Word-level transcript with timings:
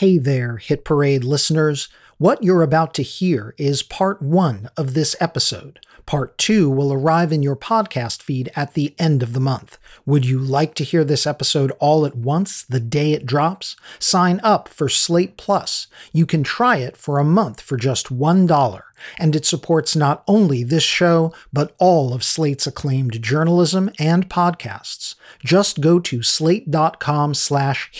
Hey 0.00 0.16
there, 0.16 0.56
Hit 0.56 0.82
Parade 0.82 1.24
listeners. 1.24 1.90
What 2.20 2.44
you're 2.44 2.60
about 2.60 2.92
to 2.96 3.02
hear 3.02 3.54
is 3.56 3.82
part 3.82 4.20
one 4.20 4.68
of 4.76 4.92
this 4.92 5.16
episode. 5.20 5.80
Part 6.04 6.36
two 6.36 6.68
will 6.68 6.92
arrive 6.92 7.32
in 7.32 7.42
your 7.42 7.56
podcast 7.56 8.20
feed 8.20 8.52
at 8.54 8.74
the 8.74 8.94
end 8.98 9.22
of 9.22 9.32
the 9.32 9.40
month. 9.40 9.78
Would 10.04 10.26
you 10.26 10.38
like 10.38 10.74
to 10.74 10.84
hear 10.84 11.02
this 11.02 11.26
episode 11.26 11.72
all 11.78 12.04
at 12.04 12.16
once, 12.16 12.62
the 12.62 12.78
day 12.78 13.14
it 13.14 13.24
drops? 13.24 13.74
Sign 13.98 14.38
up 14.42 14.68
for 14.68 14.86
Slate 14.86 15.38
Plus. 15.38 15.86
You 16.12 16.26
can 16.26 16.42
try 16.42 16.76
it 16.76 16.94
for 16.94 17.18
a 17.18 17.24
month 17.24 17.62
for 17.62 17.78
just 17.78 18.14
$1 18.14 18.82
and 19.18 19.36
it 19.36 19.46
supports 19.46 19.96
not 19.96 20.22
only 20.26 20.62
this 20.62 20.82
show, 20.82 21.32
but 21.52 21.74
all 21.78 22.12
of 22.12 22.24
Slate's 22.24 22.66
acclaimed 22.66 23.22
journalism 23.22 23.90
and 23.98 24.28
podcasts. 24.28 25.14
Just 25.44 25.80
go 25.80 25.98
to 26.00 26.22
slate.com 26.22 27.34
slash. 27.34 27.90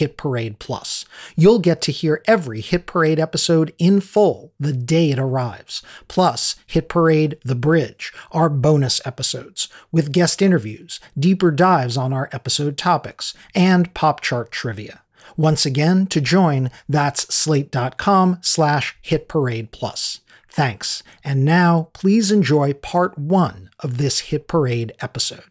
You'll 1.36 1.58
get 1.58 1.82
to 1.82 1.92
hear 1.92 2.22
every 2.26 2.60
Hit 2.60 2.86
Parade 2.86 3.20
episode 3.20 3.72
in 3.78 4.00
full 4.10 4.52
the 4.58 4.72
day 4.72 5.12
it 5.12 5.18
arrives, 5.18 5.82
plus 6.08 6.56
Hit 6.66 6.88
Parade 6.88 7.38
The 7.44 7.54
Bridge, 7.54 8.12
our 8.32 8.48
bonus 8.48 9.00
episodes, 9.04 9.68
with 9.92 10.12
guest 10.12 10.42
interviews, 10.42 10.98
deeper 11.16 11.52
dives 11.52 11.96
on 11.96 12.12
our 12.12 12.28
episode 12.32 12.76
topics, 12.76 13.34
and 13.54 13.94
pop 13.94 14.20
chart 14.20 14.50
trivia. 14.50 15.02
Once 15.36 15.64
again, 15.64 16.06
to 16.08 16.20
join, 16.20 16.70
that's 16.88 17.32
slate.com 17.32 18.38
slash 18.42 18.96
hitparadeplus. 19.04 20.20
Thanks. 20.48 21.04
And 21.22 21.44
now, 21.44 21.90
please 21.92 22.32
enjoy 22.32 22.72
part 22.74 23.16
one 23.16 23.70
of 23.78 23.98
this 23.98 24.20
Hit 24.20 24.48
Parade 24.48 24.92
episode. 25.00 25.49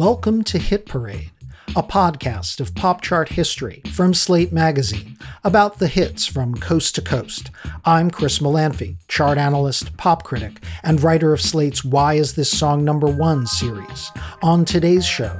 Welcome 0.00 0.44
to 0.44 0.58
Hit 0.58 0.86
Parade, 0.86 1.30
a 1.76 1.82
podcast 1.82 2.58
of 2.58 2.74
pop 2.74 3.02
chart 3.02 3.28
history 3.28 3.82
from 3.92 4.14
Slate 4.14 4.50
Magazine 4.50 5.18
about 5.44 5.78
the 5.78 5.88
hits 5.88 6.24
from 6.24 6.54
coast 6.54 6.94
to 6.94 7.02
coast. 7.02 7.50
I'm 7.84 8.10
Chris 8.10 8.38
Molanphy, 8.38 8.96
chart 9.08 9.36
analyst, 9.36 9.94
pop 9.98 10.22
critic, 10.22 10.62
and 10.82 11.02
writer 11.02 11.34
of 11.34 11.42
Slate's 11.42 11.84
Why 11.84 12.14
Is 12.14 12.34
This 12.34 12.50
Song 12.50 12.82
Number 12.82 13.08
One 13.08 13.46
series. 13.46 14.10
On 14.40 14.64
today's 14.64 15.04
show, 15.04 15.38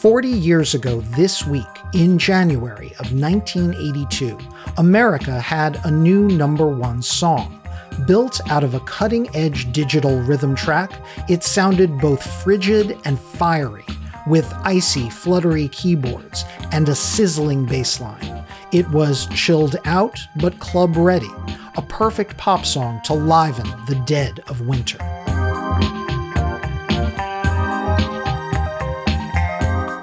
40 0.00 0.28
years 0.28 0.74
ago 0.74 1.02
this 1.02 1.46
week, 1.46 1.66
in 1.92 2.16
January 2.16 2.92
of 3.00 3.12
1982, 3.12 4.38
America 4.78 5.38
had 5.38 5.78
a 5.84 5.90
new 5.90 6.26
number 6.26 6.68
one 6.68 7.02
song. 7.02 7.60
Built 8.06 8.40
out 8.50 8.64
of 8.64 8.74
a 8.74 8.80
cutting 8.80 9.28
edge 9.36 9.72
digital 9.72 10.20
rhythm 10.22 10.54
track, 10.54 10.90
it 11.28 11.44
sounded 11.44 11.98
both 11.98 12.22
frigid 12.42 12.96
and 13.04 13.18
fiery, 13.18 13.84
with 14.26 14.52
icy, 14.64 15.10
fluttery 15.10 15.68
keyboards 15.68 16.44
and 16.72 16.88
a 16.88 16.94
sizzling 16.94 17.66
bass 17.66 18.00
line. 18.00 18.44
It 18.72 18.88
was 18.90 19.26
chilled 19.28 19.76
out 19.84 20.18
but 20.36 20.58
club 20.58 20.96
ready, 20.96 21.30
a 21.76 21.82
perfect 21.82 22.36
pop 22.36 22.64
song 22.64 23.00
to 23.04 23.14
liven 23.14 23.66
the 23.86 24.00
dead 24.06 24.40
of 24.48 24.60
winter. 24.62 24.98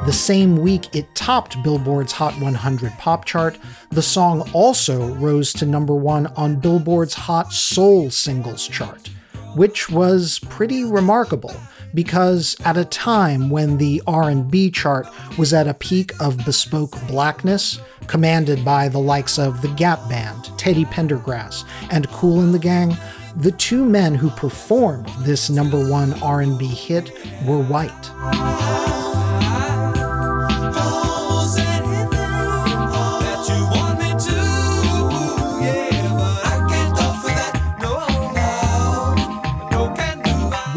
The 0.08 0.14
same 0.14 0.56
week 0.56 0.96
it 0.96 1.14
topped 1.16 1.62
Billboard's 1.64 2.14
Hot 2.14 2.34
100 2.40 2.94
pop 2.94 3.26
chart, 3.26 3.58
the 3.90 4.02
song 4.02 4.50
also 4.54 5.14
rose 5.16 5.52
to 5.52 5.66
number 5.66 5.94
one 5.96 6.28
on 6.28 6.62
Billboard's 6.62 7.14
Hot 7.14 7.52
Soul 7.52 8.10
Singles 8.10 8.66
chart, 8.70 9.10
which 9.58 9.90
was 9.90 10.40
pretty 10.50 10.84
remarkable 10.84 11.54
because 11.94 12.56
at 12.64 12.78
a 12.78 12.86
time 12.86 13.50
when 13.50 13.78
the 13.78 14.02
R&B 14.06 14.72
chart 14.72 15.08
was 15.38 15.54
at 15.54 15.68
a 15.68 15.74
peak 15.74 16.12
of 16.22 16.46
bespoke 16.46 16.96
blackness, 17.08 17.80
commanded 18.08 18.64
by 18.64 18.88
the 18.88 19.00
likes 19.00 19.40
of 19.40 19.62
the 19.62 19.70
Gap 19.70 20.08
Band, 20.08 20.52
Teddy 20.58 20.86
Pendergrass, 20.86 21.64
and 21.90 22.08
Kool 22.10 22.42
and 22.42 22.54
the 22.54 22.60
Gang, 22.60 22.96
the 23.38 23.52
two 23.52 23.84
men 23.84 24.16
who 24.16 24.30
performed 24.32 25.08
this 25.20 25.50
number 25.50 25.90
1 25.90 26.22
R&B 26.22 26.66
hit 26.66 27.12
were 27.46 27.62
white. 27.62 29.07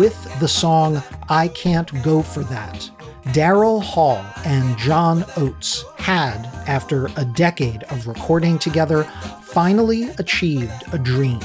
With 0.01 0.41
the 0.41 0.49
song 0.49 1.03
I 1.29 1.49
Can't 1.49 2.03
Go 2.03 2.23
For 2.23 2.43
That. 2.45 2.91
Daryl 3.35 3.83
Hall 3.83 4.25
and 4.47 4.79
John 4.79 5.27
Oates 5.37 5.85
had, 5.99 6.47
after 6.67 7.11
a 7.19 7.25
decade 7.27 7.83
of 7.91 8.07
recording 8.07 8.59
together, 8.59 9.05
finally 9.43 10.05
achieved 10.17 10.73
a 10.95 10.99
dream. 10.99 11.41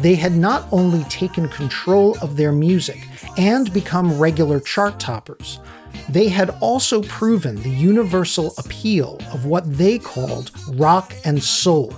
They 0.00 0.16
had 0.16 0.32
not 0.32 0.66
only 0.72 1.04
taken 1.04 1.48
control 1.48 2.18
of 2.20 2.34
their 2.36 2.50
music 2.50 3.06
and 3.38 3.72
become 3.72 4.18
regular 4.18 4.58
chart 4.58 4.98
toppers, 4.98 5.60
they 6.08 6.26
had 6.26 6.50
also 6.58 7.04
proven 7.04 7.54
the 7.62 7.70
universal 7.70 8.52
appeal 8.58 9.20
of 9.32 9.46
what 9.46 9.78
they 9.78 10.00
called 10.00 10.50
rock 10.70 11.14
and 11.24 11.40
soul 11.40 11.94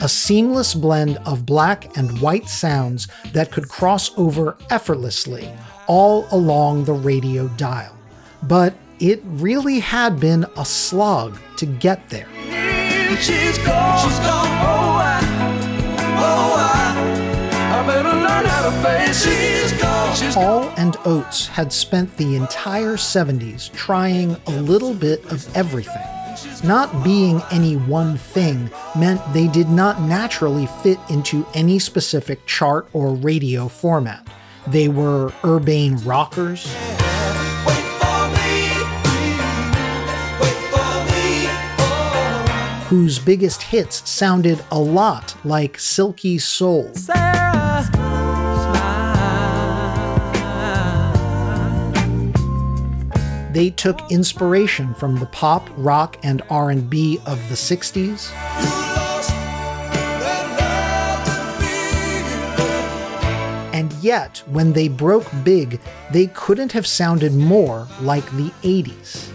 a 0.00 0.08
seamless 0.08 0.74
blend 0.74 1.18
of 1.24 1.46
black 1.46 1.96
and 1.96 2.20
white 2.20 2.48
sounds 2.48 3.08
that 3.32 3.50
could 3.50 3.68
cross 3.68 4.16
over 4.18 4.56
effortlessly 4.70 5.48
all 5.86 6.26
along 6.30 6.84
the 6.84 6.92
radio 6.92 7.48
dial. 7.56 7.96
But 8.42 8.74
it 8.98 9.20
really 9.24 9.78
had 9.78 10.20
been 10.20 10.46
a 10.56 10.64
slog 10.64 11.38
to 11.56 11.66
get 11.66 12.08
there. 12.10 12.28
She's 13.20 13.58
gone, 13.58 13.98
she's 13.98 14.18
gone, 14.18 14.46
oh, 14.62 14.98
I, 15.00 15.20
oh, 16.18 16.54
I, 16.58 17.80
I 17.80 17.86
better 17.86 18.08
learn 18.08 18.44
how 18.44 18.68
to 18.68 18.82
face 18.82 19.24
she's 19.24 19.80
gone, 19.80 20.14
she's 20.14 20.34
Hall 20.34 20.72
and 20.76 20.96
Oates 21.06 21.46
had 21.46 21.72
spent 21.72 22.14
the 22.16 22.36
entire 22.36 22.96
70s 22.96 23.72
trying 23.72 24.36
a 24.46 24.60
little 24.60 24.92
bit 24.92 25.24
of 25.32 25.56
everything 25.56 26.02
not 26.64 27.04
being 27.04 27.42
any 27.50 27.76
one 27.76 28.16
thing 28.16 28.70
meant 28.96 29.20
they 29.32 29.48
did 29.48 29.68
not 29.68 30.00
naturally 30.02 30.66
fit 30.82 30.98
into 31.10 31.46
any 31.54 31.78
specific 31.78 32.44
chart 32.46 32.88
or 32.92 33.14
radio 33.14 33.68
format. 33.68 34.26
They 34.66 34.88
were 34.88 35.32
urbane 35.44 35.96
rockers. 36.04 36.66
Whose 42.88 43.18
biggest 43.18 43.62
hits 43.62 44.08
sounded 44.08 44.64
a 44.70 44.78
lot 44.78 45.34
like 45.44 45.78
Silky 45.78 46.38
Soul. 46.38 46.94
Sara. 46.94 47.35
They 53.56 53.70
took 53.70 54.12
inspiration 54.12 54.92
from 54.92 55.18
the 55.18 55.24
pop, 55.24 55.66
rock, 55.78 56.18
and 56.22 56.42
R&B 56.50 57.18
of 57.24 57.38
the 57.48 57.54
60s. 57.54 58.30
And 63.72 63.90
yet, 63.94 64.42
when 64.44 64.74
they 64.74 64.88
broke 64.88 65.24
big, 65.42 65.80
they 66.12 66.26
couldn't 66.34 66.72
have 66.72 66.86
sounded 66.86 67.32
more 67.32 67.88
like 68.02 68.30
the 68.32 68.50
80s. 68.62 69.32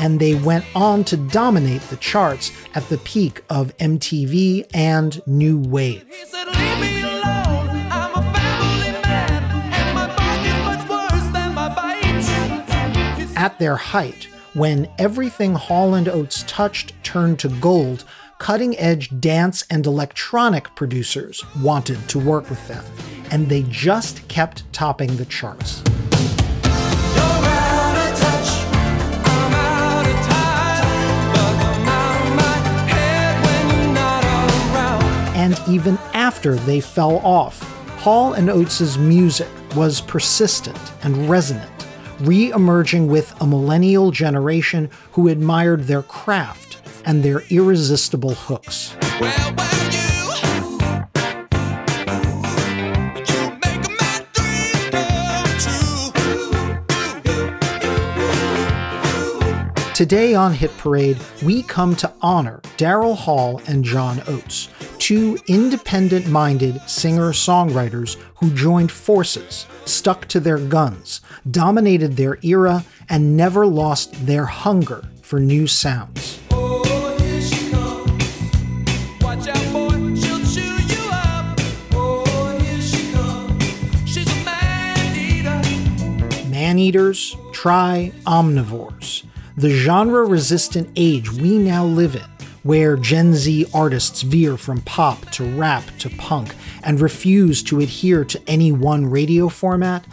and 0.00 0.20
they 0.20 0.34
went 0.34 0.64
on 0.76 1.02
to 1.02 1.16
dominate 1.16 1.82
the 1.90 1.96
charts 1.96 2.52
at 2.76 2.88
the 2.88 2.98
peak 2.98 3.42
of 3.50 3.76
MTV 3.78 4.64
and 4.72 5.20
New 5.26 5.58
Wave. 5.58 6.06
At 13.38 13.60
their 13.60 13.76
height, 13.76 14.24
when 14.54 14.88
everything 14.98 15.54
Hall 15.54 15.94
and 15.94 16.08
Oates 16.08 16.42
touched 16.48 16.92
turned 17.04 17.38
to 17.38 17.48
gold, 17.48 18.04
cutting 18.38 18.76
edge 18.80 19.20
dance 19.20 19.64
and 19.70 19.86
electronic 19.86 20.74
producers 20.74 21.44
wanted 21.60 22.08
to 22.08 22.18
work 22.18 22.50
with 22.50 22.66
them, 22.66 22.84
and 23.30 23.48
they 23.48 23.62
just 23.68 24.26
kept 24.26 24.64
topping 24.72 25.16
the 25.16 25.24
charts. 25.26 25.84
And 35.36 35.56
even 35.68 35.96
after 36.12 36.56
they 36.56 36.80
fell 36.80 37.18
off, 37.18 37.62
Hall 38.00 38.32
and 38.32 38.50
Oates' 38.50 38.96
music 38.96 39.48
was 39.76 40.00
persistent 40.00 40.76
and 41.04 41.30
resonant 41.30 41.77
re 42.20 42.50
emerging 42.50 43.08
with 43.08 43.34
a 43.40 43.46
millennial 43.46 44.10
generation 44.10 44.90
who 45.12 45.28
admired 45.28 45.84
their 45.84 46.02
craft 46.02 46.78
and 47.04 47.22
their 47.22 47.42
irresistible 47.50 48.34
hooks. 48.34 48.94
Well, 49.20 49.54
well, 49.56 49.87
Today 59.98 60.32
on 60.32 60.52
Hit 60.52 60.70
Parade, 60.78 61.18
we 61.42 61.64
come 61.64 61.96
to 61.96 62.12
honor 62.22 62.60
Daryl 62.76 63.16
Hall 63.16 63.60
and 63.66 63.82
John 63.84 64.22
Oates, 64.28 64.68
two 64.98 65.36
independent 65.48 66.28
minded 66.28 66.80
singer 66.88 67.32
songwriters 67.32 68.16
who 68.36 68.54
joined 68.54 68.92
forces, 68.92 69.66
stuck 69.86 70.28
to 70.28 70.38
their 70.38 70.58
guns, 70.58 71.20
dominated 71.50 72.16
their 72.16 72.38
era, 72.44 72.84
and 73.08 73.36
never 73.36 73.66
lost 73.66 74.24
their 74.24 74.44
hunger 74.44 75.02
for 75.20 75.40
new 75.40 75.66
sounds. 75.66 76.38
Man 86.48 86.78
eaters, 86.78 87.36
try 87.52 88.12
omnivores 88.28 89.24
the 89.58 89.70
genre 89.70 90.24
resistant 90.24 90.88
age 90.94 91.32
we 91.32 91.58
now 91.58 91.84
live 91.84 92.14
in, 92.14 92.22
where 92.62 92.96
Gen 92.96 93.34
Z 93.34 93.66
artists 93.74 94.22
veer 94.22 94.56
from 94.56 94.80
pop 94.82 95.28
to 95.32 95.44
rap 95.56 95.82
to 95.98 96.08
punk 96.10 96.54
and 96.84 97.00
refuse 97.00 97.60
to 97.64 97.80
adhere 97.80 98.24
to 98.24 98.40
any 98.46 98.70
one 98.70 99.04
radio 99.04 99.48
format, 99.48 100.06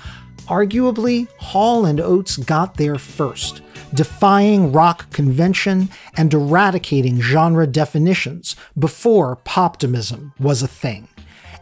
arguably, 0.48 1.28
Hall 1.38 1.86
and 1.86 2.00
Oates 2.02 2.38
got 2.38 2.78
there 2.78 2.98
first, 2.98 3.62
defying 3.94 4.72
rock 4.72 5.12
convention 5.12 5.90
and 6.18 6.34
eradicating 6.34 7.22
genre 7.22 7.68
definitions 7.68 8.56
before 8.80 9.36
poptimism 9.46 10.34
was 10.40 10.64
a 10.64 10.68
thing. 10.68 11.08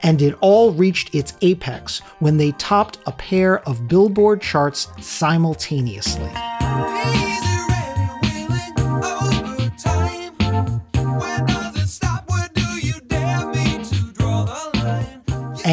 And 0.01 0.21
it 0.21 0.37
all 0.39 0.71
reached 0.71 1.13
its 1.13 1.33
apex 1.41 1.99
when 2.19 2.37
they 2.37 2.53
topped 2.53 2.99
a 3.05 3.11
pair 3.11 3.59
of 3.67 3.89
Billboard 3.89 4.41
charts 4.41 4.87
simultaneously. 5.01 6.31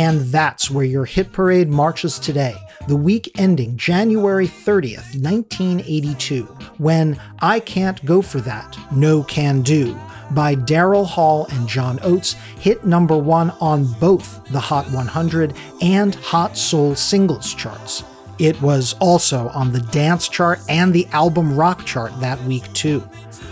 And 0.00 0.22
that's 0.32 0.70
where 0.70 0.86
your 0.86 1.04
hit 1.04 1.30
parade 1.30 1.68
marches 1.68 2.18
today, 2.18 2.56
the 2.88 2.96
week 2.96 3.30
ending 3.38 3.76
January 3.76 4.48
30th, 4.48 5.14
1982, 5.22 6.44
when 6.78 7.20
I 7.40 7.60
Can't 7.60 8.02
Go 8.06 8.22
For 8.22 8.40
That, 8.40 8.78
No 8.90 9.22
Can 9.22 9.60
Do 9.60 10.00
by 10.30 10.54
Daryl 10.54 11.04
Hall 11.04 11.48
and 11.50 11.68
John 11.68 11.98
Oates 12.02 12.32
hit 12.58 12.86
number 12.86 13.18
one 13.18 13.50
on 13.60 13.92
both 14.00 14.42
the 14.50 14.58
Hot 14.58 14.90
100 14.90 15.52
and 15.82 16.14
Hot 16.14 16.56
Soul 16.56 16.94
singles 16.94 17.52
charts. 17.52 18.02
It 18.38 18.58
was 18.62 18.94
also 19.00 19.48
on 19.48 19.70
the 19.70 19.82
dance 19.92 20.30
chart 20.30 20.60
and 20.70 20.94
the 20.94 21.06
album 21.12 21.54
rock 21.54 21.84
chart 21.84 22.18
that 22.20 22.42
week, 22.44 22.72
too. 22.72 23.00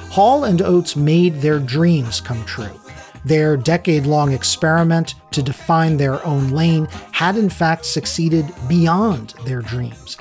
Hall 0.09 0.45
and 0.45 0.63
Oates 0.63 0.97
made 0.97 1.43
their 1.43 1.59
dreams 1.59 2.23
come 2.23 2.43
true. 2.47 2.81
Their 3.25 3.57
decade 3.57 4.07
long 4.07 4.33
experiment 4.33 5.15
to 5.33 5.43
define 5.43 5.97
their 5.97 6.25
own 6.25 6.51
lane 6.51 6.87
had 7.13 7.37
in 7.37 7.51
fact 7.51 7.85
succeeded 7.85 8.53
beyond 8.69 9.35
their 9.45 9.61
dreams. 9.61 10.17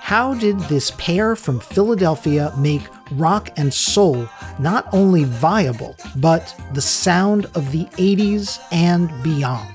How 0.00 0.34
did 0.34 0.58
this 0.60 0.90
pair 0.98 1.36
from 1.36 1.60
Philadelphia 1.60 2.52
make 2.58 2.82
rock 3.12 3.50
and 3.56 3.72
soul 3.72 4.28
not 4.58 4.86
only 4.92 5.24
viable, 5.24 5.96
but 6.16 6.54
the 6.74 6.82
sound 6.82 7.46
of 7.54 7.72
the 7.72 7.84
80s 7.96 8.60
and 8.70 9.10
beyond? 9.22 9.74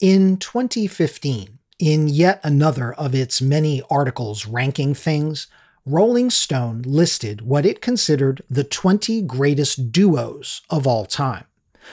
In 0.00 0.36
2015, 0.36 1.58
in 1.80 2.06
yet 2.06 2.40
another 2.44 2.92
of 2.92 3.16
its 3.16 3.42
many 3.42 3.82
articles 3.90 4.46
ranking 4.46 4.94
things, 4.94 5.48
Rolling 5.84 6.30
Stone 6.30 6.82
listed 6.82 7.40
what 7.40 7.66
it 7.66 7.80
considered 7.80 8.42
the 8.48 8.62
20 8.62 9.22
greatest 9.22 9.90
duos 9.90 10.62
of 10.70 10.86
all 10.86 11.04
time. 11.04 11.46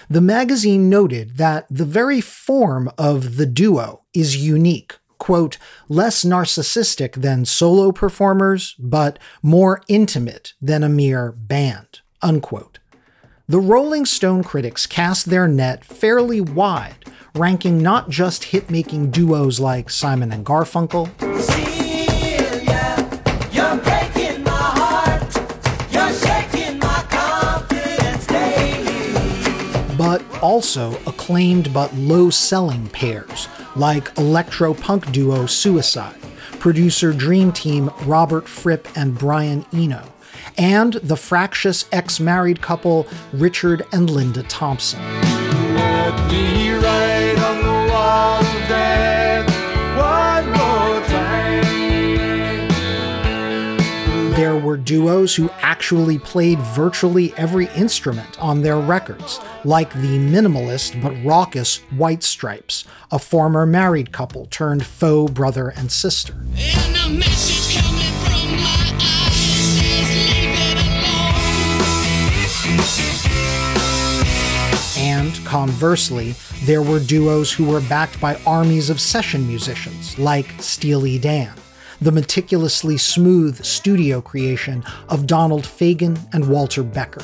The 0.07 0.21
magazine 0.21 0.87
noted 0.87 1.37
that 1.37 1.65
the 1.67 1.85
very 1.85 2.21
form 2.21 2.91
of 2.95 3.37
the 3.37 3.47
duo 3.47 4.03
is 4.13 4.37
unique, 4.37 4.97
quote, 5.17 5.57
less 5.89 6.23
narcissistic 6.23 7.13
than 7.13 7.43
solo 7.43 7.91
performers, 7.91 8.75
but 8.77 9.17
more 9.41 9.81
intimate 9.87 10.53
than 10.61 10.83
a 10.83 10.89
mere 10.89 11.31
band, 11.31 12.01
unquote. 12.21 12.77
The 13.47 13.59
Rolling 13.59 14.07
Stone 14.07 14.43
critics 14.43 14.87
cast 14.87 15.27
their 15.27 15.47
net 15.47 15.85
fairly 15.85 16.41
wide 16.41 16.95
ranking 17.35 17.77
not 17.77 18.09
just 18.09 18.45
hit 18.45 18.71
making 18.71 19.11
duos 19.11 19.59
like 19.59 19.91
Simon 19.91 20.31
and 20.31 20.43
Garfunkel. 20.43 21.11
but 29.95 30.23
also 30.41 30.95
acclaimed 31.05 31.71
but 31.71 31.93
low 31.93 32.31
selling 32.31 32.87
pairs 32.89 33.47
like 33.75 34.17
electro 34.17 34.73
punk 34.73 35.11
duo 35.11 35.45
Suicide, 35.45 36.19
producer 36.59 37.13
Dream 37.13 37.51
Team 37.51 37.91
Robert 38.05 38.47
Fripp 38.47 38.87
and 38.97 39.15
Brian 39.15 39.63
Eno, 39.71 40.01
and 40.57 40.93
the 40.95 41.17
fractious 41.17 41.85
ex 41.91 42.19
married 42.19 42.61
couple 42.61 43.07
Richard 43.33 43.85
and 43.91 44.09
Linda 44.09 44.43
Thompson. 44.43 45.01
There 54.35 54.57
were 54.57 54.75
duos 54.75 55.33
who 55.33 55.49
actually 55.61 56.19
played 56.19 56.59
virtually 56.59 57.33
every 57.37 57.67
instrument 57.67 58.37
on 58.37 58.61
their 58.61 58.77
records, 58.77 59.39
like 59.63 59.93
the 59.93 60.19
minimalist 60.19 61.01
but 61.01 61.15
raucous 61.23 61.77
White 61.91 62.21
Stripes, 62.21 62.83
a 63.11 63.17
former 63.17 63.65
married 63.65 64.11
couple 64.11 64.47
turned 64.47 64.85
faux 64.85 65.31
brother 65.31 65.69
and 65.69 65.89
sister. 65.89 66.35
And 66.57 67.23
conversely, 75.45 76.35
there 76.63 76.81
were 76.81 76.99
duos 76.99 77.53
who 77.53 77.65
were 77.65 77.81
backed 77.81 78.19
by 78.19 78.35
armies 78.45 78.89
of 78.89 78.99
session 78.99 79.47
musicians, 79.47 80.17
like 80.19 80.47
Steely 80.59 81.19
Dan 81.19 81.53
the 82.01 82.11
meticulously 82.11 82.97
smooth 82.97 83.63
studio 83.63 84.21
creation 84.21 84.83
of 85.07 85.25
Donald 85.25 85.63
Fagen 85.63 86.19
and 86.33 86.49
Walter 86.49 86.83
Becker. 86.83 87.23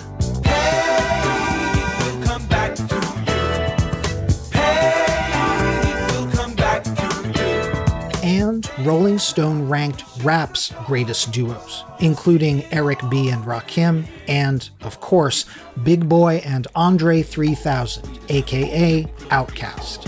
Rolling 8.86 9.20
Stone 9.20 9.68
ranked 9.70 10.04
rap's 10.24 10.74
greatest 10.86 11.32
duos, 11.32 11.84
including 12.00 12.64
Eric 12.72 13.00
B. 13.10 13.30
and 13.30 13.44
Rakim, 13.44 14.06
and, 14.28 14.70
of 14.82 15.00
course, 15.00 15.46
Big 15.84 16.08
Boi 16.08 16.42
and 16.46 16.68
Andre 16.76 17.22
3000, 17.22 18.20
aka 18.30 19.04
Outkast. 19.30 20.08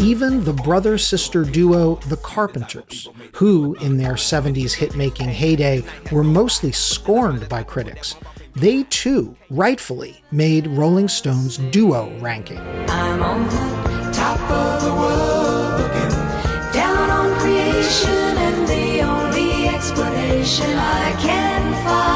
even 0.00 0.44
the 0.44 0.52
brother 0.52 0.98
sister 0.98 1.44
duo 1.44 1.94
The 2.08 2.18
Carpenters, 2.18 3.08
who, 3.32 3.74
in 3.76 3.96
their 3.96 4.12
70s 4.12 4.74
hit 4.74 4.94
making 4.94 5.30
heyday, 5.30 5.82
were 6.12 6.22
mostly 6.22 6.72
scorned 6.72 7.48
by 7.48 7.62
critics. 7.62 8.14
They 8.56 8.84
too, 8.84 9.36
rightfully, 9.50 10.22
made 10.30 10.66
Rolling 10.66 11.08
Stone's 11.08 11.58
duo 11.58 12.16
ranking. 12.20 12.58
I'm 12.88 13.22
on 13.22 13.44
the 13.44 14.12
top 14.12 14.40
of 14.50 14.82
the 14.82 14.94
world, 14.94 15.80
looking 15.80 16.72
down 16.72 17.10
on 17.10 17.38
creation, 17.40 18.10
and 18.10 18.68
the 18.68 19.00
only 19.02 19.68
explanation 19.68 20.70
I 20.76 21.12
can 21.20 21.84
find 21.84 22.14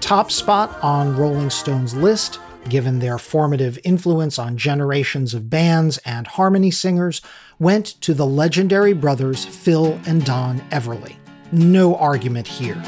top 0.00 0.30
spot 0.30 0.78
on 0.82 1.16
Rolling 1.16 1.50
Stone's 1.50 1.94
list, 1.94 2.40
given 2.68 2.98
their 2.98 3.18
formative 3.18 3.78
influence 3.84 4.38
on 4.38 4.56
generations 4.56 5.34
of 5.34 5.50
bands 5.50 5.98
and 5.98 6.26
harmony 6.26 6.70
singers, 6.70 7.20
went 7.58 7.86
to 8.00 8.14
the 8.14 8.26
legendary 8.26 8.92
brothers 8.92 9.44
Phil 9.44 10.00
and 10.06 10.24
Don 10.24 10.60
Everly. 10.70 11.16
No 11.52 11.94
argument 11.96 12.46
here. 12.46 12.82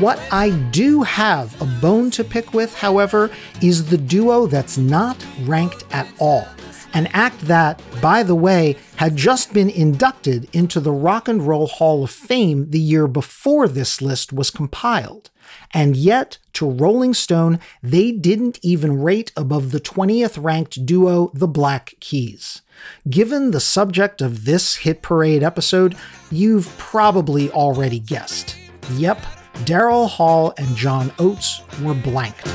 What 0.00 0.20
I 0.30 0.50
do 0.70 1.02
have 1.02 1.58
a 1.62 1.64
bone 1.80 2.10
to 2.10 2.24
pick 2.24 2.52
with, 2.52 2.74
however, 2.74 3.30
is 3.62 3.86
the 3.88 3.96
duo 3.96 4.46
that's 4.46 4.76
not 4.76 5.16
ranked 5.44 5.84
at 5.92 6.06
all. 6.18 6.46
An 6.94 7.06
act 7.14 7.40
that, 7.42 7.80
by 8.02 8.22
the 8.22 8.34
way, 8.34 8.76
had 8.96 9.16
just 9.16 9.52
been 9.52 9.70
inducted 9.70 10.48
into 10.52 10.78
the 10.78 10.92
Rock 10.92 11.26
and 11.26 11.46
Roll 11.46 11.66
Hall 11.66 12.04
of 12.04 12.10
Fame 12.10 12.70
the 12.70 12.80
year 12.80 13.06
before 13.06 13.66
this 13.66 14.02
list 14.02 14.32
was 14.32 14.50
compiled. 14.50 15.30
And 15.72 15.96
yet, 15.96 16.38
to 16.54 16.68
Rolling 16.68 17.14
Stone, 17.14 17.58
they 17.82 18.12
didn't 18.12 18.58
even 18.62 19.00
rate 19.00 19.32
above 19.36 19.70
the 19.70 19.80
20th 19.80 20.42
ranked 20.42 20.84
duo, 20.84 21.30
the 21.34 21.48
Black 21.48 21.94
Keys. 22.00 22.62
Given 23.08 23.50
the 23.50 23.60
subject 23.60 24.22
of 24.22 24.44
this 24.44 24.76
hit 24.76 25.02
parade 25.02 25.42
episode, 25.42 25.96
you've 26.30 26.76
probably 26.78 27.50
already 27.50 27.98
guessed. 28.00 28.56
Yep, 28.92 29.18
Daryl 29.64 30.08
Hall 30.08 30.54
and 30.58 30.74
John 30.76 31.12
Oates 31.18 31.62
were 31.82 31.94
blanked. 31.94 32.48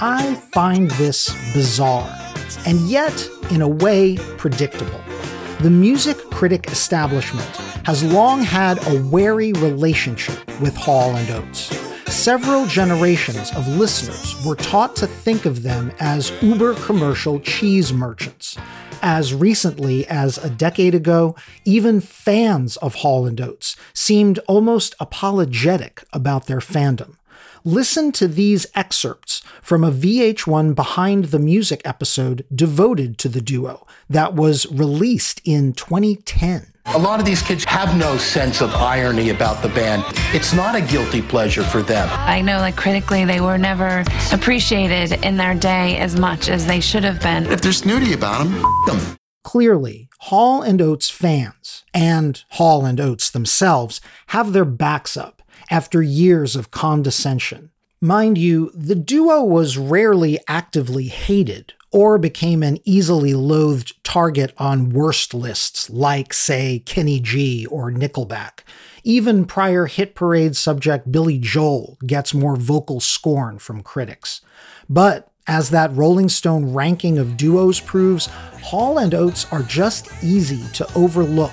I 0.00 0.40
find 0.52 0.90
this 0.92 1.28
bizarre, 1.52 2.08
and 2.66 2.80
yet, 2.80 3.28
in 3.50 3.62
a 3.62 3.68
way, 3.68 4.16
predictable. 4.36 5.00
The 5.60 5.70
music 5.70 6.16
critic 6.30 6.68
establishment 6.68 7.56
has 7.84 8.04
long 8.04 8.42
had 8.42 8.78
a 8.86 9.02
wary 9.04 9.52
relationship 9.54 10.46
with 10.60 10.76
Hall 10.76 11.16
and 11.16 11.30
Oates. 11.30 11.77
Several 12.18 12.66
generations 12.66 13.52
of 13.52 13.68
listeners 13.68 14.34
were 14.44 14.56
taught 14.56 14.96
to 14.96 15.06
think 15.06 15.46
of 15.46 15.62
them 15.62 15.92
as 16.00 16.32
uber 16.42 16.74
commercial 16.74 17.38
cheese 17.38 17.92
merchants. 17.92 18.58
As 19.02 19.32
recently 19.32 20.04
as 20.08 20.36
a 20.36 20.50
decade 20.50 20.96
ago, 20.96 21.36
even 21.64 22.00
fans 22.00 22.76
of 22.78 22.96
Hall 22.96 23.24
and 23.24 23.40
Oates 23.40 23.76
seemed 23.94 24.40
almost 24.48 24.96
apologetic 24.98 26.02
about 26.12 26.46
their 26.46 26.58
fandom. 26.58 27.14
Listen 27.64 28.10
to 28.12 28.26
these 28.26 28.66
excerpts 28.74 29.40
from 29.62 29.84
a 29.84 29.92
VH1 29.92 30.74
Behind 30.74 31.26
the 31.26 31.38
Music 31.38 31.80
episode 31.84 32.44
devoted 32.52 33.16
to 33.18 33.28
the 33.28 33.40
duo 33.40 33.86
that 34.10 34.34
was 34.34 34.66
released 34.72 35.40
in 35.44 35.72
2010. 35.72 36.72
A 36.94 36.98
lot 36.98 37.20
of 37.20 37.26
these 37.26 37.42
kids 37.42 37.64
have 37.64 37.98
no 37.98 38.16
sense 38.16 38.62
of 38.62 38.74
irony 38.74 39.28
about 39.28 39.60
the 39.60 39.68
band. 39.68 40.02
It's 40.34 40.54
not 40.54 40.74
a 40.74 40.80
guilty 40.80 41.20
pleasure 41.20 41.62
for 41.62 41.82
them. 41.82 42.08
I 42.12 42.40
know, 42.40 42.60
like, 42.60 42.76
critically, 42.76 43.26
they 43.26 43.42
were 43.42 43.58
never 43.58 44.04
appreciated 44.32 45.22
in 45.22 45.36
their 45.36 45.54
day 45.54 45.98
as 45.98 46.18
much 46.18 46.48
as 46.48 46.66
they 46.66 46.80
should 46.80 47.04
have 47.04 47.20
been. 47.20 47.44
If 47.46 47.60
they're 47.60 47.72
snooty 47.72 48.14
about 48.14 48.44
them, 48.44 48.62
them. 48.86 49.16
Clearly, 49.44 50.08
Hall 50.20 50.62
and 50.62 50.80
Oates 50.80 51.10
fans 51.10 51.84
and 51.92 52.42
Hall 52.52 52.86
and 52.86 52.98
Oates 52.98 53.30
themselves 53.30 54.00
have 54.28 54.54
their 54.54 54.64
backs 54.64 55.14
up 55.14 55.42
after 55.70 56.00
years 56.00 56.56
of 56.56 56.70
condescension. 56.70 57.70
Mind 58.00 58.38
you, 58.38 58.70
the 58.74 58.94
duo 58.94 59.44
was 59.44 59.76
rarely 59.76 60.38
actively 60.48 61.08
hated 61.08 61.74
or 61.90 62.18
became 62.18 62.62
an 62.62 62.78
easily 62.84 63.34
loathed 63.34 64.02
target 64.04 64.52
on 64.58 64.90
worst 64.90 65.32
lists 65.32 65.88
like, 65.88 66.32
say, 66.34 66.80
Kenny 66.80 67.20
G 67.20 67.66
or 67.66 67.90
Nickelback. 67.90 68.60
Even 69.04 69.46
prior 69.46 69.86
hit 69.86 70.14
parade 70.14 70.56
subject 70.56 71.10
Billy 71.10 71.38
Joel 71.38 71.96
gets 72.06 72.34
more 72.34 72.56
vocal 72.56 73.00
scorn 73.00 73.58
from 73.58 73.82
critics. 73.82 74.42
But 74.88 75.30
as 75.46 75.70
that 75.70 75.94
Rolling 75.94 76.28
Stone 76.28 76.74
ranking 76.74 77.16
of 77.16 77.38
duos 77.38 77.80
proves, 77.80 78.26
Hall 78.62 78.98
and 78.98 79.14
Oates 79.14 79.50
are 79.50 79.62
just 79.62 80.08
easy 80.22 80.62
to 80.74 80.86
overlook. 80.94 81.52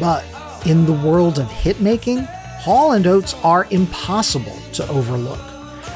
But 0.00 0.24
in 0.64 0.86
the 0.86 0.98
world 1.04 1.38
of 1.38 1.48
hitmaking, 1.48 2.26
Hall 2.60 2.92
and 2.92 3.06
Oates 3.06 3.32
are 3.42 3.66
impossible 3.70 4.54
to 4.74 4.86
overlook. 4.90 5.40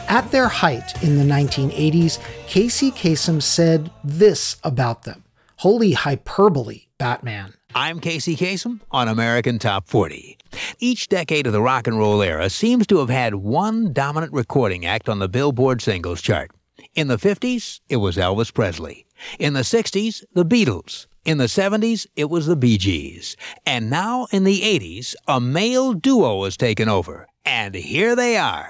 At 0.09 0.31
their 0.31 0.49
height 0.49 1.03
in 1.03 1.19
the 1.19 1.25
1980s, 1.25 2.19
Casey 2.47 2.91
Kasem 2.91 3.43
said 3.43 3.91
this 4.03 4.57
about 4.65 5.03
them. 5.03 5.25
Holy 5.57 5.93
hyperbole, 5.93 6.85
Batman. 6.97 7.53
I'm 7.75 8.01
Casey 8.01 8.35
Kasem 8.35 8.81
on 8.91 9.09
American 9.09 9.59
Top 9.59 9.87
40. 9.91 10.39
Each 10.79 11.07
decade 11.07 11.47
of 11.47 11.53
the 11.53 11.61
rock 11.61 11.87
and 11.87 11.99
roll 11.99 12.23
era 12.23 12.49
seems 12.49 12.87
to 12.87 12.97
have 12.97 13.11
had 13.11 13.35
one 13.35 13.93
dominant 13.93 14.33
recording 14.33 14.87
act 14.87 15.11
on 15.11 15.19
the 15.19 15.29
Billboard 15.29 15.83
singles 15.83 16.23
chart. 16.23 16.51
In 16.95 17.09
the 17.09 17.19
50s, 17.19 17.81
it 17.91 17.97
was 17.97 18.17
Elvis 18.17 18.55
Presley. 18.55 19.05
In 19.39 19.53
the 19.53 19.61
60s, 19.61 20.25
the 20.33 20.47
Beatles. 20.47 21.09
In 21.25 21.39
the 21.39 21.45
70s, 21.45 22.07
it 22.17 22.29
was 22.29 22.45
the 22.45 22.55
Bee 22.55 22.77
Gees. 22.77 23.35
And 23.65 23.89
now 23.89 24.27
in 24.31 24.45
the 24.45 24.61
80s, 24.61 25.15
a 25.27 25.41
male 25.41 25.95
duo 25.95 26.45
has 26.45 26.59
taken 26.59 26.87
over. 26.87 27.27
And 27.47 27.75
here 27.75 28.15
they 28.15 28.37
are. 28.37 28.69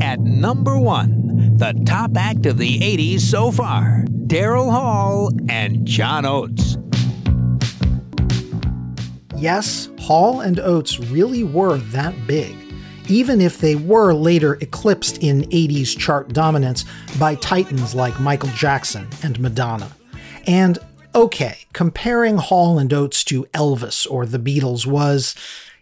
At 0.00 0.20
number 0.20 0.78
one, 0.78 1.56
the 1.56 1.72
top 1.84 2.16
act 2.16 2.46
of 2.46 2.58
the 2.58 2.78
80s 2.78 3.20
so 3.20 3.50
far 3.50 4.04
Daryl 4.28 4.70
Hall 4.70 5.30
and 5.48 5.84
John 5.84 6.24
Oates. 6.24 6.76
Yes, 9.36 9.88
Hall 9.98 10.40
and 10.40 10.60
Oates 10.60 11.00
really 11.00 11.42
were 11.42 11.78
that 11.78 12.14
big, 12.28 12.54
even 13.08 13.40
if 13.40 13.58
they 13.58 13.74
were 13.74 14.14
later 14.14 14.54
eclipsed 14.60 15.18
in 15.18 15.42
80s 15.50 15.98
chart 15.98 16.32
dominance 16.32 16.84
by 17.18 17.34
titans 17.34 17.92
like 17.92 18.20
Michael 18.20 18.50
Jackson 18.50 19.08
and 19.24 19.40
Madonna. 19.40 19.90
And 20.46 20.78
okay, 21.14 21.58
comparing 21.72 22.38
Hall 22.38 22.78
and 22.78 22.92
Oates 22.92 23.24
to 23.24 23.44
Elvis 23.54 24.06
or 24.10 24.26
the 24.26 24.38
Beatles 24.38 24.86
was, 24.86 25.34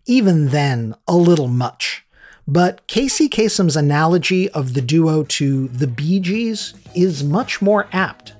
even 0.07 0.49
then, 0.49 0.95
a 1.07 1.17
little 1.17 1.49
much. 1.49 2.05
But 2.47 2.87
Casey 2.87 3.29
Kasem's 3.29 3.77
analogy 3.77 4.49
of 4.51 4.75
the 4.75 4.81
duo 4.81 5.23
to 5.25 5.69
the 5.69 5.87
Bee 5.87 6.21
Gees 6.21 6.75
is 6.95 7.23
much 7.23 7.63
more 7.63 7.87
apt. 7.93 8.33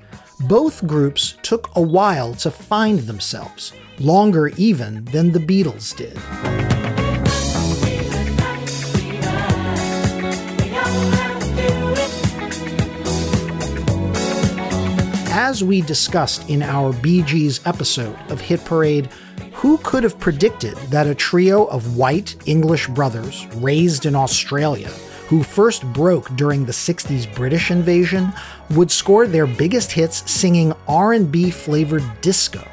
Both 0.49 0.87
groups 0.87 1.35
took 1.43 1.71
a 1.77 1.83
while 1.83 2.35
to 2.37 2.51
find 2.51 3.01
themselves, 3.01 3.73
longer 3.99 4.49
even 4.57 5.05
than 5.07 5.33
the 5.33 5.39
Beatles 5.39 5.95
did. 5.95 6.80
As 15.51 15.65
we 15.65 15.81
discussed 15.81 16.49
in 16.49 16.63
our 16.63 16.93
Bee 16.93 17.23
Gees 17.23 17.59
episode 17.67 18.17
of 18.29 18.41
Hit 18.41 18.65
Parade, 18.65 19.07
who 19.53 19.79
could 19.79 20.05
have 20.05 20.17
predicted 20.21 20.77
that 20.91 21.09
a 21.09 21.15
trio 21.15 21.65
of 21.65 21.97
white 21.97 22.37
English 22.47 22.87
brothers 22.87 23.49
raised 23.57 24.07
in 24.07 24.15
Australia, 24.15 24.91
who 25.27 25.43
first 25.43 25.83
broke 25.93 26.29
during 26.37 26.65
the 26.65 26.73
60s 26.73 27.35
British 27.35 27.73
invasion, 27.73 28.33
would 28.77 28.93
score 28.93 29.27
their 29.27 29.49
biggest 29.49 29.91
hits 29.91 30.31
singing 30.31 30.73
R&B 30.87 31.51
flavored 31.51 32.05
disco? 32.21 32.65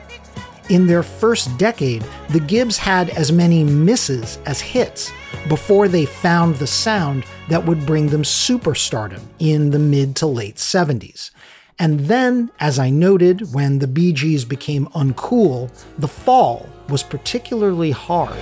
In 0.69 0.85
their 0.85 1.01
first 1.01 1.57
decade, 1.57 2.05
the 2.29 2.41
Gibbs 2.41 2.77
had 2.77 3.09
as 3.09 3.31
many 3.31 3.63
misses 3.63 4.37
as 4.45 4.61
hits 4.61 5.11
before 5.49 5.87
they 5.87 6.05
found 6.05 6.57
the 6.57 6.67
sound 6.67 7.23
that 7.49 7.65
would 7.65 7.87
bring 7.87 8.09
them 8.09 8.21
superstardom 8.21 9.21
in 9.39 9.71
the 9.71 9.79
mid 9.79 10.15
to 10.17 10.27
late 10.27 10.57
70s. 10.57 11.31
And 11.79 11.99
then, 12.01 12.49
as 12.59 12.79
I 12.79 12.89
noted, 12.89 13.53
when 13.53 13.77
the 13.77 13.85
Bee 13.85 14.11
Gees 14.11 14.45
became 14.45 14.87
uncool, 14.95 15.69
the 15.99 16.07
fall 16.07 16.67
was 16.89 17.03
particularly 17.03 17.91
hard. 17.91 18.35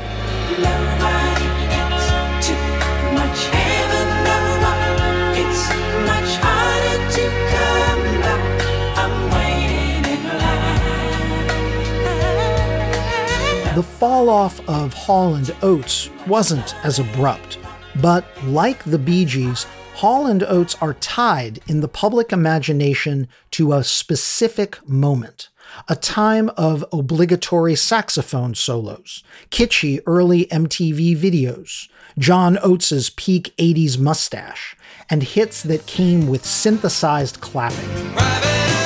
The 13.75 13.83
fall 13.83 14.29
off 14.29 14.61
of 14.69 14.93
Hall 14.93 15.35
and 15.35 15.53
Oates 15.61 16.09
wasn't 16.25 16.73
as 16.85 16.99
abrupt, 16.99 17.57
but 18.01 18.23
like 18.45 18.81
the 18.85 18.97
Bee 18.97 19.25
Gees, 19.25 19.65
Hall 19.99 20.27
and 20.27 20.43
Oates 20.43 20.75
are 20.81 20.95
tied 20.95 21.61
in 21.67 21.79
the 21.79 21.87
public 21.87 22.33
imagination 22.33 23.29
to 23.51 23.71
a 23.71 23.81
specific 23.81 24.77
moment, 24.85 25.47
a 25.87 25.95
time 25.95 26.51
of 26.57 26.83
obligatory 26.91 27.75
saxophone 27.75 28.55
solos, 28.55 29.23
kitschy 29.51 30.01
early 30.05 30.47
MTV 30.47 31.15
videos, 31.15 31.87
John 32.19 32.57
Oates's 32.61 33.09
peak 33.11 33.53
80s 33.57 33.97
mustache, 33.97 34.75
and 35.09 35.23
hits 35.23 35.63
that 35.63 35.85
came 35.85 36.27
with 36.27 36.45
synthesized 36.45 37.39
clapping. 37.39 38.84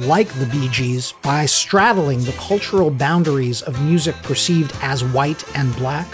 Like 0.00 0.28
the 0.34 0.46
Bee 0.46 0.68
Gees, 0.68 1.14
by 1.22 1.46
straddling 1.46 2.24
the 2.24 2.32
cultural 2.32 2.90
boundaries 2.90 3.62
of 3.62 3.80
music 3.82 4.14
perceived 4.22 4.74
as 4.82 5.04
white 5.04 5.44
and 5.56 5.74
black, 5.76 6.06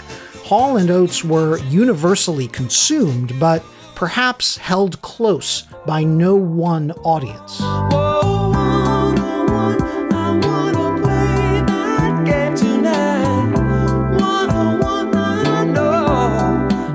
Hall 0.43 0.77
and 0.77 0.89
Oates 0.89 1.23
were 1.23 1.57
universally 1.69 2.47
consumed, 2.47 3.37
but 3.39 3.63
perhaps 3.95 4.57
held 4.57 5.01
close 5.01 5.63
by 5.85 6.03
no 6.03 6.35
one 6.35 6.91
audience. 7.03 8.16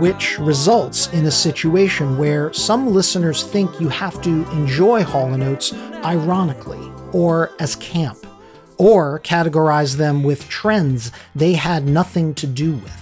Which 0.03 0.37
results 0.41 1.07
in 1.13 1.27
a 1.27 1.31
situation 1.31 2.19
where 2.19 2.53
some 2.53 2.93
listeners 2.93 3.45
think 3.45 3.79
you 3.79 3.89
have 3.89 4.21
to 4.21 4.45
enjoy 4.51 5.01
Hall 5.05 5.33
& 5.43 5.45
Oates 5.45 5.73
ironically 6.05 6.91
or 7.13 7.53
as 7.61 7.77
camp, 7.77 8.19
or 8.79 9.21
categorize 9.21 9.95
them 9.95 10.25
with 10.25 10.49
trends 10.49 11.13
they 11.37 11.53
had 11.53 11.87
nothing 11.87 12.35
to 12.35 12.49
do 12.49 12.73
with. 12.73 13.02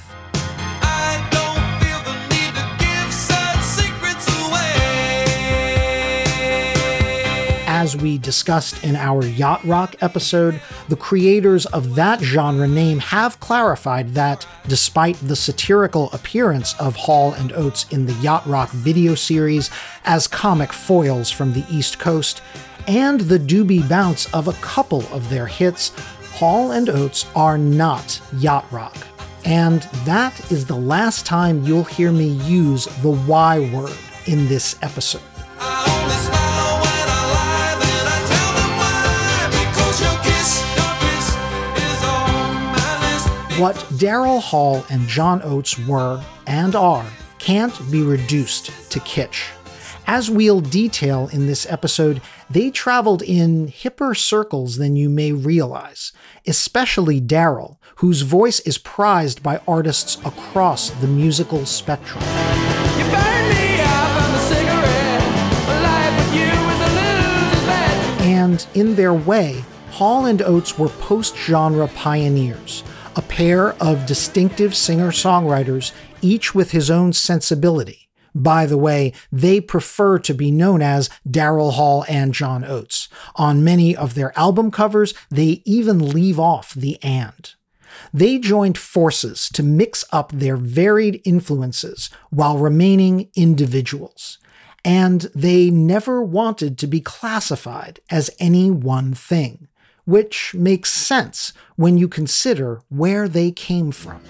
As 7.90 8.00
we 8.00 8.18
discussed 8.18 8.84
in 8.84 8.94
our 8.94 9.24
Yacht 9.24 9.64
Rock 9.64 9.96
episode, 10.00 10.60
the 10.88 10.94
creators 10.94 11.66
of 11.66 11.96
that 11.96 12.20
genre 12.20 12.68
name 12.68 13.00
have 13.00 13.40
clarified 13.40 14.10
that 14.10 14.46
despite 14.68 15.16
the 15.16 15.34
satirical 15.34 16.08
appearance 16.12 16.78
of 16.78 16.94
Hall 16.94 17.32
and 17.32 17.52
Oates 17.52 17.86
in 17.90 18.06
the 18.06 18.12
Yacht 18.14 18.46
Rock 18.46 18.70
video 18.70 19.16
series 19.16 19.70
as 20.04 20.28
comic 20.28 20.72
foils 20.72 21.32
from 21.32 21.52
the 21.52 21.64
East 21.68 21.98
Coast, 21.98 22.42
and 22.86 23.22
the 23.22 23.40
doobie 23.40 23.88
bounce 23.88 24.32
of 24.32 24.46
a 24.46 24.52
couple 24.60 25.04
of 25.12 25.28
their 25.28 25.48
hits, 25.48 25.88
Hall 26.34 26.70
and 26.70 26.88
Oates 26.88 27.26
are 27.34 27.58
not 27.58 28.20
yacht 28.36 28.70
rock. 28.70 28.96
And 29.44 29.82
that 30.04 30.52
is 30.52 30.64
the 30.64 30.76
last 30.76 31.26
time 31.26 31.64
you'll 31.64 31.82
hear 31.82 32.12
me 32.12 32.28
use 32.28 32.84
the 33.02 33.10
Y 33.26 33.68
word 33.74 33.96
in 34.26 34.46
this 34.46 34.76
episode. 34.80 35.22
What 43.60 43.76
Daryl 44.00 44.40
Hall 44.40 44.86
and 44.88 45.06
John 45.06 45.42
Oates 45.42 45.78
were 45.78 46.24
and 46.46 46.74
are 46.74 47.04
can't 47.38 47.78
be 47.90 48.00
reduced 48.00 48.70
to 48.90 49.00
kitsch. 49.00 49.50
As 50.06 50.30
we'll 50.30 50.62
detail 50.62 51.28
in 51.30 51.46
this 51.46 51.70
episode, 51.70 52.22
they 52.48 52.70
traveled 52.70 53.20
in 53.20 53.68
hipper 53.68 54.16
circles 54.16 54.78
than 54.78 54.96
you 54.96 55.10
may 55.10 55.32
realize, 55.32 56.10
especially 56.46 57.20
Daryl, 57.20 57.76
whose 57.96 58.22
voice 58.22 58.60
is 58.60 58.78
prized 58.78 59.42
by 59.42 59.60
artists 59.68 60.16
across 60.24 60.88
the 60.88 61.06
musical 61.06 61.66
spectrum. 61.66 62.24
And 68.22 68.66
in 68.72 68.94
their 68.94 69.12
way, 69.12 69.62
Hall 69.90 70.24
and 70.24 70.40
Oates 70.40 70.78
were 70.78 70.88
post 70.88 71.36
genre 71.36 71.88
pioneers 71.88 72.84
a 73.16 73.22
pair 73.22 73.72
of 73.82 74.06
distinctive 74.06 74.74
singer 74.74 75.10
songwriters, 75.10 75.92
each 76.22 76.54
with 76.54 76.70
his 76.70 76.90
own 76.90 77.12
sensibility. 77.12 78.08
By 78.34 78.66
the 78.66 78.78
way, 78.78 79.12
they 79.32 79.60
prefer 79.60 80.18
to 80.20 80.34
be 80.34 80.50
known 80.50 80.82
as 80.82 81.10
Daryl 81.28 81.72
Hall 81.72 82.04
and 82.08 82.32
John 82.32 82.64
Oates. 82.64 83.08
On 83.34 83.64
many 83.64 83.96
of 83.96 84.14
their 84.14 84.36
album 84.38 84.70
covers, 84.70 85.14
they 85.30 85.62
even 85.64 86.10
leave 86.10 86.38
off 86.38 86.72
the 86.74 87.02
and. 87.02 87.54
They 88.14 88.38
joined 88.38 88.78
forces 88.78 89.48
to 89.50 89.64
mix 89.64 90.04
up 90.12 90.30
their 90.30 90.56
varied 90.56 91.20
influences 91.24 92.08
while 92.30 92.58
remaining 92.58 93.30
individuals. 93.34 94.38
And 94.84 95.22
they 95.34 95.68
never 95.68 96.22
wanted 96.22 96.78
to 96.78 96.86
be 96.86 97.00
classified 97.00 98.00
as 98.08 98.30
any 98.38 98.70
one 98.70 99.12
thing 99.12 99.68
which 100.04 100.54
makes 100.54 100.90
sense 100.90 101.52
when 101.76 101.98
you 101.98 102.08
consider 102.08 102.82
where 102.88 103.28
they 103.28 103.50
came 103.50 103.90
from. 103.92 104.20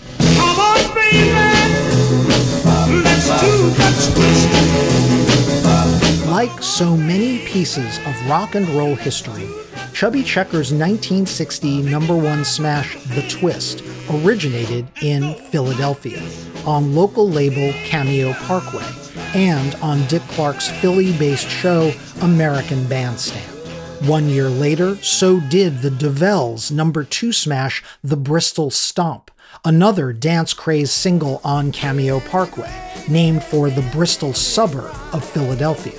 Like 6.26 6.62
so 6.62 6.96
many 6.96 7.38
pieces 7.46 7.98
of 8.06 8.28
rock 8.28 8.54
and 8.54 8.68
roll 8.70 8.94
history, 8.94 9.48
Chubby 9.92 10.22
Checker's 10.22 10.72
1960 10.72 11.82
number 11.82 12.16
one 12.16 12.44
smash 12.44 12.94
The 13.08 13.26
Twist 13.28 13.82
originated 14.10 14.86
in 15.02 15.34
Philadelphia 15.50 16.22
on 16.64 16.94
local 16.94 17.28
label 17.28 17.72
Cameo 17.84 18.32
Parkway 18.34 18.86
and 19.34 19.74
on 19.76 20.06
Dick 20.06 20.22
Clark's 20.28 20.68
Philly 20.80 21.16
based 21.18 21.48
show 21.48 21.92
American 22.22 22.86
Bandstand. 22.86 23.59
One 24.06 24.30
year 24.30 24.48
later, 24.48 24.96
so 25.02 25.40
did 25.40 25.82
the 25.82 25.90
Dovells' 25.90 26.72
number 26.72 27.04
two 27.04 27.32
smash, 27.32 27.84
The 28.02 28.16
Bristol 28.16 28.70
Stomp, 28.70 29.30
another 29.62 30.14
dance 30.14 30.54
craze 30.54 30.90
single 30.90 31.38
on 31.44 31.70
Cameo 31.70 32.20
Parkway, 32.20 32.72
named 33.10 33.44
for 33.44 33.68
the 33.68 33.82
Bristol 33.92 34.32
suburb 34.32 34.94
of 35.12 35.22
Philadelphia. 35.22 35.92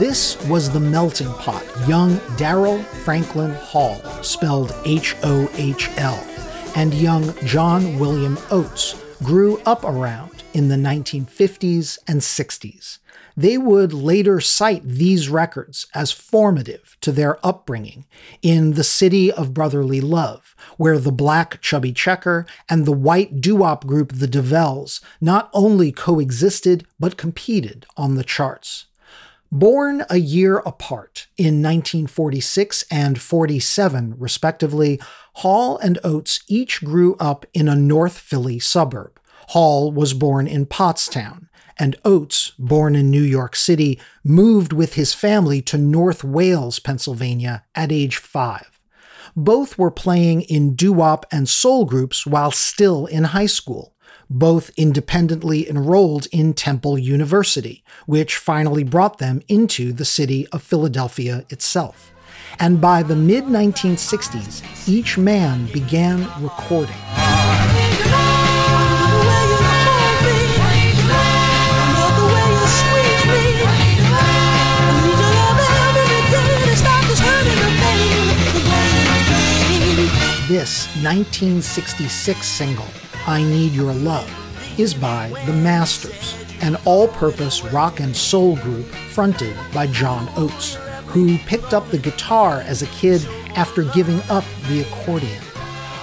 This 0.00 0.42
was 0.48 0.70
the 0.70 0.80
melting 0.80 1.32
pot 1.34 1.64
young 1.86 2.16
Daryl 2.36 2.84
Franklin 3.04 3.54
Hall, 3.54 4.00
spelled 4.22 4.74
H 4.84 5.14
O 5.22 5.48
H 5.54 5.88
L 5.98 6.37
and 6.76 6.94
young 6.94 7.34
John 7.44 7.98
William 7.98 8.38
Oates 8.50 9.00
grew 9.22 9.58
up 9.66 9.84
around 9.84 10.42
in 10.54 10.68
the 10.68 10.76
1950s 10.76 11.98
and 12.06 12.20
60s. 12.20 12.98
They 13.36 13.56
would 13.56 13.92
later 13.92 14.40
cite 14.40 14.82
these 14.84 15.28
records 15.28 15.86
as 15.94 16.10
formative 16.10 16.96
to 17.02 17.12
their 17.12 17.44
upbringing 17.46 18.04
in 18.42 18.72
the 18.72 18.82
city 18.82 19.30
of 19.30 19.54
brotherly 19.54 20.00
love, 20.00 20.56
where 20.76 20.98
the 20.98 21.12
black 21.12 21.60
Chubby 21.60 21.92
Checker 21.92 22.46
and 22.68 22.84
the 22.84 22.92
white 22.92 23.40
doo-wop 23.40 23.86
group 23.86 24.12
the 24.14 24.26
Dovells 24.26 25.00
not 25.20 25.50
only 25.52 25.92
coexisted 25.92 26.86
but 26.98 27.16
competed 27.16 27.86
on 27.96 28.16
the 28.16 28.24
charts. 28.24 28.86
Born 29.50 30.04
a 30.10 30.18
year 30.18 30.58
apart 30.58 31.26
in 31.38 31.62
1946 31.62 32.84
and 32.90 33.18
47, 33.18 34.14
respectively, 34.18 35.00
Hall 35.36 35.78
and 35.78 35.98
Oates 36.04 36.40
each 36.48 36.84
grew 36.84 37.16
up 37.18 37.46
in 37.54 37.66
a 37.66 37.74
North 37.74 38.18
Philly 38.18 38.58
suburb. 38.58 39.18
Hall 39.48 39.90
was 39.90 40.12
born 40.12 40.46
in 40.46 40.66
Pottstown, 40.66 41.48
and 41.78 41.96
Oates, 42.04 42.52
born 42.58 42.94
in 42.94 43.10
New 43.10 43.22
York 43.22 43.56
City, 43.56 43.98
moved 44.22 44.74
with 44.74 44.94
his 44.94 45.14
family 45.14 45.62
to 45.62 45.78
North 45.78 46.22
Wales, 46.22 46.78
Pennsylvania 46.78 47.64
at 47.74 47.90
age 47.90 48.16
five. 48.16 48.78
Both 49.34 49.78
were 49.78 49.90
playing 49.90 50.42
in 50.42 50.74
doo 50.74 50.92
wop 50.92 51.24
and 51.32 51.48
soul 51.48 51.86
groups 51.86 52.26
while 52.26 52.50
still 52.50 53.06
in 53.06 53.24
high 53.24 53.46
school 53.46 53.94
both 54.30 54.70
independently 54.76 55.68
enrolled 55.68 56.26
in 56.32 56.54
Temple 56.54 56.98
University, 56.98 57.82
which 58.06 58.36
finally 58.36 58.84
brought 58.84 59.18
them 59.18 59.42
into 59.48 59.92
the 59.92 60.04
city 60.04 60.46
of 60.48 60.62
Philadelphia 60.62 61.44
itself. 61.50 62.12
And 62.60 62.80
by 62.80 63.02
the 63.02 63.16
mid 63.16 63.44
1960s, 63.44 64.88
each 64.88 65.16
man 65.16 65.66
began 65.72 66.20
recording. 66.42 66.96
This 80.48 80.86
1966 81.02 82.46
single 82.46 82.86
I 83.28 83.42
Need 83.42 83.72
Your 83.72 83.92
Love 83.92 84.26
is 84.80 84.94
by 84.94 85.28
The 85.44 85.52
Masters, 85.52 86.34
an 86.62 86.76
all 86.86 87.08
purpose 87.08 87.62
rock 87.62 88.00
and 88.00 88.16
soul 88.16 88.56
group 88.56 88.86
fronted 88.86 89.54
by 89.74 89.86
John 89.88 90.30
Oates, 90.34 90.76
who 91.08 91.36
picked 91.40 91.74
up 91.74 91.86
the 91.90 91.98
guitar 91.98 92.62
as 92.62 92.80
a 92.80 92.86
kid 92.86 93.22
after 93.54 93.84
giving 93.84 94.22
up 94.30 94.44
the 94.68 94.80
accordion. 94.80 95.42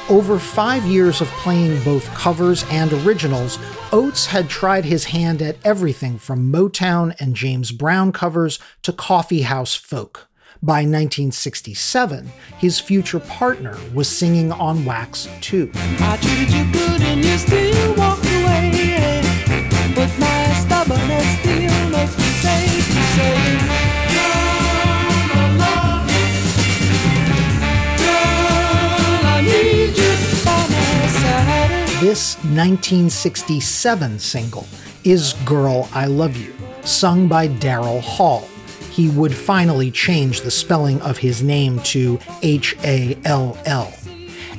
Over 0.07 0.37
five 0.37 0.85
years 0.85 1.19
of 1.19 1.27
playing 1.29 1.83
both 1.83 2.05
covers 2.13 2.63
and 2.69 2.93
originals, 2.93 3.57
Oates 3.91 4.27
had 4.27 4.47
tried 4.47 4.85
his 4.85 5.05
hand 5.05 5.41
at 5.41 5.57
everything 5.65 6.19
from 6.19 6.51
Motown 6.51 7.19
and 7.19 7.35
James 7.35 7.71
Brown 7.71 8.11
covers 8.11 8.59
to 8.83 8.93
coffeehouse 8.93 9.73
folk. 9.73 10.27
By 10.63 10.79
1967, 10.79 12.31
his 12.57 12.79
future 12.79 13.19
partner 13.19 13.77
was 13.93 14.07
singing 14.07 14.51
on 14.51 14.85
Wax 14.85 15.27
too. 15.41 15.71
This 32.01 32.35
1967 32.37 34.19
single 34.19 34.67
is 35.03 35.33
Girl 35.45 35.89
I 35.91 36.05
Love 36.05 36.37
You, 36.37 36.55
sung 36.83 37.27
by 37.27 37.47
Daryl 37.47 37.99
Hall. 38.01 38.47
He 38.95 39.09
would 39.09 39.35
finally 39.35 39.91
change 39.91 40.39
the 40.39 40.51
spelling 40.51 41.01
of 41.01 41.17
his 41.17 41.43
name 41.43 41.79
to 41.79 42.17
H 42.41 42.77
A 42.85 43.17
L 43.25 43.57
L, 43.65 43.93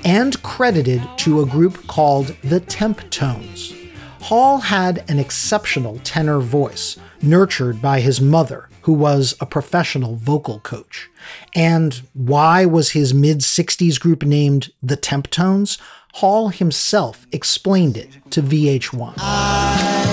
and 0.05 0.42
credited 0.42 1.01
to 1.20 1.40
a 1.40 1.46
group 1.46 1.87
called 1.87 2.37
the 2.44 2.61
Temptones. 2.61 3.75
Hall 4.20 4.59
had 4.59 5.09
an 5.09 5.18
exceptional 5.18 6.01
tenor 6.05 6.40
voice, 6.40 6.99
nurtured 7.22 7.81
by 7.81 8.01
his 8.01 8.20
mother, 8.20 8.68
who 8.83 8.92
was 8.92 9.35
a 9.40 9.46
professional 9.46 10.16
vocal 10.16 10.61
coach. 10.61 11.09
And 11.55 12.03
why 12.12 12.66
was 12.66 12.90
his 12.90 13.14
mid 13.14 13.38
60s 13.38 13.99
group 13.99 14.22
named 14.22 14.70
the 14.83 14.99
Temptones? 14.99 15.79
Hall 16.16 16.51
himself 16.51 17.27
explained 17.33 17.96
it 17.96 18.18
to 18.33 18.42
VH1. 18.42 19.14
The 19.16 20.06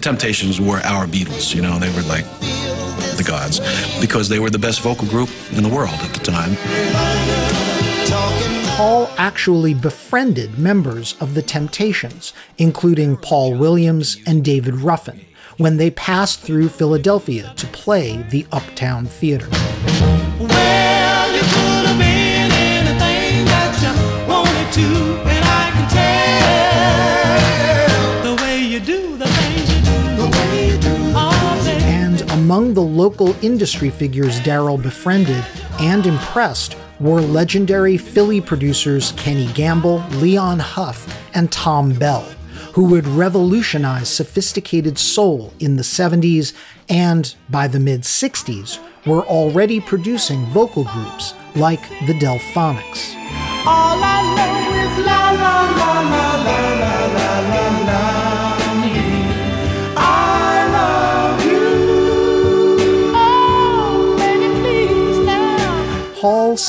Temptations 0.00 0.60
were 0.60 0.78
our 0.78 1.06
Beatles, 1.06 1.54
you 1.54 1.60
know, 1.60 1.78
they 1.78 1.90
were 1.94 2.02
like 2.08 2.24
the 3.16 3.24
gods 3.26 3.60
because 4.00 4.28
they 4.28 4.38
were 4.38 4.48
the 4.48 4.58
best 4.58 4.80
vocal 4.80 5.06
group 5.08 5.28
in 5.52 5.62
the 5.62 5.68
world 5.68 5.92
at 5.92 6.14
the 6.14 6.20
time. 6.20 6.56
Hall 8.76 9.10
actually 9.18 9.74
befriended 9.74 10.58
members 10.58 11.14
of 11.20 11.34
the 11.34 11.42
Temptations, 11.42 12.32
including 12.56 13.18
Paul 13.18 13.54
Williams 13.56 14.16
and 14.26 14.42
David 14.42 14.76
Ruffin, 14.76 15.26
when 15.58 15.76
they 15.76 15.90
passed 15.90 16.40
through 16.40 16.70
Philadelphia 16.70 17.52
to 17.56 17.66
play 17.66 18.22
the 18.30 18.46
Uptown 18.52 19.04
Theater. 19.04 19.48
And 24.72 25.09
among 32.50 32.74
the 32.74 32.82
local 32.82 33.32
industry 33.44 33.90
figures 33.90 34.40
Daryl 34.40 34.82
befriended 34.82 35.46
and 35.78 36.04
impressed 36.04 36.76
were 36.98 37.20
legendary 37.20 37.96
Philly 37.96 38.40
producers 38.40 39.12
Kenny 39.12 39.46
Gamble, 39.52 39.98
Leon 40.14 40.58
Huff, 40.58 41.06
and 41.32 41.52
Tom 41.52 41.92
Bell, 41.92 42.22
who 42.72 42.86
would 42.86 43.06
revolutionize 43.06 44.08
sophisticated 44.08 44.98
soul 44.98 45.52
in 45.60 45.76
the 45.76 45.84
70s 45.84 46.52
and 46.88 47.36
by 47.50 47.68
the 47.68 47.78
mid 47.78 48.00
60s 48.00 48.80
were 49.06 49.24
already 49.26 49.78
producing 49.78 50.44
vocal 50.46 50.82
groups 50.82 51.34
like 51.54 51.88
the 52.08 52.14
Delphonics. 52.14 53.14
La 53.64 53.92
la 53.92 54.22
la 54.34 54.50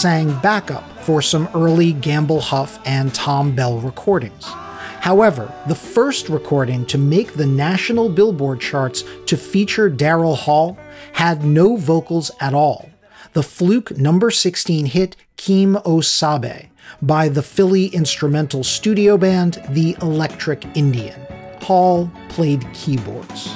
sang 0.01 0.35
backup 0.39 0.83
for 1.01 1.21
some 1.21 1.47
early 1.53 1.93
Gamble 1.93 2.41
Huff 2.41 2.79
and 2.87 3.13
Tom 3.13 3.55
Bell 3.55 3.77
recordings. 3.77 4.45
However, 4.45 5.53
the 5.67 5.75
first 5.75 6.27
recording 6.27 6.87
to 6.87 6.97
make 6.97 7.33
the 7.33 7.45
national 7.45 8.09
Billboard 8.09 8.59
charts 8.59 9.03
to 9.27 9.37
feature 9.37 9.91
Daryl 9.91 10.35
Hall 10.35 10.75
had 11.13 11.45
no 11.45 11.75
vocals 11.75 12.31
at 12.39 12.55
all. 12.55 12.89
The 13.33 13.43
fluke 13.43 13.95
number 13.95 14.31
16 14.31 14.87
hit 14.87 15.15
Keem-O-Sabe 15.37 16.69
by 17.03 17.29
the 17.29 17.43
Philly 17.43 17.85
instrumental 17.87 18.63
studio 18.63 19.17
band 19.17 19.63
The 19.69 19.95
Electric 20.01 20.65
Indian. 20.75 21.21
Hall 21.61 22.11
played 22.27 22.65
keyboards. 22.73 23.53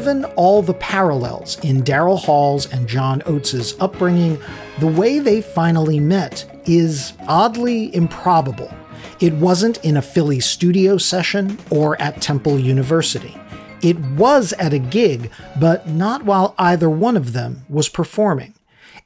Given 0.00 0.24
all 0.34 0.62
the 0.62 0.72
parallels 0.72 1.58
in 1.62 1.82
Daryl 1.82 2.18
Hall's 2.18 2.72
and 2.72 2.88
John 2.88 3.22
Oates' 3.26 3.78
upbringing, 3.78 4.38
the 4.78 4.86
way 4.86 5.18
they 5.18 5.42
finally 5.42 6.00
met 6.00 6.62
is 6.64 7.12
oddly 7.28 7.94
improbable. 7.94 8.72
It 9.20 9.34
wasn't 9.34 9.76
in 9.84 9.98
a 9.98 10.02
Philly 10.02 10.40
studio 10.40 10.96
session 10.96 11.58
or 11.68 12.00
at 12.00 12.22
Temple 12.22 12.58
University. 12.58 13.38
It 13.82 13.98
was 14.16 14.54
at 14.54 14.72
a 14.72 14.78
gig, 14.78 15.30
but 15.60 15.86
not 15.86 16.24
while 16.24 16.54
either 16.56 16.88
one 16.88 17.18
of 17.18 17.34
them 17.34 17.66
was 17.68 17.90
performing. 17.90 18.54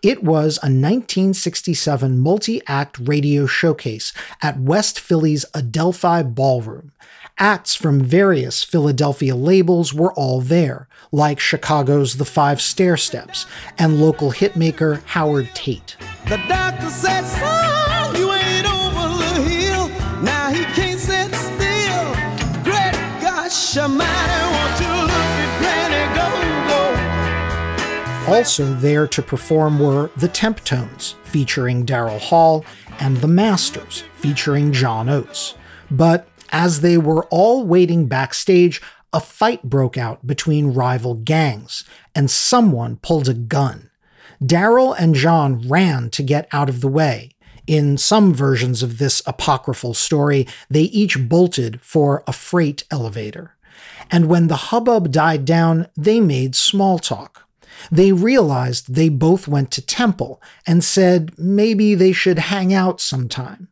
It 0.04 0.22
was 0.22 0.59
a 0.59 0.70
1967 0.70 2.20
multi 2.20 2.62
act 2.68 3.00
radio 3.00 3.46
showcase 3.46 4.12
at 4.42 4.61
West 4.61 5.00
Philly's 5.00 5.44
Adelphi 5.54 6.22
Ballroom. 6.22 6.92
Acts 7.38 7.74
from 7.74 8.00
various 8.00 8.62
Philadelphia 8.62 9.34
labels 9.34 9.92
were 9.92 10.12
all 10.12 10.40
there, 10.40 10.86
like 11.10 11.40
Chicago's 11.40 12.16
The 12.16 12.24
Five 12.24 12.58
Stairsteps 12.58 13.46
and 13.76 14.00
local 14.00 14.30
hitmaker 14.30 15.02
Howard 15.06 15.50
Tate. 15.52 15.96
The 16.28 16.36
doctor 16.46 16.88
said, 16.90 17.24
Son, 17.24 18.14
you 18.14 18.30
ain't 18.30 18.68
over 18.68 19.08
the 19.08 19.42
hill. 19.50 19.88
Now 20.22 20.50
he 20.50 20.62
can't 20.76 21.00
sit 21.00 21.34
still. 21.34 22.14
Great 22.62 22.94
gosh, 23.20 23.74
won't 23.76 24.80
you 24.80 24.92
look 25.02 25.10
at 25.10 25.58
Granny 25.58 26.06
go, 26.14 26.28
go. 28.28 28.32
Also 28.32 28.74
there 28.74 29.08
to 29.08 29.22
perform 29.22 29.80
were 29.80 30.12
the 30.18 30.28
Temptones, 30.28 31.14
featuring 31.24 31.84
Daryl 31.84 32.20
Hall, 32.20 32.64
and 33.00 33.16
the 33.16 33.26
Masters, 33.26 34.04
featuring 34.14 34.70
John 34.72 35.08
Oates. 35.08 35.56
But 35.90 36.28
as 36.54 36.82
they 36.82 36.96
were 36.96 37.24
all 37.32 37.66
waiting 37.66 38.06
backstage, 38.06 38.80
a 39.12 39.18
fight 39.18 39.64
broke 39.64 39.98
out 39.98 40.24
between 40.24 40.72
rival 40.72 41.14
gangs, 41.16 41.82
and 42.14 42.30
someone 42.30 42.96
pulled 42.98 43.28
a 43.28 43.34
gun. 43.34 43.90
Daryl 44.40 44.94
and 44.96 45.16
John 45.16 45.68
ran 45.68 46.10
to 46.10 46.22
get 46.22 46.46
out 46.52 46.68
of 46.68 46.80
the 46.80 46.88
way. 46.88 47.32
In 47.66 47.98
some 47.98 48.32
versions 48.32 48.84
of 48.84 48.98
this 48.98 49.20
apocryphal 49.26 49.94
story, 49.94 50.46
they 50.70 50.82
each 50.82 51.28
bolted 51.28 51.80
for 51.82 52.22
a 52.28 52.32
freight 52.32 52.84
elevator. 52.88 53.56
And 54.08 54.26
when 54.26 54.46
the 54.46 54.70
hubbub 54.70 55.10
died 55.10 55.44
down, 55.44 55.88
they 55.96 56.20
made 56.20 56.54
small 56.54 57.00
talk. 57.00 57.48
They 57.90 58.12
realized 58.12 58.94
they 58.94 59.08
both 59.08 59.48
went 59.48 59.72
to 59.72 59.84
Temple 59.84 60.40
and 60.68 60.84
said 60.84 61.36
maybe 61.36 61.96
they 61.96 62.12
should 62.12 62.38
hang 62.38 62.72
out 62.72 63.00
sometime. 63.00 63.68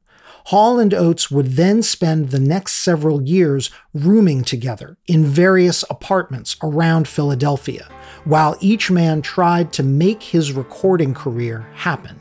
Hall 0.46 0.78
and 0.78 0.92
Oates 0.92 1.30
would 1.30 1.52
then 1.52 1.82
spend 1.82 2.30
the 2.30 2.40
next 2.40 2.74
several 2.74 3.22
years 3.22 3.70
rooming 3.94 4.42
together 4.44 4.96
in 5.06 5.24
various 5.24 5.84
apartments 5.88 6.56
around 6.62 7.06
Philadelphia, 7.06 7.88
while 8.24 8.56
each 8.60 8.90
man 8.90 9.22
tried 9.22 9.72
to 9.74 9.82
make 9.82 10.22
his 10.22 10.52
recording 10.52 11.14
career 11.14 11.66
happen. 11.74 12.18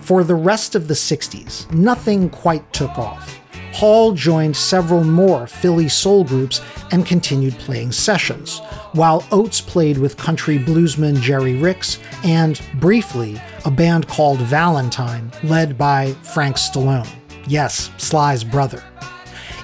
For 0.00 0.24
the 0.24 0.34
rest 0.34 0.74
of 0.74 0.88
the 0.88 0.94
60s, 0.94 1.70
nothing 1.72 2.30
quite 2.30 2.72
took 2.72 2.98
off. 2.98 3.39
Hall 3.72 4.12
joined 4.12 4.56
several 4.56 5.04
more 5.04 5.46
Philly 5.46 5.88
soul 5.88 6.24
groups 6.24 6.60
and 6.90 7.06
continued 7.06 7.54
playing 7.54 7.92
sessions, 7.92 8.58
while 8.92 9.24
Oates 9.30 9.60
played 9.60 9.96
with 9.96 10.16
country 10.16 10.58
bluesman 10.58 11.20
Jerry 11.20 11.54
Ricks 11.54 11.98
and, 12.24 12.60
briefly, 12.74 13.40
a 13.64 13.70
band 13.70 14.08
called 14.08 14.40
Valentine, 14.40 15.30
led 15.44 15.78
by 15.78 16.12
Frank 16.22 16.56
Stallone. 16.56 17.08
Yes, 17.46 17.90
Sly's 17.96 18.44
brother. 18.44 18.82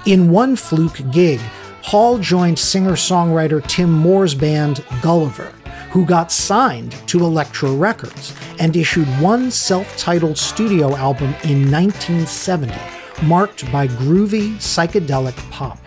In 0.06 0.30
one 0.30 0.54
fluke 0.54 1.00
gig, 1.10 1.40
Hall 1.82 2.18
joined 2.18 2.58
singer-songwriter 2.58 3.66
Tim 3.66 3.92
Moore's 3.92 4.34
band 4.34 4.84
Gulliver, 5.02 5.52
who 5.90 6.04
got 6.04 6.30
signed 6.30 6.92
to 7.08 7.24
Elektra 7.24 7.70
Records 7.70 8.34
and 8.58 8.76
issued 8.76 9.08
one 9.20 9.50
self-titled 9.50 10.38
studio 10.38 10.94
album 10.94 11.34
in 11.44 11.70
1970, 11.70 12.72
marked 13.22 13.70
by 13.72 13.88
groovy 13.88 14.54
psychedelic 14.56 15.36
pop. 15.50 15.78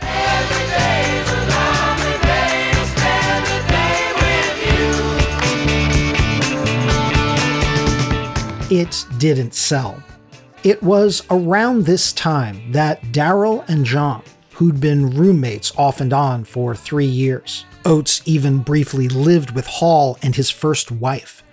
It 8.71 9.05
didn't 9.17 9.55
sell. 9.55 10.03
It 10.63 10.83
was 10.83 11.23
around 11.31 11.85
this 11.85 12.13
time 12.13 12.71
that 12.71 13.01
Daryl 13.05 13.67
and 13.67 13.83
John, 13.83 14.21
who'd 14.51 14.79
been 14.79 15.09
roommates 15.09 15.71
off 15.75 15.99
and 15.99 16.13
on 16.13 16.43
for 16.43 16.75
three 16.75 17.05
years, 17.05 17.65
Oates 17.83 18.21
even 18.25 18.59
briefly 18.59 19.07
lived 19.07 19.51
with 19.51 19.65
Hall 19.65 20.17
and 20.21 20.35
his 20.35 20.51
first 20.51 20.91
wife, 20.91 21.43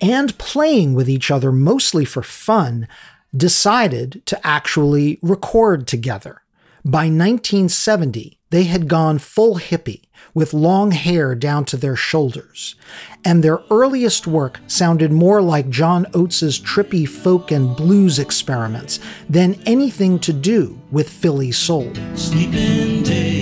and 0.00 0.36
playing 0.38 0.94
with 0.94 1.08
each 1.08 1.30
other 1.30 1.52
mostly 1.52 2.04
for 2.04 2.22
fun, 2.22 2.88
decided 3.36 4.22
to 4.26 4.46
actually 4.46 5.18
record 5.22 5.86
together. 5.86 6.42
By 6.84 7.06
1970, 7.06 8.38
they 8.50 8.64
had 8.64 8.88
gone 8.88 9.18
full 9.18 9.56
hippie 9.58 10.02
with 10.34 10.54
long 10.54 10.92
hair 10.92 11.34
down 11.34 11.64
to 11.64 11.76
their 11.76 11.96
shoulders, 11.96 12.76
and 13.24 13.42
their 13.42 13.60
earliest 13.70 14.26
work 14.26 14.60
sounded 14.66 15.10
more 15.10 15.42
like 15.42 15.68
John 15.68 16.06
Oates's 16.14 16.60
trippy 16.60 17.08
folk 17.08 17.50
and 17.50 17.76
blues 17.76 18.18
experiments 18.18 19.00
than 19.28 19.60
anything 19.66 20.18
to 20.20 20.32
do 20.32 20.80
with 20.90 21.10
Philly 21.10 21.50
soul. 21.50 21.92
Sleeping 22.14 23.02
days, 23.02 23.35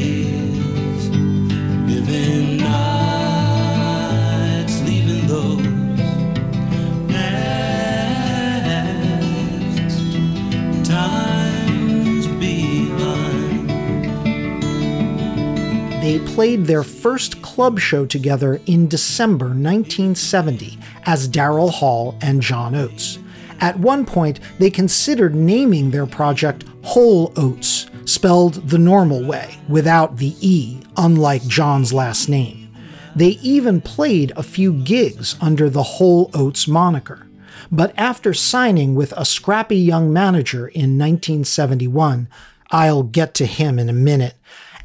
played 16.34 16.64
their 16.64 16.82
first 16.82 17.40
club 17.42 17.78
show 17.78 18.04
together 18.04 18.60
in 18.66 18.88
December 18.88 19.46
1970 19.46 20.76
as 21.04 21.28
Daryl 21.28 21.70
Hall 21.70 22.18
and 22.20 22.42
John 22.42 22.74
Oates. 22.74 23.20
At 23.60 23.78
one 23.78 24.04
point, 24.04 24.40
they 24.58 24.68
considered 24.68 25.36
naming 25.36 25.92
their 25.92 26.06
project 26.06 26.64
Whole 26.82 27.32
Oats, 27.36 27.86
spelled 28.04 28.54
the 28.68 28.78
normal 28.78 29.24
way, 29.24 29.54
without 29.68 30.16
the 30.16 30.34
E, 30.40 30.80
unlike 30.96 31.46
John's 31.46 31.92
last 31.92 32.28
name. 32.28 32.68
They 33.14 33.38
even 33.40 33.80
played 33.80 34.32
a 34.34 34.42
few 34.42 34.72
gigs 34.72 35.36
under 35.40 35.70
the 35.70 35.84
Whole 35.84 36.32
Oats 36.34 36.66
moniker. 36.66 37.28
But 37.70 37.94
after 37.96 38.34
signing 38.34 38.96
with 38.96 39.12
a 39.12 39.24
scrappy 39.24 39.78
young 39.78 40.12
manager 40.12 40.66
in 40.66 40.98
1971, 40.98 42.26
I'll 42.72 43.04
get 43.04 43.34
to 43.34 43.46
him 43.46 43.78
in 43.78 43.88
a 43.88 43.92
minute, 43.92 44.34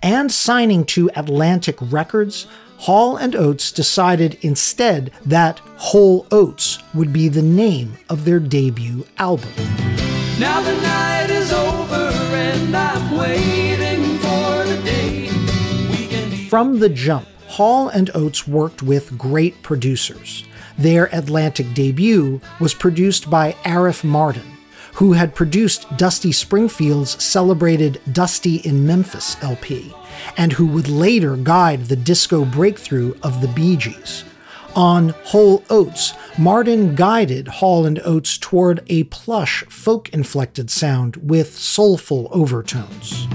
and 0.02 0.32
signing 0.32 0.86
to 0.86 1.10
Atlantic 1.16 1.78
Records, 1.82 2.48
Hall 2.78 3.18
and 3.18 3.36
Oates 3.36 3.72
decided 3.72 4.38
instead 4.42 5.12
that 5.26 5.60
Whole 5.78 6.26
Oats 6.32 6.80
would 6.94 7.12
be 7.12 7.28
the 7.28 7.42
name 7.42 7.98
of 8.10 8.24
their 8.26 8.40
debut 8.40 9.06
album. 9.18 9.50
Now 10.40 10.62
the 10.62 10.80
night 10.82 11.30
is 11.30 11.52
over 11.52 12.12
and 12.34 12.76
I'm 12.76 13.18
waiting 13.18 14.18
for 14.20 14.66
the 14.66 14.82
day. 14.86 15.28
From 16.48 16.80
the 16.80 16.90
jump, 16.90 17.28
Hall 17.48 17.90
and 17.90 18.10
Oates 18.16 18.48
worked 18.48 18.82
with 18.82 19.18
great 19.18 19.62
producers. 19.62 20.46
Their 20.78 21.14
Atlantic 21.14 21.74
debut 21.74 22.40
was 22.62 22.74
produced 22.74 23.30
by 23.30 23.52
Arif 23.66 24.04
Mardin, 24.04 24.46
who 24.94 25.14
had 25.14 25.36
produced 25.36 25.86
Dusty 25.98 26.32
Springfield's 26.32 27.22
celebrated 27.24 28.02
Dusty 28.12 28.58
in 28.58 28.86
Memphis 28.86 29.38
LP, 29.42 29.94
and 30.38 30.54
who 30.54 30.68
would 30.68 30.88
later 30.88 31.36
guide 31.36 31.86
the 31.86 31.96
disco 31.96 32.46
breakthrough 32.46 33.14
of 33.24 33.42
the 33.42 33.48
Bee 33.50 33.78
Gees. 33.78 34.24
On 34.76 35.10
Whole 35.26 35.64
Oats, 35.70 36.14
Mardin 36.38 36.96
guided 36.96 37.48
Hall 37.48 37.86
and 37.86 38.00
Oates 38.06 38.38
toward 38.38 38.84
a 38.88 39.04
plush, 39.06 39.64
folk 39.70 40.10
inflected 40.10 40.70
sound 40.70 41.16
with 41.18 41.58
soulful 41.58 42.30
overtones. 42.32 43.28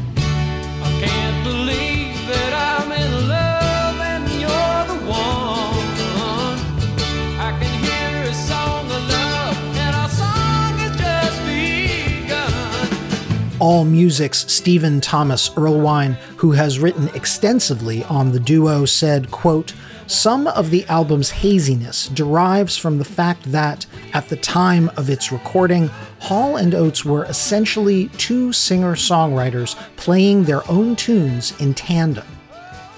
AllMusic's 13.61 14.53
Stephen 14.53 15.01
Thomas 15.01 15.49
Erlewine, 15.51 16.15
who 16.37 16.53
has 16.53 16.81
written 16.81 17.09
extensively 17.15 18.03
on 18.05 18.33
the 18.33 18.41
duo, 18.41 18.85
said, 18.85 19.31
quote, 19.31 19.73
some 20.07 20.47
of 20.49 20.71
the 20.71 20.85
album's 20.87 21.31
haziness 21.31 22.09
derives 22.09 22.77
from 22.77 22.99
the 22.99 23.05
fact 23.05 23.45
that, 23.53 23.87
at 24.13 24.29
the 24.29 24.37
time 24.37 24.91
of 24.97 25.09
its 25.09 25.33
recording, 25.33 25.89
Hall 26.19 26.57
and 26.57 26.75
Oates 26.75 27.05
were 27.05 27.25
essentially 27.25 28.09
two 28.19 28.53
singer 28.53 28.97
songwriters 28.97 29.77
playing 29.97 30.45
their 30.45 30.69
own 30.71 30.95
tunes 30.95 31.59
in 31.61 31.73
tandem. 31.75 32.27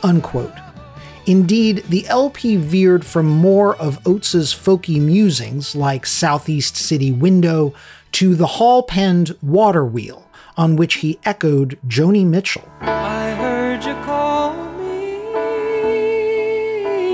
Unquote. 0.02 0.54
Indeed, 1.26 1.84
the 1.88 2.06
LP 2.08 2.56
veered 2.56 3.04
from 3.04 3.26
more 3.26 3.76
of 3.76 4.04
Oates's 4.06 4.54
folky 4.54 5.00
musings 5.00 5.76
like 5.76 6.06
Southeast 6.06 6.76
City 6.76 7.12
Window 7.12 7.74
to 8.12 8.34
the 8.34 8.46
Hall 8.46 8.82
penned 8.82 9.36
Water 9.42 9.84
Wheel, 9.84 10.25
on 10.56 10.76
which 10.76 10.94
he 10.94 11.18
echoed 11.24 11.78
Joni 11.86 12.24
Mitchell. 12.26 12.68
I 12.80 13.30
heard 13.32 13.84
you 13.84 13.94
call 14.04 14.54
me 14.78 15.22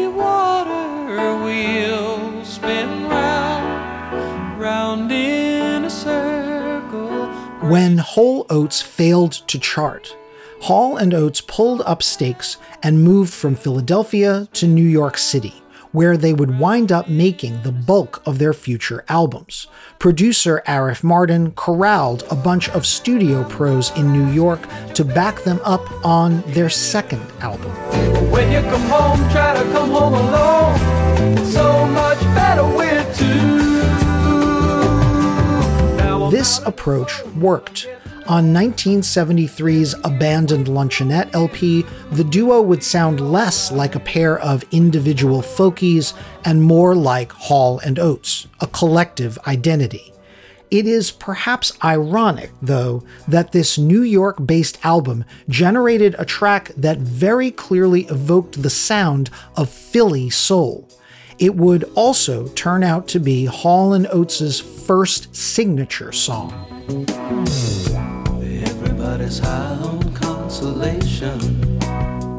water 0.08 1.44
wheel, 1.44 2.44
spin 2.44 3.08
round, 3.08 4.60
round 4.60 5.12
in 5.12 5.84
a 5.84 5.90
circle. 5.90 7.28
When 7.68 7.98
Whole 7.98 8.46
Oats 8.50 8.80
failed 8.82 9.32
to 9.32 9.58
chart, 9.58 10.16
Hall 10.62 10.96
and 10.96 11.12
Oates 11.14 11.40
pulled 11.40 11.82
up 11.82 12.02
stakes 12.02 12.56
and 12.82 13.02
moved 13.02 13.32
from 13.32 13.54
Philadelphia 13.56 14.48
to 14.52 14.66
New 14.66 14.86
York 14.86 15.18
City 15.18 15.61
where 15.92 16.16
they 16.16 16.32
would 16.32 16.58
wind 16.58 16.90
up 16.90 17.08
making 17.08 17.62
the 17.62 17.72
bulk 17.72 18.22
of 18.26 18.38
their 18.38 18.52
future 18.52 19.04
albums. 19.08 19.66
Producer 19.98 20.62
Arif 20.66 21.02
Mardin 21.02 21.54
corralled 21.54 22.24
a 22.30 22.34
bunch 22.34 22.68
of 22.70 22.84
studio 22.86 23.44
pros 23.44 23.90
in 23.96 24.12
New 24.12 24.26
York 24.32 24.60
to 24.94 25.04
back 25.04 25.42
them 25.44 25.60
up 25.64 25.86
on 26.04 26.42
their 26.48 26.68
second 26.68 27.22
album. 27.40 27.70
When 28.30 28.50
you 28.50 28.60
come 28.62 28.88
home, 28.88 29.20
try 29.30 29.54
to 29.54 29.62
come 29.72 29.90
home 29.90 30.14
alone. 30.14 31.38
It's 31.38 31.52
so 31.52 31.86
much 31.86 32.20
better 32.34 32.64
with 32.76 33.18
two. 33.18 33.52
This 36.30 36.60
approach 36.60 37.22
worked 37.36 37.86
on 38.26 38.52
1973's 38.52 39.94
Abandoned 40.04 40.66
Luncheonette 40.66 41.34
LP, 41.34 41.84
the 42.10 42.24
duo 42.24 42.60
would 42.60 42.82
sound 42.82 43.20
less 43.20 43.72
like 43.72 43.94
a 43.94 44.00
pair 44.00 44.38
of 44.38 44.64
individual 44.70 45.40
folkies 45.42 46.12
and 46.44 46.62
more 46.62 46.94
like 46.94 47.32
Hall 47.32 47.78
and 47.80 47.98
Oates, 47.98 48.46
a 48.60 48.66
collective 48.66 49.38
identity. 49.46 50.12
It 50.70 50.86
is 50.86 51.10
perhaps 51.10 51.72
ironic, 51.84 52.50
though, 52.62 53.04
that 53.28 53.52
this 53.52 53.76
New 53.76 54.02
York 54.02 54.46
based 54.46 54.78
album 54.84 55.24
generated 55.48 56.16
a 56.18 56.24
track 56.24 56.70
that 56.76 56.98
very 56.98 57.50
clearly 57.50 58.02
evoked 58.06 58.62
the 58.62 58.70
sound 58.70 59.30
of 59.56 59.68
Philly 59.68 60.30
soul. 60.30 60.88
It 61.38 61.56
would 61.56 61.84
also 61.94 62.48
turn 62.48 62.82
out 62.82 63.08
to 63.08 63.18
be 63.18 63.46
Hall 63.46 63.92
and 63.92 64.06
Oates' 64.08 64.60
first 64.60 65.34
signature 65.34 66.12
song 66.12 66.52
high 69.20 69.76
on 69.82 70.14
consolation. 70.14 71.80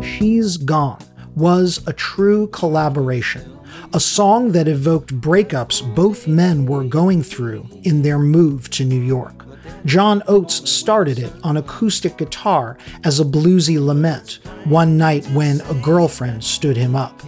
She's 0.02 0.58
Gone 0.58 1.04
was 1.36 1.82
a 1.88 1.94
true 1.94 2.48
collaboration, 2.48 3.60
a 3.94 4.00
song 4.00 4.52
that 4.54 4.68
evoked 4.68 5.20
breakups 5.22 5.84
both 5.96 6.28
men 6.28 6.66
were 6.66 6.84
going 6.84 7.22
through 7.22 7.68
in 7.84 8.02
their 8.02 8.18
move 8.20 8.70
to 8.72 8.86
New 8.86 9.02
York. 9.02 9.46
John 9.86 10.24
Oates 10.28 10.70
started 10.70 11.20
it 11.20 11.34
on 11.44 11.58
acoustic 11.58 12.18
guitar 12.18 12.78
as 13.04 13.20
a 13.20 13.26
bluesy 13.26 13.84
lament 13.84 14.40
one 14.64 14.98
night 14.98 15.26
when 15.28 15.62
a 15.62 15.74
girlfriend 15.76 16.44
stood 16.44 16.78
him 16.78 16.96
up. 16.96 17.22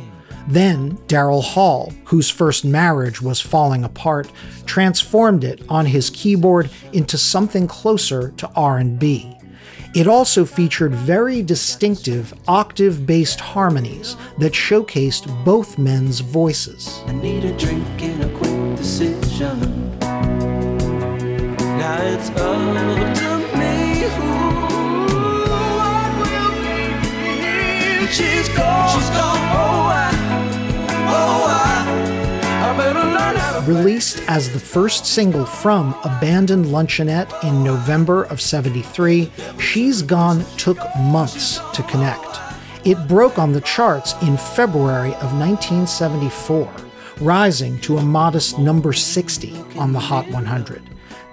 Then 0.48 0.98
Daryl 1.08 1.44
Hall, 1.44 1.92
whose 2.06 2.30
first 2.30 2.64
marriage 2.66 3.22
was 3.22 3.42
falling 3.42 3.84
apart, 3.84 4.32
transformed 4.66 5.44
it 5.44 5.62
on 5.70 5.86
his 5.86 6.10
keyboard 6.12 6.70
into 6.94 7.18
something 7.18 7.68
closer 7.68 8.32
to 8.38 8.50
R&B. 8.56 9.35
It 9.96 10.08
also 10.08 10.44
featured 10.44 10.94
very 10.94 11.42
distinctive 11.42 12.34
octave 12.50 13.06
based 13.06 13.40
harmonies 13.40 14.18
that 14.40 14.52
showcased 14.52 15.26
both 15.46 15.78
men's 15.78 16.20
voices. 16.20 17.00
She's 28.12 28.48
gone. 28.50 28.90
She's 28.90 29.10
gone. 29.10 29.40
Oh, 29.52 29.88
I, 29.92 30.12
oh, 31.08 31.48
I, 31.48 31.85
Released 33.68 34.22
as 34.28 34.52
the 34.52 34.60
first 34.60 35.06
single 35.06 35.46
from 35.46 35.96
Abandoned 36.04 36.66
Luncheonette 36.66 37.44
in 37.44 37.64
November 37.64 38.24
of 38.26 38.40
73, 38.40 39.32
She's 39.60 40.02
Gone 40.02 40.46
took 40.58 40.78
months 40.98 41.60
to 41.74 41.82
connect. 41.84 42.40
It 42.86 43.08
broke 43.08 43.40
on 43.40 43.54
the 43.54 43.62
charts 43.62 44.14
in 44.22 44.38
February 44.38 45.16
of 45.16 45.34
1974, 45.34 46.72
rising 47.22 47.80
to 47.82 47.98
a 47.98 48.04
modest 48.04 48.60
number 48.60 48.94
60 48.94 49.58
on 49.78 49.92
the 49.92 50.00
Hot 50.00 50.30
100. 50.30 50.84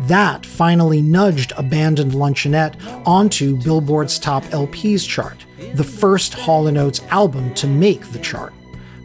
That 0.01 0.47
finally 0.47 1.03
nudged 1.03 1.53
Abandoned 1.59 2.12
Luncheonette 2.12 2.77
onto 3.07 3.57
Billboard's 3.57 4.18
top 4.18 4.45
LPs 4.45 5.07
chart, 5.07 5.45
the 5.75 5.85
first 5.85 6.33
Hall 6.33 6.66
& 6.79 6.79
Oates 6.79 7.03
album 7.11 7.53
to 7.55 7.66
make 7.66 8.11
the 8.12 8.18
chart. 8.18 8.55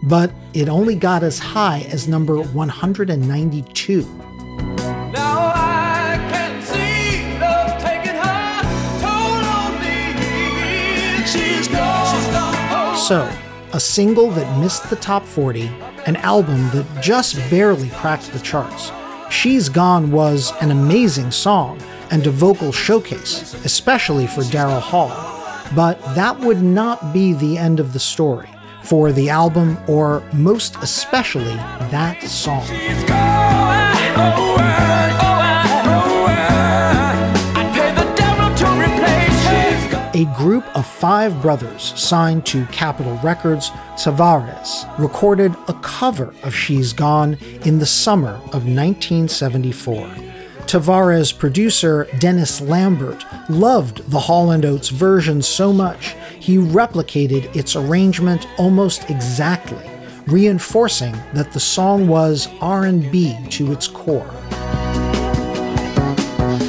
But 0.03 0.31
it 0.53 0.69
only 0.69 0.95
got 0.95 1.23
as 1.23 1.39
high 1.39 1.85
as 1.89 2.07
number 2.07 2.41
192. 2.41 4.01
Now 5.11 5.51
I 5.53 6.17
can 6.31 6.61
see 6.61 7.39
love 7.39 7.81
taking 7.81 8.15
her 8.15 8.61
toll 9.01 9.43
on 9.55 9.73
me. 9.81 11.25
She's 11.25 11.67
gone. 11.67 12.15
She's 12.15 12.27
gone. 12.27 12.55
Oh, 12.71 13.05
So, 13.07 13.31
a 13.73 13.79
single 13.79 14.31
that 14.31 14.59
missed 14.59 14.89
the 14.89 14.95
top 14.95 15.25
40, 15.25 15.69
an 16.05 16.15
album 16.17 16.69
that 16.69 16.85
just 17.01 17.35
barely 17.49 17.89
cracked 17.89 18.31
the 18.31 18.39
charts. 18.39 18.91
She's 19.29 19.67
Gone 19.67 20.11
was 20.11 20.53
an 20.61 20.71
amazing 20.71 21.31
song 21.31 21.81
and 22.11 22.25
a 22.25 22.31
vocal 22.31 22.71
showcase, 22.71 23.53
especially 23.65 24.25
for 24.25 24.41
Daryl 24.43 24.79
Hall. 24.79 25.11
But 25.75 25.99
that 26.15 26.39
would 26.39 26.61
not 26.61 27.11
be 27.11 27.33
the 27.33 27.57
end 27.57 27.81
of 27.81 27.91
the 27.91 27.99
story 27.99 28.47
for 28.87 29.11
the 29.11 29.29
album, 29.29 29.77
or 29.87 30.23
most 30.33 30.75
especially 30.81 31.55
that 31.91 32.23
song. 32.23 32.65
A 40.13 40.25
group 40.35 40.65
of 40.75 40.87
five 40.87 41.39
brothers 41.43 41.93
signed 41.95 42.43
to 42.47 42.65
Capitol 42.67 43.19
Records, 43.23 43.69
Tavares, 43.97 44.87
recorded 44.97 45.53
a 45.67 45.73
cover 45.83 46.33
of 46.41 46.55
She's 46.55 46.91
Gone 46.91 47.37
in 47.65 47.77
the 47.77 47.85
summer 47.85 48.35
of 48.51 48.65
1974. 48.65 50.26
Tavares 50.67 51.31
producer 51.37 52.09
Dennis 52.19 52.59
Lambert 52.59 53.23
loved 53.49 53.99
the 54.11 54.19
Hall 54.19 54.51
& 54.51 54.65
Oates 54.65 54.89
version 54.89 55.41
so 55.41 55.71
much 55.71 56.13
he 56.41 56.57
replicated 56.57 57.55
its 57.55 57.77
arrangement 57.77 58.45
almost 58.57 59.09
exactly, 59.09 59.89
reinforcing 60.27 61.13
that 61.33 61.53
the 61.53 61.59
song 61.59 62.09
was 62.09 62.49
R&B 62.59 63.37
to 63.51 63.71
its 63.71 63.87
core. 63.87 64.29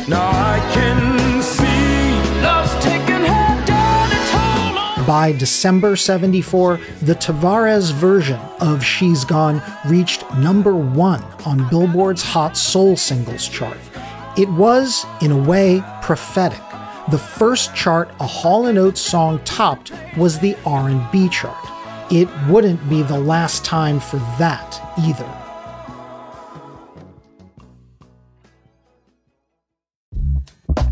Now 0.06 0.30
I 0.30 0.60
can 0.72 1.42
see 1.42 2.40
love's 2.40 2.84
taking 2.84 3.26
her 3.26 3.66
down 3.66 4.12
on 5.00 5.06
By 5.06 5.32
December 5.32 5.96
74, 5.96 6.78
the 7.02 7.16
Tavares 7.16 7.92
version 7.92 8.38
of 8.60 8.84
She's 8.84 9.24
Gone 9.24 9.60
reached 9.86 10.24
number 10.36 10.76
one 10.76 11.24
on 11.44 11.68
Billboard's 11.68 12.22
Hot 12.22 12.56
Soul 12.56 12.96
Singles 12.96 13.48
chart. 13.48 13.76
It 14.38 14.48
was, 14.50 15.04
in 15.20 15.32
a 15.32 15.36
way, 15.36 15.82
prophetic. 16.00 16.62
The 17.10 17.18
first 17.18 17.74
chart 17.74 18.08
a 18.20 18.26
Hall 18.26 18.66
& 18.66 18.78
Oates 18.78 19.00
song 19.00 19.40
topped 19.44 19.90
was 20.16 20.38
the 20.38 20.56
R&B 20.64 21.28
chart. 21.30 21.56
It 22.12 22.28
wouldn't 22.48 22.88
be 22.88 23.02
the 23.02 23.18
last 23.18 23.64
time 23.64 23.98
for 23.98 24.18
that 24.38 24.80
either. 24.96 25.47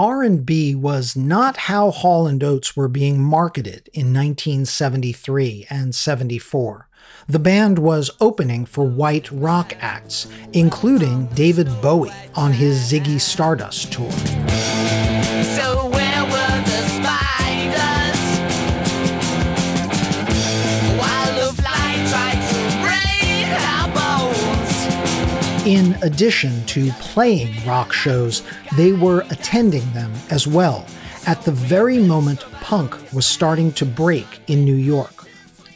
R&B 0.00 0.74
was 0.76 1.14
not 1.14 1.58
how 1.58 1.90
Hall 1.90 2.26
and 2.26 2.42
Oates 2.42 2.74
were 2.74 2.88
being 2.88 3.22
marketed 3.22 3.90
in 3.92 4.14
1973 4.14 5.66
and 5.68 5.94
74. 5.94 6.88
The 7.28 7.38
band 7.38 7.78
was 7.78 8.10
opening 8.18 8.64
for 8.64 8.82
white 8.86 9.30
rock 9.30 9.76
acts, 9.78 10.26
including 10.54 11.26
David 11.34 11.68
Bowie 11.82 12.14
on 12.34 12.54
his 12.54 12.78
Ziggy 12.78 13.20
Stardust 13.20 13.92
tour. 13.92 14.99
In 25.70 25.96
addition 26.02 26.66
to 26.66 26.90
playing 26.94 27.64
rock 27.64 27.92
shows, 27.92 28.42
they 28.76 28.90
were 28.90 29.20
attending 29.30 29.92
them 29.92 30.12
as 30.28 30.44
well 30.44 30.84
at 31.28 31.42
the 31.42 31.52
very 31.52 32.00
moment 32.00 32.40
punk 32.60 32.96
was 33.12 33.24
starting 33.24 33.70
to 33.74 33.86
break 33.86 34.26
in 34.48 34.64
New 34.64 34.74
York. 34.74 35.28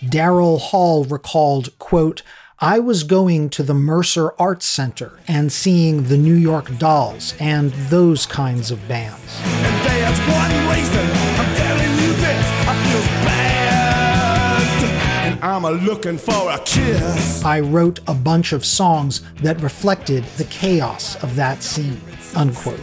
Daryl 0.02 0.58
Hall 0.58 1.04
recalled, 1.04 1.78
quote, 1.78 2.22
I 2.58 2.80
was 2.80 3.04
going 3.04 3.50
to 3.50 3.62
the 3.62 3.72
Mercer 3.72 4.32
Arts 4.36 4.66
Center 4.66 5.20
and 5.28 5.52
seeing 5.52 6.02
the 6.02 6.18
New 6.18 6.34
York 6.34 6.76
Dolls 6.78 7.32
and 7.38 7.70
those 7.88 8.26
kinds 8.26 8.72
of 8.72 8.88
bands. 8.88 9.38
I'm 15.44 15.66
a 15.66 15.72
looking 15.72 16.16
for 16.16 16.50
a 16.50 16.58
kiss. 16.60 17.44
I 17.44 17.60
wrote 17.60 18.00
a 18.06 18.14
bunch 18.14 18.54
of 18.54 18.64
songs 18.64 19.20
that 19.42 19.60
reflected 19.60 20.24
the 20.38 20.46
chaos 20.46 21.22
of 21.22 21.36
that 21.36 21.62
scene. 21.62 22.00
Unquote. 22.34 22.80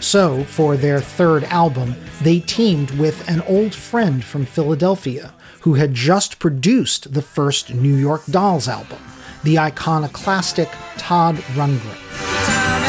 So, 0.00 0.44
for 0.44 0.78
their 0.78 1.02
third 1.02 1.44
album, 1.44 1.94
they 2.22 2.40
teamed 2.40 2.90
with 2.92 3.28
an 3.28 3.42
old 3.42 3.74
friend 3.74 4.24
from 4.24 4.46
Philadelphia 4.46 5.34
who 5.60 5.74
had 5.74 5.92
just 5.92 6.38
produced 6.38 7.12
the 7.12 7.20
first 7.20 7.74
New 7.74 7.96
York 7.96 8.24
Dolls 8.30 8.66
album, 8.66 9.02
the 9.44 9.58
iconoclastic 9.58 10.70
Todd 10.96 11.36
Rundgren. 11.54 11.98
Time 12.46 12.80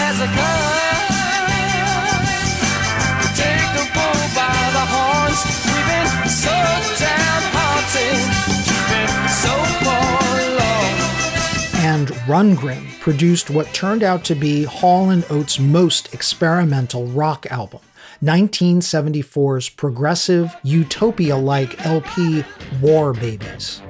been 12.06 12.16
so 12.16 12.24
forlorn. 12.26 12.52
And 12.52 12.58
Rundgren 12.58 13.00
produced 13.00 13.50
what 13.50 13.74
turned 13.74 14.04
out 14.04 14.24
to 14.26 14.36
be 14.36 14.64
Hall 14.64 15.10
and 15.10 15.26
Oates' 15.30 15.60
most 15.60 16.14
experimental 16.14 17.06
rock 17.08 17.46
album. 17.50 17.82
1974's 18.24 19.70
progressive, 19.70 20.56
utopia 20.64 21.36
like 21.36 21.84
LP 21.86 22.44
War 22.82 23.14
Babies. 23.14 23.82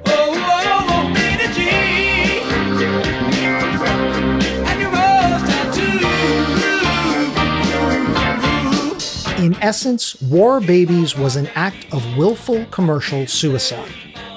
In 9.38 9.54
essence, 9.60 10.20
War 10.22 10.60
Babies 10.60 11.16
was 11.16 11.36
an 11.36 11.48
act 11.48 11.92
of 11.92 12.16
willful 12.16 12.64
commercial 12.66 13.26
suicide. 13.26 13.90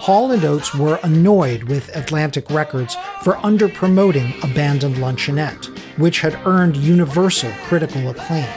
Hall 0.06 0.32
and 0.32 0.46
Oates 0.46 0.76
were 0.76 1.00
annoyed 1.02 1.64
with 1.64 1.90
Atlantic 1.96 2.52
Records 2.52 2.96
for 3.24 3.44
under-promoting 3.44 4.36
Abandoned 4.44 4.98
Luncheonette, 4.98 5.66
which 5.98 6.20
had 6.20 6.40
earned 6.46 6.78
universal 6.78 7.52
critical 7.64 8.12
acclaim. 8.12 8.48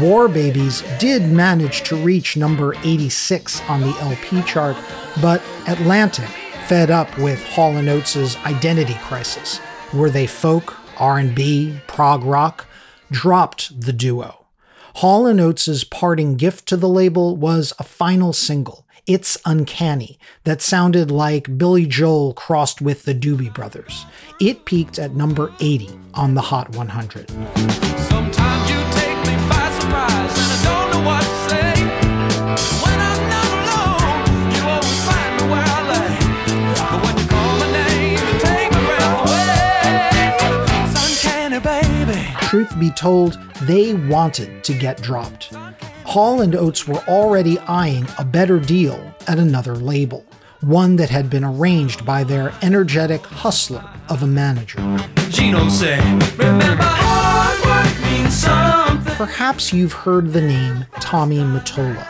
War 0.00 0.28
Babies 0.28 0.84
did 1.00 1.22
manage 1.22 1.82
to 1.88 1.96
reach 1.96 2.36
number 2.36 2.72
86 2.84 3.62
on 3.62 3.80
the 3.80 3.96
LP 3.98 4.42
chart, 4.42 4.76
but 5.20 5.42
Atlantic, 5.66 6.28
fed 6.68 6.88
up 6.88 7.18
with 7.18 7.42
Hall 7.42 7.76
& 7.76 7.88
Oates' 7.88 8.36
identity 8.46 8.94
crisis, 9.02 9.60
were 9.92 10.08
they 10.08 10.28
folk, 10.28 10.76
R&B, 11.00 11.80
prog 11.88 12.22
rock, 12.22 12.64
dropped 13.10 13.80
the 13.80 13.92
duo. 13.92 14.46
Hall 14.94 15.26
& 15.26 15.40
Oates' 15.40 15.82
parting 15.82 16.36
gift 16.36 16.68
to 16.68 16.76
the 16.76 16.88
label 16.88 17.34
was 17.34 17.72
a 17.80 17.82
final 17.82 18.32
single, 18.32 18.85
it's 19.06 19.38
Uncanny 19.44 20.18
that 20.42 20.60
sounded 20.60 21.12
like 21.12 21.56
Billy 21.56 21.86
Joel 21.86 22.34
crossed 22.34 22.80
with 22.80 23.04
the 23.04 23.14
Doobie 23.14 23.54
Brothers. 23.54 24.04
It 24.40 24.64
peaked 24.64 24.98
at 24.98 25.14
number 25.14 25.52
80 25.60 25.96
on 26.14 26.34
the 26.34 26.40
Hot 26.40 26.70
100. 26.70 27.30
truth 42.46 42.78
be 42.78 42.90
told, 42.92 43.38
they 43.62 43.92
wanted 43.92 44.62
to 44.62 44.72
get 44.72 45.02
dropped. 45.02 45.52
Hall 46.06 46.40
and 46.40 46.54
Oates 46.54 46.86
were 46.86 47.02
already 47.08 47.58
eyeing 47.58 48.06
a 48.16 48.24
better 48.24 48.60
deal 48.60 49.12
at 49.26 49.40
another 49.40 49.74
label, 49.74 50.24
one 50.60 50.94
that 50.96 51.10
had 51.10 51.28
been 51.28 51.42
arranged 51.42 52.06
by 52.06 52.22
their 52.22 52.54
energetic 52.62 53.26
hustler 53.26 53.84
of 54.08 54.22
a 54.22 54.26
manager. 54.26 54.78
Gino 55.30 55.68
said, 55.68 56.00
Remember, 56.38 56.76
hard 56.80 57.58
work 57.66 58.00
means 58.10 58.34
something. 58.34 59.14
Perhaps 59.16 59.72
you've 59.72 59.92
heard 59.92 60.32
the 60.32 60.40
name 60.40 60.86
Tommy 61.00 61.38
Mottola. 61.38 62.06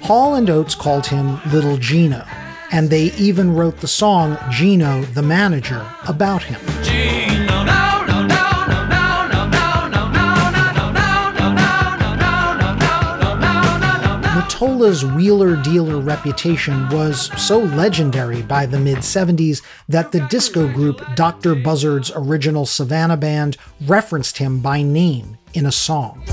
Hall 0.00 0.34
and 0.34 0.48
Oates 0.48 0.74
called 0.74 1.06
him 1.06 1.38
Little 1.52 1.76
Gino, 1.76 2.24
and 2.72 2.88
they 2.88 3.12
even 3.18 3.54
wrote 3.54 3.80
the 3.80 3.88
song 3.88 4.38
Gino 4.50 5.02
the 5.02 5.22
Manager 5.22 5.86
about 6.08 6.44
him. 6.44 6.60
Mottola's 14.58 15.04
wheeler 15.04 15.54
dealer 15.62 16.00
reputation 16.00 16.88
was 16.88 17.30
so 17.40 17.60
legendary 17.60 18.42
by 18.42 18.66
the 18.66 18.76
mid 18.80 18.98
70s 18.98 19.62
that 19.88 20.10
the 20.10 20.18
disco 20.26 20.66
group 20.72 21.00
Dr. 21.14 21.54
Buzzard's 21.54 22.10
original 22.16 22.66
Savannah 22.66 23.16
band 23.16 23.56
referenced 23.86 24.38
him 24.38 24.58
by 24.58 24.82
name 24.82 25.38
in 25.54 25.64
a 25.64 25.70
song. 25.70 26.24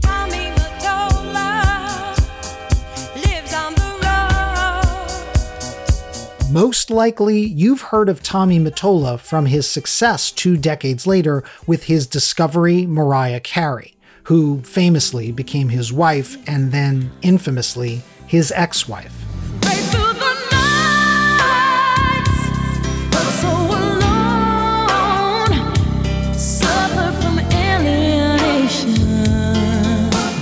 Tommy 0.00 0.52
Mottola 0.54 2.14
lives 3.16 3.52
on 3.52 3.74
the 3.74 3.98
road. 6.46 6.52
Most 6.52 6.88
likely, 6.88 7.40
you've 7.40 7.82
heard 7.82 8.08
of 8.08 8.22
Tommy 8.22 8.60
Mottola 8.60 9.18
from 9.18 9.46
his 9.46 9.68
success 9.68 10.30
two 10.30 10.56
decades 10.56 11.04
later 11.04 11.42
with 11.66 11.86
his 11.86 12.06
discovery 12.06 12.86
Mariah 12.86 13.40
Carey, 13.40 13.96
who 14.32 14.62
famously 14.62 15.30
became 15.30 15.68
his 15.68 15.92
wife 15.92 16.38
and 16.48 16.72
then 16.72 17.10
infamously 17.20 18.00
his 18.26 18.50
ex 18.56 18.88
wife. 18.88 19.12
Right 19.62 19.76
through 19.92 20.14
the 20.14 20.34
nights, 22.16 22.48
but 23.10 23.28
so 23.42 23.52
alone, 23.76 25.52
suffer 26.32 27.12
from 27.20 27.40
alienation. 27.40 28.94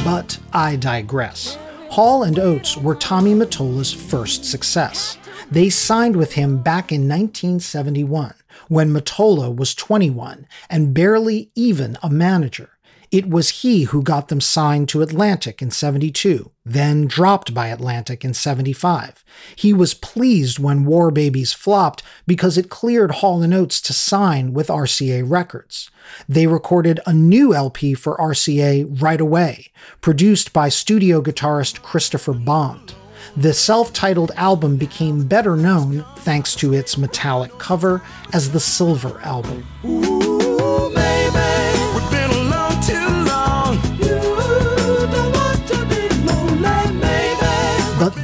But 0.05 0.38
I 0.53 0.76
digress. 0.76 1.59
Hall 1.88 2.22
and 2.22 2.38
Oates 2.38 2.76
were 2.76 2.95
Tommy 2.95 3.34
Mottola's 3.34 3.93
first 3.93 4.45
success. 4.45 5.18
They 5.51 5.68
signed 5.68 6.14
with 6.14 6.34
him 6.34 6.59
back 6.62 6.93
in 6.93 7.09
1971 7.09 8.34
when 8.68 8.93
Mottola 8.93 9.53
was 9.53 9.74
21 9.74 10.47
and 10.68 10.95
barely 10.95 11.51
even 11.57 11.99
a 12.05 12.09
manager. 12.09 12.70
It 13.11 13.29
was 13.29 13.63
he 13.63 13.85
who 13.85 14.05
got 14.05 14.29
them 14.29 14.41
signed 14.41 14.89
to 14.91 15.03
Atlantic 15.03 15.61
in 15.61 15.73
72, 15.73 16.53
then 16.65 17.09
dropped 17.09 17.53
by 17.53 17.67
Atlantic 17.67 18.25
in 18.25 18.35
75. 18.35 19.25
He 19.57 19.73
was 19.73 19.95
pleased 19.95 20.61
when 20.61 20.85
War 20.85 21.11
Babies 21.11 21.53
flopped 21.53 22.05
because 22.25 22.57
it 22.57 22.71
cleared 22.71 23.11
Hall 23.17 23.43
& 23.53 23.55
Oates 23.55 23.81
to 23.81 23.93
sign 23.93 24.53
with 24.53 24.69
RCA 24.69 25.29
Records. 25.29 25.91
They 26.29 26.47
recorded 26.47 27.01
a 27.05 27.13
new 27.13 27.53
LP 27.53 27.95
for 27.95 28.17
RCA 28.17 29.03
right 29.03 29.21
away, 29.21 29.73
produced 30.01 30.53
by 30.53 30.69
studio 30.69 31.21
guitarist 31.21 31.83
Christopher 31.83 32.33
Bond. 32.33 32.95
The 33.37 33.53
self 33.53 33.93
titled 33.93 34.31
album 34.37 34.77
became 34.77 35.27
better 35.27 35.57
known, 35.57 36.05
thanks 36.19 36.55
to 36.57 36.73
its 36.75 36.97
metallic 36.97 37.59
cover, 37.59 38.03
as 38.33 38.53
the 38.53 38.61
Silver 38.61 39.21
Album. 39.23 39.67
Ooh, 39.85 40.30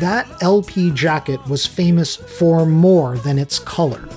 that 0.06 0.40
LP 0.40 0.92
jacket 0.92 1.44
was 1.48 1.66
famous 1.66 2.14
for 2.14 2.64
more 2.64 3.18
than 3.18 3.40
its 3.40 3.58
color. 3.58 4.08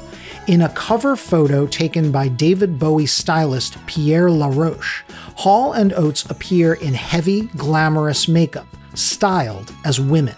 In 0.46 0.62
a 0.62 0.70
cover 0.70 1.16
photo 1.16 1.66
taken 1.66 2.12
by 2.12 2.28
David 2.28 2.78
Bowie 2.78 3.08
stylist 3.08 3.84
Pierre 3.88 4.30
LaRoche, 4.30 5.02
Hall 5.36 5.74
and 5.74 5.92
Oates 5.94 6.30
appear 6.30 6.76
in 6.76 6.94
heavy, 6.94 7.48
glamorous 7.58 8.28
makeup, 8.28 8.68
styled 8.94 9.74
as 9.84 10.00
women. 10.00 10.36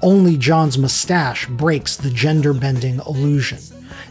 Only 0.00 0.36
John's 0.36 0.78
mustache 0.78 1.48
breaks 1.48 1.96
the 1.96 2.10
gender 2.10 2.54
bending 2.54 3.00
illusion. 3.00 3.58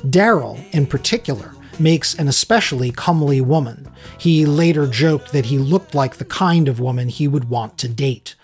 Daryl, 0.09 0.61
in 0.73 0.85
particular, 0.85 1.53
makes 1.79 2.13
an 2.15 2.27
especially 2.27 2.91
comely 2.91 3.39
woman. 3.39 3.89
He 4.17 4.45
later 4.45 4.85
joked 4.85 5.31
that 5.31 5.45
he 5.45 5.57
looked 5.57 5.95
like 5.95 6.17
the 6.17 6.25
kind 6.25 6.67
of 6.67 6.81
woman 6.81 7.07
he 7.07 7.25
would 7.25 7.49
want 7.49 7.77
to 7.77 7.87
date. 7.87 8.35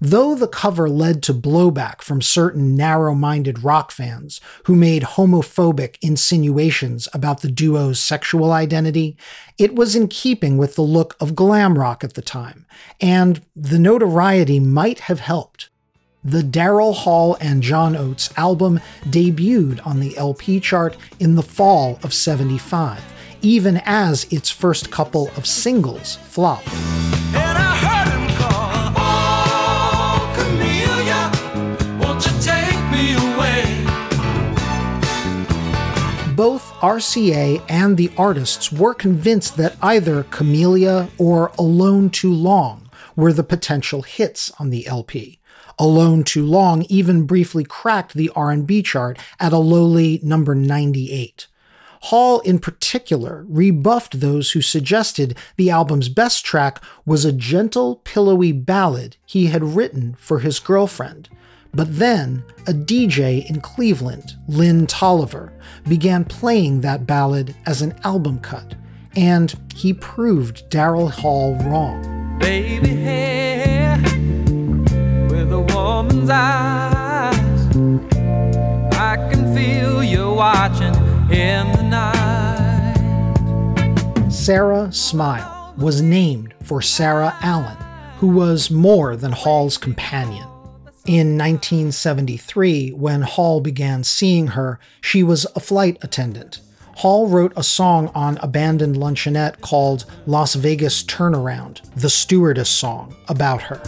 Though 0.00 0.34
the 0.34 0.48
cover 0.48 0.88
led 0.88 1.22
to 1.24 1.34
blowback 1.34 2.02
from 2.02 2.20
certain 2.20 2.76
narrow 2.76 3.14
minded 3.14 3.64
rock 3.64 3.90
fans 3.90 4.40
who 4.64 4.74
made 4.74 5.02
homophobic 5.02 5.96
insinuations 6.02 7.08
about 7.14 7.40
the 7.40 7.50
duo's 7.50 7.98
sexual 7.98 8.52
identity, 8.52 9.16
it 9.58 9.74
was 9.74 9.96
in 9.96 10.08
keeping 10.08 10.58
with 10.58 10.74
the 10.74 10.82
look 10.82 11.16
of 11.20 11.34
glam 11.34 11.78
rock 11.78 12.04
at 12.04 12.14
the 12.14 12.22
time, 12.22 12.66
and 13.00 13.40
the 13.54 13.78
notoriety 13.78 14.60
might 14.60 15.00
have 15.00 15.20
helped. 15.20 15.70
The 16.22 16.42
Daryl 16.42 16.94
Hall 16.94 17.36
and 17.40 17.62
John 17.62 17.94
Oates 17.94 18.36
album 18.36 18.80
debuted 19.04 19.86
on 19.86 20.00
the 20.00 20.16
LP 20.18 20.58
chart 20.58 20.96
in 21.20 21.36
the 21.36 21.42
fall 21.42 22.00
of 22.02 22.12
75, 22.12 23.00
even 23.42 23.80
as 23.84 24.24
its 24.32 24.50
first 24.50 24.90
couple 24.90 25.30
of 25.36 25.46
singles 25.46 26.16
flopped. 26.16 26.68
Both 36.36 36.70
RCA 36.80 37.64
and 37.66 37.96
the 37.96 38.10
artists 38.18 38.70
were 38.70 38.92
convinced 38.92 39.56
that 39.56 39.78
either 39.80 40.24
Camellia 40.24 41.08
or 41.16 41.50
Alone 41.58 42.10
Too 42.10 42.30
Long 42.30 42.90
were 43.16 43.32
the 43.32 43.42
potential 43.42 44.02
hits 44.02 44.52
on 44.58 44.68
the 44.68 44.86
LP. 44.86 45.40
Alone 45.78 46.24
Too 46.24 46.44
Long 46.44 46.82
even 46.90 47.22
briefly 47.22 47.64
cracked 47.64 48.12
the 48.12 48.30
R&B 48.36 48.82
chart 48.82 49.18
at 49.40 49.54
a 49.54 49.58
lowly 49.58 50.20
number 50.22 50.54
98. 50.54 51.46
Hall, 52.02 52.40
in 52.40 52.58
particular, 52.58 53.46
rebuffed 53.48 54.20
those 54.20 54.50
who 54.50 54.60
suggested 54.60 55.38
the 55.56 55.70
album's 55.70 56.10
best 56.10 56.44
track 56.44 56.84
was 57.06 57.24
a 57.24 57.32
gentle, 57.32 57.96
pillowy 58.04 58.52
ballad 58.52 59.16
he 59.24 59.46
had 59.46 59.74
written 59.74 60.14
for 60.18 60.40
his 60.40 60.58
girlfriend. 60.58 61.30
But 61.76 61.98
then, 61.98 62.42
a 62.66 62.72
DJ 62.72 63.44
in 63.50 63.60
Cleveland, 63.60 64.34
Lynn 64.48 64.86
Tolliver, 64.86 65.52
began 65.86 66.24
playing 66.24 66.80
that 66.80 67.06
ballad 67.06 67.54
as 67.66 67.82
an 67.82 67.94
album 68.02 68.38
cut, 68.38 68.74
and 69.14 69.54
he 69.74 69.92
proved 69.92 70.70
Daryl 70.70 71.10
Hall 71.10 71.54
wrong. 71.56 72.38
Baby 72.38 72.88
hair 72.88 73.98
with 75.28 75.52
a 75.52 75.60
woman's 75.74 76.30
eyes. 76.30 77.36
I 78.94 79.16
can 79.30 79.54
feel 79.54 80.02
you 80.02 80.30
watching 80.30 80.94
in 81.30 81.70
the 81.72 81.82
night. 81.82 82.94
Sara 84.30 84.90
Smile 84.90 85.74
was 85.76 86.00
named 86.00 86.54
for 86.62 86.80
Sara 86.80 87.36
Allen, 87.42 87.76
who 88.16 88.28
was 88.28 88.70
more 88.70 89.14
than 89.14 89.32
Hall's 89.32 89.76
companion. 89.76 90.48
In 91.06 91.38
1973, 91.38 92.90
when 92.90 93.22
Hall 93.22 93.60
began 93.60 94.02
seeing 94.02 94.48
her, 94.48 94.80
she 95.00 95.22
was 95.22 95.46
a 95.54 95.60
flight 95.60 95.98
attendant. 96.02 96.58
Hall 96.96 97.28
wrote 97.28 97.52
a 97.54 97.62
song 97.62 98.10
on 98.12 98.38
Abandoned 98.38 98.96
Luncheonette 98.96 99.60
called 99.60 100.04
Las 100.26 100.56
Vegas 100.56 101.04
Turnaround, 101.04 101.80
the 101.94 102.10
stewardess 102.10 102.68
song, 102.68 103.14
about 103.28 103.62
her. 103.62 103.80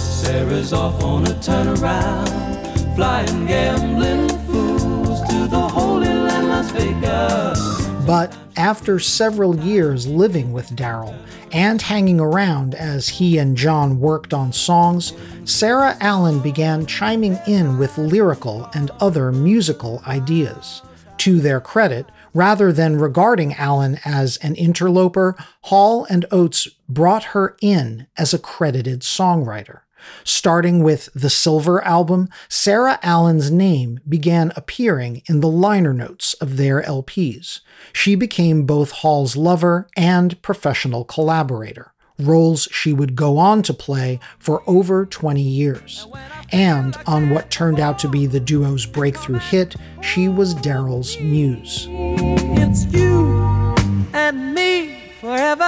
Sara's 0.00 0.72
off 0.72 1.00
on 1.04 1.28
a 1.28 1.34
turnaround, 1.34 2.96
flying 2.96 3.46
gambling 3.46 4.28
fools 4.46 5.20
to 5.28 5.46
the 5.46 5.68
Holy 5.68 6.08
Land, 6.08 6.48
Las 6.48 6.72
Vegas. 6.72 7.83
But 8.06 8.36
after 8.56 8.98
several 8.98 9.56
years 9.56 10.06
living 10.06 10.52
with 10.52 10.76
Daryl 10.76 11.18
and 11.52 11.80
hanging 11.80 12.20
around 12.20 12.74
as 12.74 13.08
he 13.08 13.38
and 13.38 13.56
John 13.56 13.98
worked 13.98 14.34
on 14.34 14.52
songs, 14.52 15.14
Sara 15.44 15.96
Allen 16.00 16.40
began 16.40 16.84
chiming 16.84 17.38
in 17.46 17.78
with 17.78 17.96
lyrical 17.96 18.68
and 18.74 18.90
other 19.00 19.32
musical 19.32 20.02
ideas. 20.06 20.82
To 21.18 21.40
their 21.40 21.60
credit, 21.60 22.06
rather 22.34 22.72
than 22.72 22.98
regarding 22.98 23.54
Allen 23.54 23.98
as 24.04 24.36
an 24.38 24.54
interloper, 24.56 25.34
Hall 25.62 26.04
and 26.10 26.26
Oates 26.30 26.68
brought 26.86 27.24
her 27.24 27.56
in 27.62 28.06
as 28.18 28.34
a 28.34 28.38
credited 28.38 29.00
songwriter. 29.00 29.83
Starting 30.24 30.82
with 30.82 31.08
the 31.14 31.30
Silver 31.30 31.84
album, 31.84 32.28
Sara 32.48 32.98
Allen's 33.02 33.50
name 33.50 34.00
began 34.08 34.52
appearing 34.56 35.22
in 35.26 35.40
the 35.40 35.48
liner 35.48 35.92
notes 35.92 36.34
of 36.34 36.56
their 36.56 36.82
LPs. 36.82 37.60
She 37.92 38.14
became 38.14 38.64
both 38.64 38.90
Hall's 38.90 39.36
lover 39.36 39.88
and 39.96 40.40
professional 40.42 41.04
collaborator, 41.04 41.92
roles 42.18 42.68
she 42.70 42.92
would 42.92 43.16
go 43.16 43.38
on 43.38 43.62
to 43.62 43.74
play 43.74 44.20
for 44.38 44.62
over 44.66 45.04
20 45.06 45.40
years. 45.40 46.06
And 46.52 46.96
on 47.06 47.30
what 47.30 47.50
turned 47.50 47.80
out 47.80 47.98
to 48.00 48.08
be 48.08 48.26
the 48.26 48.40
duo's 48.40 48.86
breakthrough 48.86 49.38
hit, 49.38 49.74
she 50.00 50.28
was 50.28 50.54
Daryl's 50.54 51.18
muse. 51.20 51.88
It's 51.90 52.84
you 52.92 53.74
and 54.12 54.54
me 54.54 55.00
forever. 55.20 55.64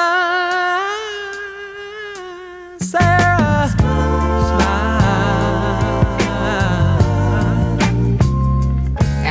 Sara, 2.79 3.36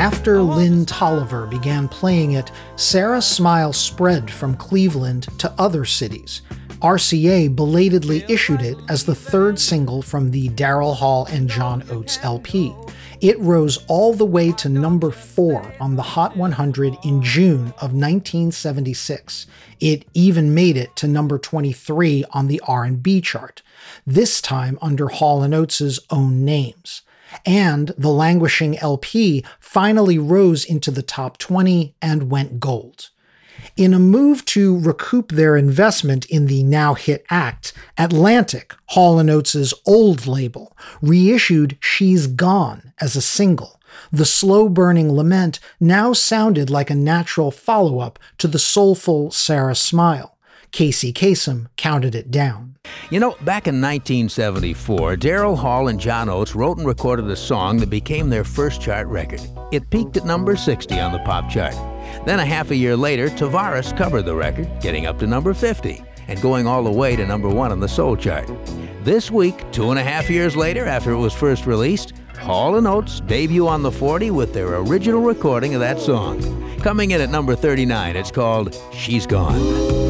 After 0.05 0.39
Lynn 0.39 0.85
Tolliver 0.85 1.47
began 1.47 1.87
playing 1.87 2.33
it, 2.33 2.51
Sara's 2.75 3.25
Smile 3.25 3.73
spread 3.73 4.29
from 4.29 4.55
Cleveland 4.55 5.23
to 5.39 5.51
other 5.57 5.83
cities. 5.83 6.43
RCA 6.83 7.55
belatedly 7.55 8.23
issued 8.29 8.61
it 8.61 8.77
as 8.87 9.03
the 9.03 9.15
third 9.15 9.57
single 9.57 10.03
from 10.03 10.29
the 10.29 10.49
Daryl 10.49 10.95
Hall 10.95 11.25
and 11.31 11.49
John 11.49 11.83
Oates 11.89 12.19
LP. 12.21 12.71
It 13.19 13.39
rose 13.39 13.83
all 13.87 14.13
the 14.13 14.27
way 14.27 14.51
to 14.51 14.69
number 14.69 15.09
4 15.09 15.73
on 15.79 15.95
the 15.95 16.03
Hot 16.03 16.37
100 16.37 16.97
in 17.03 17.23
June 17.23 17.69
of 17.81 17.91
1976. 17.91 19.47
It 19.79 20.05
even 20.13 20.53
made 20.53 20.77
it 20.77 20.95
to 20.97 21.07
number 21.07 21.39
23 21.39 22.25
on 22.29 22.47
the 22.47 22.61
R&B 22.67 23.21
chart, 23.21 23.63
this 24.05 24.39
time 24.39 24.77
under 24.83 25.07
Hall 25.07 25.41
and 25.41 25.55
Oates' 25.55 25.99
own 26.11 26.45
names. 26.45 27.01
And 27.45 27.89
the 27.97 28.09
languishing 28.09 28.77
LP 28.77 29.43
finally 29.59 30.17
rose 30.17 30.65
into 30.65 30.91
the 30.91 31.01
top 31.01 31.37
20 31.37 31.95
and 32.01 32.29
went 32.29 32.59
gold. 32.59 33.09
In 33.75 33.93
a 33.93 33.99
move 33.99 34.45
to 34.45 34.79
recoup 34.79 35.31
their 35.31 35.57
investment 35.57 36.25
in 36.25 36.45
the 36.45 36.63
now 36.63 36.93
hit 36.93 37.25
act, 37.29 37.73
Atlantic, 37.97 38.73
Hall 38.87 39.19
& 39.19 39.29
Oates' 39.29 39.73
old 39.85 40.27
label, 40.27 40.77
reissued 41.01 41.77
She's 41.81 42.27
Gone 42.27 42.93
as 43.01 43.15
a 43.15 43.21
single. 43.21 43.79
The 44.11 44.25
slow-burning 44.25 45.11
lament 45.11 45.59
now 45.79 46.13
sounded 46.13 46.69
like 46.69 46.89
a 46.89 46.95
natural 46.95 47.51
follow-up 47.51 48.19
to 48.37 48.47
the 48.47 48.59
soulful 48.59 49.31
Sara 49.31 49.75
Smile. 49.75 50.34
Casey 50.75 51.13
Kasem 51.13 51.67
counted 51.77 52.15
it 52.15 52.29
down. 52.29 52.75
You 53.09 53.21
know, 53.21 53.37
back 53.45 53.65
in 53.65 53.79
1974, 53.79 55.15
Daryl 55.15 55.57
Hall 55.57 55.87
and 55.87 55.97
John 55.97 56.27
Oates 56.27 56.53
wrote 56.53 56.77
and 56.77 56.85
recorded 56.85 57.29
a 57.29 57.35
song 57.37 57.77
that 57.77 57.89
became 57.89 58.29
their 58.29 58.43
first 58.43 58.81
chart 58.81 59.07
record. 59.07 59.39
It 59.71 59.89
peaked 59.89 60.17
at 60.17 60.25
number 60.25 60.57
60 60.57 60.99
on 60.99 61.13
the 61.13 61.19
pop 61.19 61.49
chart. 61.49 61.75
Then 62.25 62.41
a 62.41 62.45
half 62.45 62.71
a 62.71 62.75
year 62.75 62.97
later, 62.97 63.29
Tavares 63.29 63.95
covered 63.95 64.23
the 64.23 64.35
record, 64.35 64.67
getting 64.81 65.05
up 65.05 65.17
to 65.19 65.27
number 65.27 65.53
50 65.53 66.03
and 66.27 66.41
going 66.41 66.67
all 66.67 66.83
the 66.83 66.91
way 66.91 67.15
to 67.15 67.25
number 67.25 67.47
one 67.47 67.71
on 67.71 67.79
the 67.79 67.87
soul 67.87 68.17
chart. 68.17 68.51
This 69.05 69.31
week, 69.31 69.71
two 69.71 69.91
and 69.91 69.99
a 69.99 70.03
half 70.03 70.29
years 70.29 70.57
later 70.57 70.83
after 70.83 71.11
it 71.11 71.17
was 71.17 71.33
first 71.33 71.65
released, 71.65 72.11
Hall 72.39 72.75
& 72.75 72.87
Oates 72.87 73.21
debut 73.21 73.65
on 73.65 73.81
the 73.81 73.93
40 73.93 74.31
with 74.31 74.53
their 74.53 74.75
original 74.75 75.21
recording 75.21 75.73
of 75.73 75.79
that 75.79 76.01
song. 76.01 76.41
Coming 76.81 77.11
in 77.11 77.21
at 77.21 77.29
number 77.29 77.55
39, 77.55 78.17
it's 78.17 78.29
called 78.29 78.77
She's 78.91 79.25
Gone. 79.25 80.04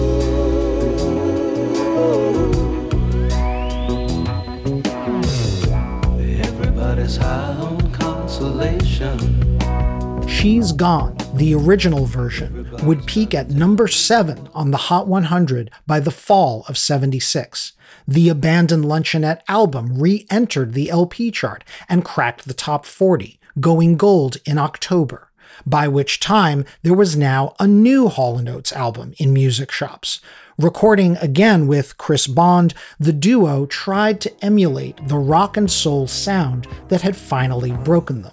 She's 10.28 10.74
Gone, 10.74 11.18
the 11.34 11.56
original 11.56 12.06
version, 12.06 12.70
would 12.84 13.08
peak 13.08 13.34
at 13.34 13.50
number 13.50 13.88
7 13.88 14.48
on 14.54 14.72
the 14.72 14.78
Hot 14.78 15.08
100 15.08 15.72
by 15.88 16.00
the 16.00 16.12
fall 16.12 16.66
of 16.68 16.78
76. 16.78 17.74
The 18.08 18.30
Abandoned 18.30 18.86
Luncheonette 18.86 19.42
album 19.48 20.00
re 20.00 20.28
entered 20.30 20.74
the 20.74 20.90
LP 20.90 21.32
chart 21.32 21.64
and 21.90 22.06
cracked 22.06 22.48
the 22.48 22.54
top 22.54 22.86
40, 22.86 23.40
going 23.60 23.98
gold 23.98 24.38
in 24.46 24.58
October, 24.58 25.30
by 25.66 25.88
which 25.88 26.20
time 26.20 26.66
there 26.84 26.94
was 26.94 27.16
now 27.18 27.56
a 27.60 27.66
new 27.66 28.08
Hall 28.08 28.40
& 28.48 28.50
Oates 28.50 28.74
album 28.74 29.14
in 29.18 29.34
music 29.34 29.72
shops. 29.72 30.22
Recording 30.58 31.18
again 31.18 31.68
with 31.68 31.98
Chris 31.98 32.28
Bond, 32.28 32.74
the 32.98 33.12
duo 33.12 33.66
tried 33.66 34.22
to 34.22 34.32
emulate 34.42 35.06
the 35.10 35.18
rock 35.18 35.58
and 35.58 35.70
soul 35.70 36.08
sound 36.08 36.66
that 36.88 37.02
had 37.02 37.18
finally 37.18 37.72
broken 37.72 38.22
them. 38.22 38.32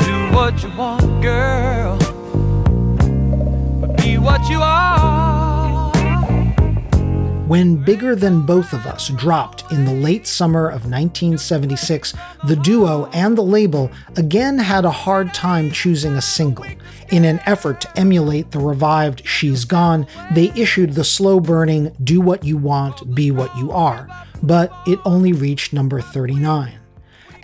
Do 0.00 0.34
what 0.34 0.62
you 0.62 0.70
want, 0.78 1.20
girl. 1.20 1.98
Be 3.98 4.16
what 4.16 4.48
you 4.48 4.62
are. 4.62 5.25
When 7.46 7.76
Bigger 7.76 8.16
Than 8.16 8.44
Both 8.44 8.72
of 8.72 8.86
Us 8.86 9.08
dropped 9.10 9.70
in 9.70 9.84
the 9.84 9.94
late 9.94 10.26
summer 10.26 10.66
of 10.66 10.90
1976, 10.90 12.12
the 12.44 12.56
duo 12.56 13.06
and 13.12 13.38
the 13.38 13.42
label 13.42 13.88
again 14.16 14.58
had 14.58 14.84
a 14.84 14.90
hard 14.90 15.32
time 15.32 15.70
choosing 15.70 16.14
a 16.14 16.20
single. 16.20 16.66
In 17.12 17.24
an 17.24 17.38
effort 17.46 17.82
to 17.82 17.98
emulate 18.00 18.50
the 18.50 18.58
revived 18.58 19.24
She's 19.24 19.64
Gone, 19.64 20.08
they 20.32 20.50
issued 20.56 20.94
the 20.94 21.04
slow 21.04 21.38
burning 21.38 21.94
Do 22.02 22.20
What 22.20 22.42
You 22.42 22.56
Want, 22.56 23.14
Be 23.14 23.30
What 23.30 23.56
You 23.56 23.70
Are, 23.70 24.08
but 24.42 24.72
it 24.84 24.98
only 25.04 25.32
reached 25.32 25.72
number 25.72 26.00
39. 26.00 26.80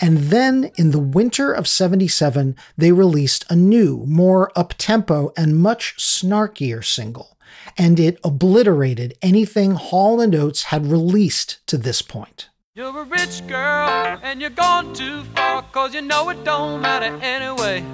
And 0.00 0.18
then 0.18 0.72
in 0.74 0.90
the 0.90 0.98
winter 0.98 1.52
of 1.52 1.68
77, 1.68 2.56
they 2.76 2.90
released 2.90 3.44
a 3.48 3.54
new, 3.54 4.04
more 4.08 4.50
uptempo 4.56 5.32
and 5.36 5.56
much 5.56 5.94
snarkier 5.96 6.84
single, 6.84 7.31
and 7.76 7.98
it 7.98 8.18
obliterated 8.24 9.14
anything 9.22 9.72
Hall 9.72 10.20
and 10.20 10.34
Oates 10.34 10.64
had 10.64 10.86
released 10.86 11.66
to 11.66 11.76
this 11.76 12.02
point. 12.02 12.48
You're 12.74 13.02
a 13.02 13.04
rich 13.04 13.46
girl 13.46 14.18
and 14.22 14.40
you're 14.40 14.50
gone 14.50 14.94
too 14.94 15.24
far, 15.34 15.62
cause 15.72 15.94
you 15.94 16.00
know 16.00 16.30
it 16.30 16.42
don't 16.44 16.80
matter 16.80 17.18
anyway. 17.22 17.84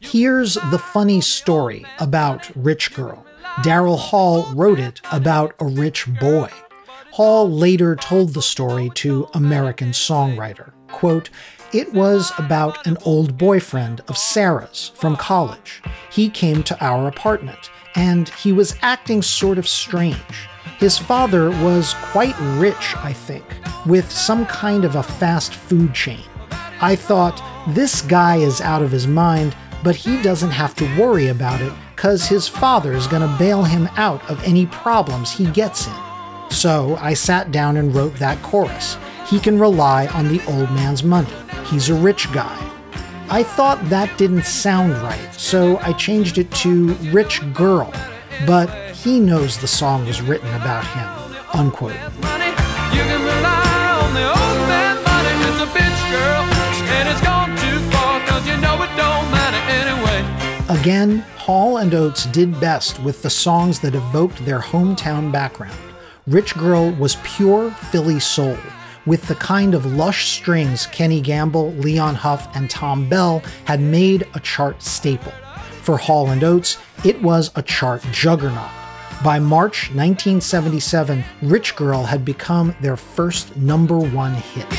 Here's 0.00 0.54
the 0.54 0.78
funny 0.78 1.20
story 1.20 1.84
about 1.98 2.50
Rich 2.56 2.94
Girl. 2.94 3.24
Daryl 3.58 3.98
Hall 3.98 4.50
wrote 4.54 4.78
it 4.80 5.00
about 5.12 5.54
a 5.60 5.66
rich 5.66 6.08
boy. 6.18 6.50
Hall 7.12 7.50
later 7.50 7.94
told 7.96 8.34
the 8.34 8.42
story 8.42 8.90
to 8.94 9.28
American 9.34 9.90
Songwriter. 9.90 10.72
Quote, 10.88 11.30
it 11.72 11.92
was 11.92 12.32
about 12.38 12.86
an 12.86 12.96
old 13.04 13.38
boyfriend 13.38 14.00
of 14.08 14.18
Sara's 14.18 14.90
from 14.96 15.16
college. 15.16 15.82
He 16.10 16.28
came 16.28 16.62
to 16.64 16.84
our 16.84 17.06
apartment 17.06 17.70
and 17.94 18.28
he 18.30 18.52
was 18.52 18.76
acting 18.82 19.22
sort 19.22 19.58
of 19.58 19.68
strange. 19.68 20.48
His 20.78 20.98
father 20.98 21.50
was 21.50 21.94
quite 22.02 22.38
rich, 22.58 22.96
I 22.96 23.12
think, 23.12 23.44
with 23.86 24.10
some 24.10 24.46
kind 24.46 24.84
of 24.84 24.96
a 24.96 25.02
fast 25.02 25.54
food 25.54 25.94
chain. 25.94 26.24
I 26.80 26.96
thought, 26.96 27.42
this 27.68 28.02
guy 28.02 28.36
is 28.36 28.60
out 28.60 28.82
of 28.82 28.90
his 28.90 29.06
mind, 29.06 29.54
but 29.84 29.94
he 29.94 30.20
doesn't 30.22 30.50
have 30.50 30.74
to 30.76 30.98
worry 30.98 31.28
about 31.28 31.60
it 31.60 31.72
because 31.94 32.26
his 32.26 32.48
father 32.48 32.94
is 32.94 33.06
going 33.06 33.22
to 33.22 33.38
bail 33.38 33.62
him 33.62 33.88
out 33.96 34.28
of 34.30 34.42
any 34.44 34.66
problems 34.66 35.30
he 35.30 35.46
gets 35.50 35.86
in. 35.86 35.94
So 36.50 36.96
I 36.96 37.14
sat 37.14 37.52
down 37.52 37.76
and 37.76 37.94
wrote 37.94 38.14
that 38.16 38.42
chorus. 38.42 38.96
He 39.30 39.38
can 39.38 39.60
rely 39.60 40.08
on 40.08 40.26
the 40.26 40.44
old 40.46 40.72
man's 40.72 41.04
money. 41.04 41.32
He's 41.66 41.88
a 41.88 41.94
rich 41.94 42.32
guy. 42.32 42.58
I 43.30 43.44
thought 43.44 43.78
that 43.88 44.18
didn't 44.18 44.44
sound 44.44 44.92
right, 45.04 45.32
so 45.32 45.78
I 45.78 45.92
changed 45.92 46.36
it 46.36 46.50
to 46.64 46.94
Rich 47.12 47.40
Girl, 47.54 47.92
but 48.44 48.68
he 48.96 49.20
knows 49.20 49.56
the 49.56 49.68
song 49.68 50.04
was 50.04 50.20
written 50.20 50.52
about 50.54 50.84
him. 50.84 51.36
Unquote. 51.54 51.92
You 51.92 53.02
can 53.06 53.22
rely 53.22 54.00
on 54.02 54.14
the 54.14 54.26
old 54.26 54.60
man 54.66 54.96
money. 55.04 55.30
It's 55.46 55.62
a 55.62 55.66
bitch 55.78 56.10
girl 56.10 56.42
and 56.98 57.08
it's 57.08 57.20
gone 57.20 57.50
too 57.50 57.78
far, 57.92 58.18
cause 58.26 58.44
you 58.48 58.56
know 58.56 58.82
it 58.82 58.90
don't 58.96 59.30
matter 59.30 59.62
anyway. 59.70 60.80
Again, 60.80 61.18
Hall 61.36 61.76
and 61.76 61.94
Oates 61.94 62.26
did 62.26 62.58
best 62.58 63.00
with 63.04 63.22
the 63.22 63.30
songs 63.30 63.78
that 63.78 63.94
evoked 63.94 64.44
their 64.44 64.58
hometown 64.58 65.30
background. 65.30 65.78
Rich 66.26 66.56
Girl 66.56 66.90
was 66.90 67.16
pure 67.22 67.70
Philly 67.70 68.18
soul, 68.18 68.58
with 69.10 69.26
the 69.26 69.34
kind 69.34 69.74
of 69.74 69.84
lush 69.84 70.28
strings 70.28 70.86
Kenny 70.86 71.20
Gamble, 71.20 71.72
Leon 71.72 72.14
Huff, 72.14 72.48
and 72.54 72.70
Thom 72.70 73.08
Bell 73.08 73.42
had 73.64 73.80
made 73.80 74.24
a 74.34 74.38
chart 74.38 74.80
staple. 74.80 75.32
For 75.82 75.96
Hall 75.96 76.30
and 76.30 76.44
Oates, 76.44 76.78
it 77.04 77.20
was 77.20 77.50
a 77.56 77.62
chart 77.62 78.04
juggernaut. 78.12 78.70
By 79.24 79.40
March 79.40 79.88
1977, 79.88 81.24
Rich 81.42 81.74
Girl 81.74 82.04
had 82.04 82.24
become 82.24 82.72
their 82.80 82.96
first 82.96 83.56
number 83.56 83.98
one 83.98 84.34
hit. 84.34 84.70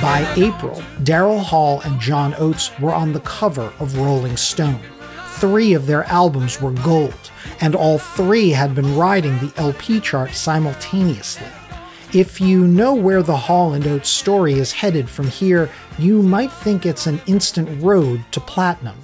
By 0.00 0.26
April, 0.38 0.82
Daryl 1.02 1.42
Hall 1.42 1.82
and 1.82 2.00
John 2.00 2.34
Oates 2.38 2.70
were 2.80 2.94
on 2.94 3.12
the 3.12 3.20
cover 3.20 3.74
of 3.78 3.98
Rolling 3.98 4.38
Stone. 4.38 4.80
Three 5.40 5.74
of 5.74 5.86
their 5.86 6.04
albums 6.04 6.60
were 6.60 6.72
gold, 6.72 7.30
and 7.60 7.74
all 7.74 7.98
three 7.98 8.50
had 8.50 8.74
been 8.74 8.96
riding 8.96 9.38
the 9.38 9.52
LP 9.56 10.00
chart 10.00 10.32
simultaneously. 10.34 11.46
If 12.12 12.40
you 12.40 12.66
know 12.66 12.94
where 12.94 13.22
the 13.22 13.36
Hall 13.36 13.74
and 13.74 13.86
Oates 13.86 14.08
story 14.08 14.54
is 14.54 14.72
headed 14.72 15.08
from 15.08 15.28
here, 15.28 15.70
you 15.98 16.22
might 16.22 16.50
think 16.50 16.86
it's 16.86 17.06
an 17.06 17.20
instant 17.26 17.82
road 17.82 18.24
to 18.32 18.40
platinum. 18.40 18.96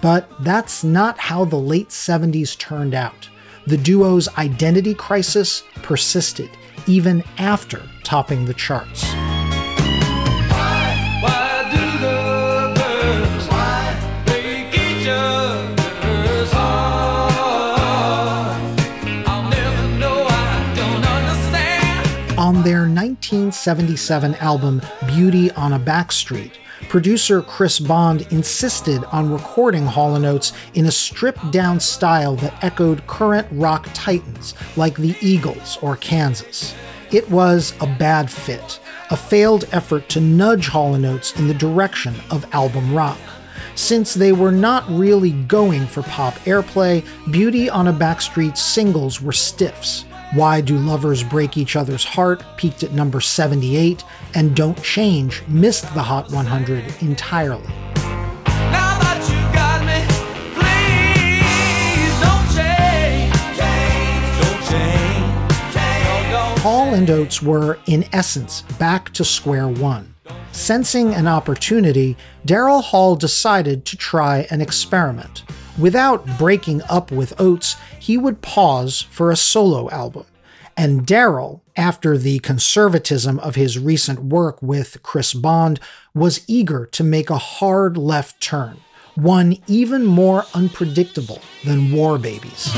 But 0.00 0.30
that's 0.44 0.84
not 0.84 1.18
how 1.18 1.44
the 1.44 1.56
late 1.56 1.88
70s 1.88 2.56
turned 2.56 2.94
out. 2.94 3.28
The 3.66 3.76
duo's 3.76 4.28
identity 4.36 4.94
crisis 4.94 5.62
persisted, 5.76 6.50
even 6.86 7.24
after 7.38 7.82
topping 8.04 8.44
the 8.44 8.54
charts. 8.54 9.04
1977 23.50 24.36
album 24.36 24.80
Beauty 25.08 25.50
on 25.52 25.72
a 25.72 25.78
Backstreet, 25.80 26.52
producer 26.88 27.42
Chris 27.42 27.80
Bond 27.80 28.24
insisted 28.30 29.02
on 29.06 29.32
recording 29.32 29.84
Hall 29.84 30.24
& 30.24 30.24
Oates 30.24 30.52
in 30.74 30.86
a 30.86 30.92
stripped 30.92 31.50
down 31.50 31.80
style 31.80 32.36
that 32.36 32.62
echoed 32.62 33.04
current 33.08 33.48
rock 33.50 33.88
titans 33.92 34.54
like 34.76 34.96
the 34.96 35.16
Eagles 35.20 35.78
or 35.82 35.96
Kansas. 35.96 36.76
It 37.10 37.28
was 37.28 37.74
a 37.80 37.86
bad 37.98 38.30
fit, 38.30 38.78
a 39.10 39.16
failed 39.16 39.64
effort 39.72 40.08
to 40.10 40.20
nudge 40.20 40.68
Hall 40.68 40.94
& 40.94 41.04
Oates 41.04 41.36
in 41.36 41.48
the 41.48 41.54
direction 41.54 42.14
of 42.30 42.46
album 42.54 42.94
rock. 42.94 43.18
Since 43.74 44.14
they 44.14 44.30
were 44.30 44.52
not 44.52 44.88
really 44.88 45.32
going 45.32 45.86
for 45.88 46.02
pop 46.02 46.34
airplay, 46.44 47.04
Beauty 47.32 47.68
on 47.68 47.88
a 47.88 47.92
Backstreet 47.92 48.56
singles 48.56 49.20
were 49.20 49.32
stiffs. 49.32 50.04
Why 50.32 50.60
Do 50.60 50.78
Lovers 50.78 51.24
Break 51.24 51.56
Each 51.56 51.74
Other's 51.74 52.04
Heart 52.04 52.44
peaked 52.56 52.84
at 52.84 52.92
number 52.92 53.20
78, 53.20 54.04
and 54.34 54.54
Don't 54.54 54.80
Change 54.80 55.42
missed 55.48 55.92
the 55.92 56.02
Hot 56.04 56.30
100 56.30 57.02
entirely. 57.02 57.66
Now 57.96 58.96
that 59.00 59.26
you 59.28 59.40
got 59.52 59.82
me, 59.84 60.06
please 60.54 62.14
don't 62.22 62.46
change, 62.54 63.34
change, 63.58 64.38
don't 64.40 64.62
change, 64.70 65.74
don't, 65.74 66.30
don't 66.30 66.58
Hall 66.60 66.94
and 66.94 67.10
Oates 67.10 67.42
were, 67.42 67.80
in 67.86 68.04
essence, 68.12 68.62
back 68.78 69.10
to 69.14 69.24
square 69.24 69.66
one. 69.66 70.14
Sensing 70.52 71.12
an 71.12 71.26
opportunity, 71.26 72.16
Daryl 72.46 72.84
Hall 72.84 73.16
decided 73.16 73.84
to 73.86 73.96
try 73.96 74.46
an 74.50 74.60
experiment. 74.60 75.42
Without 75.80 76.26
breaking 76.36 76.82
up 76.90 77.10
with 77.10 77.40
Oates, 77.40 77.74
he 77.98 78.18
would 78.18 78.42
pause 78.42 79.00
for 79.00 79.30
a 79.30 79.36
solo 79.36 79.88
album. 79.88 80.26
And 80.76 81.06
Daryl, 81.06 81.60
after 81.74 82.18
the 82.18 82.38
conservatism 82.40 83.38
of 83.38 83.54
his 83.54 83.78
recent 83.78 84.24
work 84.24 84.60
with 84.60 85.02
Chris 85.02 85.32
Bond, 85.32 85.80
was 86.14 86.44
eager 86.46 86.84
to 86.86 87.02
make 87.02 87.30
a 87.30 87.38
hard 87.38 87.96
left 87.96 88.42
turn, 88.42 88.78
one 89.14 89.56
even 89.66 90.04
more 90.04 90.44
unpredictable 90.52 91.40
than 91.64 91.92
War 91.92 92.18
Babies. 92.18 92.70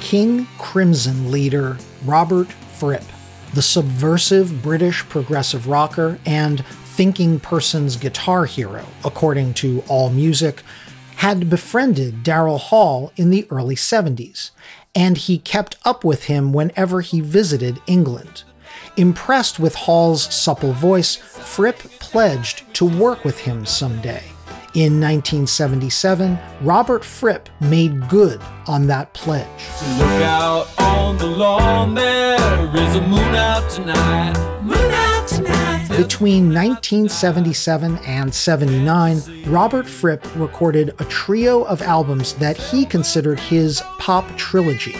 King 0.00 0.46
Crimson 0.58 1.32
leader 1.32 1.76
Robert 2.04 2.46
Fripp, 2.78 3.02
the 3.56 3.62
subversive 3.62 4.62
British 4.62 5.02
progressive 5.08 5.66
rocker 5.66 6.18
and 6.26 6.62
thinking 6.66 7.40
person's 7.40 7.96
guitar 7.96 8.44
hero, 8.44 8.84
according 9.02 9.54
to 9.54 9.80
AllMusic, 9.88 10.58
had 11.16 11.48
befriended 11.48 12.22
Daryl 12.22 12.60
Hall 12.60 13.14
in 13.16 13.30
the 13.30 13.46
early 13.48 13.74
70s, 13.74 14.50
and 14.94 15.16
he 15.16 15.38
kept 15.38 15.78
up 15.86 16.04
with 16.04 16.24
him 16.24 16.52
whenever 16.52 17.00
he 17.00 17.22
visited 17.22 17.80
England. 17.86 18.44
Impressed 18.98 19.58
with 19.58 19.74
Hall's 19.74 20.34
supple 20.34 20.72
voice, 20.72 21.16
Fripp 21.16 21.78
pledged 21.98 22.62
to 22.74 22.84
work 22.84 23.24
with 23.24 23.40
him 23.40 23.64
someday. 23.64 24.35
In 24.76 25.00
1977, 25.00 26.38
Robert 26.60 27.02
Fripp 27.02 27.48
made 27.62 28.10
good 28.10 28.42
on 28.66 28.86
that 28.88 29.14
pledge. 29.14 29.48
Look 29.96 30.22
out 30.22 30.68
on 30.78 31.16
the 31.16 31.24
lawn, 31.24 31.94
there 31.94 32.36
is 32.76 32.94
a 32.94 33.00
moon 33.00 33.34
out 33.34 33.70
tonight. 33.70 34.34
Moon 34.62 34.76
out 34.76 35.26
tonight. 35.26 35.88
Between 35.96 36.52
1977 36.52 37.96
and 38.04 38.34
79, 38.34 39.44
Robert 39.46 39.88
Fripp 39.88 40.22
recorded 40.36 40.94
a 40.98 41.06
trio 41.06 41.62
of 41.62 41.80
albums 41.80 42.34
that 42.34 42.58
he 42.58 42.84
considered 42.84 43.40
his 43.40 43.80
pop 43.98 44.28
trilogy, 44.36 44.96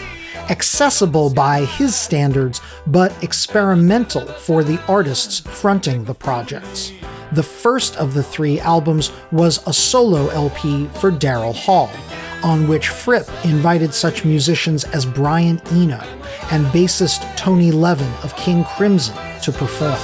accessible 0.49 1.31
by 1.31 1.65
his 1.65 1.95
standards, 1.95 2.61
but 2.87 3.13
experimental 3.23 4.25
for 4.25 4.63
the 4.63 4.83
artists 4.87 5.39
fronting 5.41 6.05
the 6.05 6.15
projects. 6.15 6.91
The 7.33 7.43
first 7.43 7.97
of 7.97 8.13
the 8.13 8.23
three 8.23 8.59
albums 8.59 9.11
was 9.31 9.65
a 9.67 9.73
solo 9.73 10.29
LP 10.29 10.87
for 10.99 11.11
Daryl 11.11 11.53
Hall, 11.53 11.89
on 12.43 12.67
which 12.67 12.89
Fripp 12.89 13.27
invited 13.43 13.93
such 13.93 14.23
musicians 14.23 14.83
as 14.85 15.05
Brian 15.05 15.61
Eno 15.71 16.01
and 16.51 16.65
bassist 16.67 17.35
Tony 17.35 17.71
Levin 17.71 18.11
of 18.23 18.35
King 18.35 18.63
Crimson 18.63 19.15
to 19.41 19.51
perform. 19.51 19.97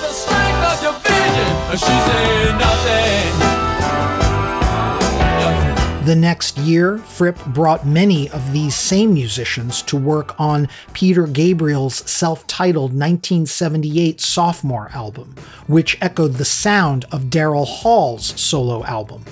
The 6.05 6.15
next 6.17 6.57
year, 6.57 6.97
Fripp 6.97 7.39
brought 7.45 7.87
many 7.87 8.29
of 8.31 8.51
these 8.51 8.75
same 8.75 9.13
musicians 9.13 9.81
to 9.83 9.95
work 9.95 10.37
on 10.37 10.67
Peter 10.91 11.25
Gabriel's 11.27 11.95
self 11.95 12.45
titled 12.45 12.91
1978 12.91 14.19
sophomore 14.19 14.89
album, 14.93 15.33
which 15.67 15.97
echoed 16.01 16.33
the 16.33 16.43
sound 16.43 17.05
of 17.09 17.29
Daryl 17.29 17.65
Hall's 17.65 18.37
solo 18.39 18.83
album. 18.83 19.23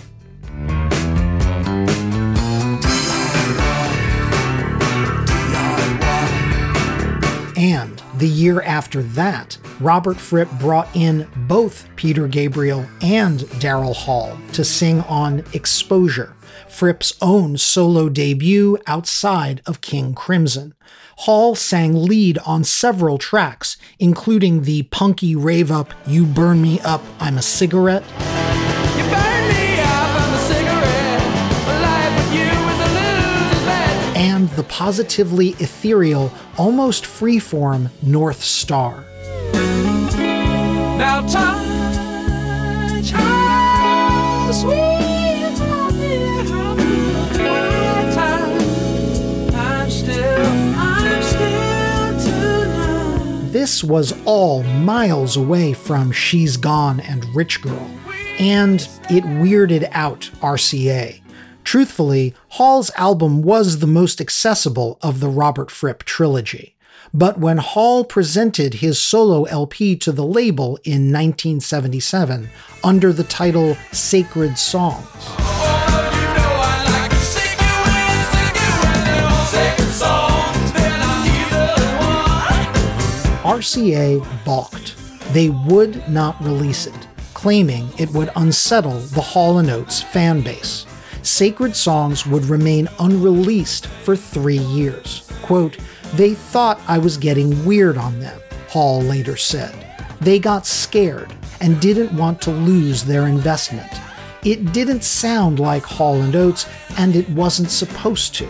And 7.57 8.01
the 8.15 8.29
year 8.29 8.61
after 8.61 9.03
that, 9.03 9.57
Robert 9.81 10.17
Fripp 10.17 10.49
brought 10.59 10.87
in 10.95 11.27
both 11.47 11.85
Peter 11.97 12.29
Gabriel 12.29 12.85
and 13.01 13.41
Daryl 13.59 13.95
Hall 13.95 14.37
to 14.53 14.63
sing 14.63 15.01
on 15.01 15.43
Exposure, 15.53 16.33
Fripp's 16.67 17.13
own 17.21 17.57
solo 17.57 18.09
debut 18.09 18.77
outside 18.87 19.61
of 19.65 19.81
King 19.81 20.13
Crimson. 20.13 20.73
Hall 21.17 21.55
sang 21.55 21.93
lead 21.93 22.37
on 22.39 22.63
several 22.63 23.17
tracks, 23.17 23.77
including 23.99 24.63
the 24.63 24.83
punky 24.83 25.35
rave 25.35 25.71
up 25.71 25.93
You 26.07 26.25
Burn 26.25 26.61
Me 26.61 26.79
Up, 26.81 27.03
I'm 27.19 27.37
a 27.37 27.41
Cigarette. 27.41 28.03
And 34.15 34.49
the 34.51 34.63
positively 34.63 35.49
ethereal, 35.59 36.31
almost 36.57 37.03
freeform 37.03 37.89
North 38.01 38.43
Star. 38.43 39.05
Now 40.97 41.21
touch 41.27 41.71
This 53.61 53.83
was 53.83 54.15
all 54.25 54.63
miles 54.63 55.37
away 55.37 55.73
from 55.73 56.11
She's 56.11 56.57
Gone 56.57 56.99
and 56.99 57.23
Rich 57.35 57.61
Girl, 57.61 57.91
and 58.39 58.81
it 59.07 59.23
weirded 59.23 59.87
out 59.91 60.31
RCA. 60.41 61.21
Truthfully, 61.63 62.33
Hall's 62.53 62.89
album 62.95 63.43
was 63.43 63.77
the 63.77 63.85
most 63.85 64.19
accessible 64.19 64.97
of 65.03 65.19
the 65.19 65.29
Robert 65.29 65.69
Fripp 65.69 66.01
trilogy. 66.05 66.75
But 67.13 67.37
when 67.37 67.59
Hall 67.59 68.03
presented 68.03 68.73
his 68.73 68.99
solo 68.99 69.43
LP 69.43 69.95
to 69.97 70.11
the 70.11 70.25
label 70.25 70.79
in 70.83 71.13
1977 71.13 72.49
under 72.83 73.13
the 73.13 73.23
title 73.23 73.77
Sacred 73.91 74.57
Songs, 74.57 75.05
RCA 83.43 84.45
balked. 84.45 84.95
They 85.33 85.49
would 85.49 86.07
not 86.07 86.41
release 86.43 86.85
it, 86.85 87.07
claiming 87.33 87.89
it 87.97 88.09
would 88.11 88.29
unsettle 88.35 88.99
the 88.99 89.21
Hall 89.21 89.57
& 89.69 89.69
Oates 89.69 90.01
fan 90.01 90.41
base. 90.41 90.85
Sacred 91.23 91.75
Songs 91.75 92.25
would 92.27 92.45
remain 92.45 92.87
unreleased 92.99 93.87
for 93.87 94.15
three 94.15 94.59
years. 94.59 95.27
Quote, 95.41 95.77
they 96.13 96.33
thought 96.33 96.79
I 96.87 96.97
was 96.97 97.17
getting 97.17 97.65
weird 97.65 97.97
on 97.97 98.19
them, 98.19 98.39
Hall 98.69 99.01
later 99.01 99.37
said. 99.37 99.73
They 100.19 100.37
got 100.37 100.67
scared 100.67 101.33
and 101.61 101.79
didn't 101.79 102.15
want 102.15 102.41
to 102.41 102.51
lose 102.51 103.03
their 103.03 103.27
investment. 103.27 103.91
It 104.43 104.71
didn't 104.71 105.03
sound 105.03 105.59
like 105.59 105.83
Hall 105.83 106.21
& 106.35 106.35
Oates, 106.35 106.67
and 106.97 107.15
it 107.15 107.29
wasn't 107.29 107.71
supposed 107.71 108.35
to. 108.35 108.49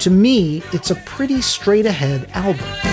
To 0.00 0.10
me, 0.10 0.62
it's 0.72 0.90
a 0.90 0.96
pretty 0.96 1.42
straight 1.42 1.86
ahead 1.86 2.28
album. 2.34 2.91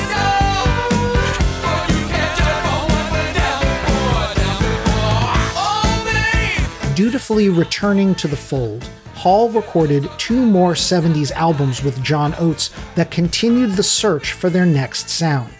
Dutifully 7.00 7.48
returning 7.48 8.14
to 8.16 8.28
the 8.28 8.36
fold, 8.36 8.84
Hall 9.14 9.50
recorded 9.50 10.10
two 10.18 10.46
more 10.46 10.74
70s 10.74 11.32
albums 11.32 11.82
with 11.82 12.04
John 12.04 12.36
Oates 12.38 12.72
that 12.96 13.10
continued 13.10 13.78
the 13.78 13.84
search 13.84 14.34
for 14.34 14.50
their 14.50 14.66
next 14.66 15.08
sound. 15.08 15.54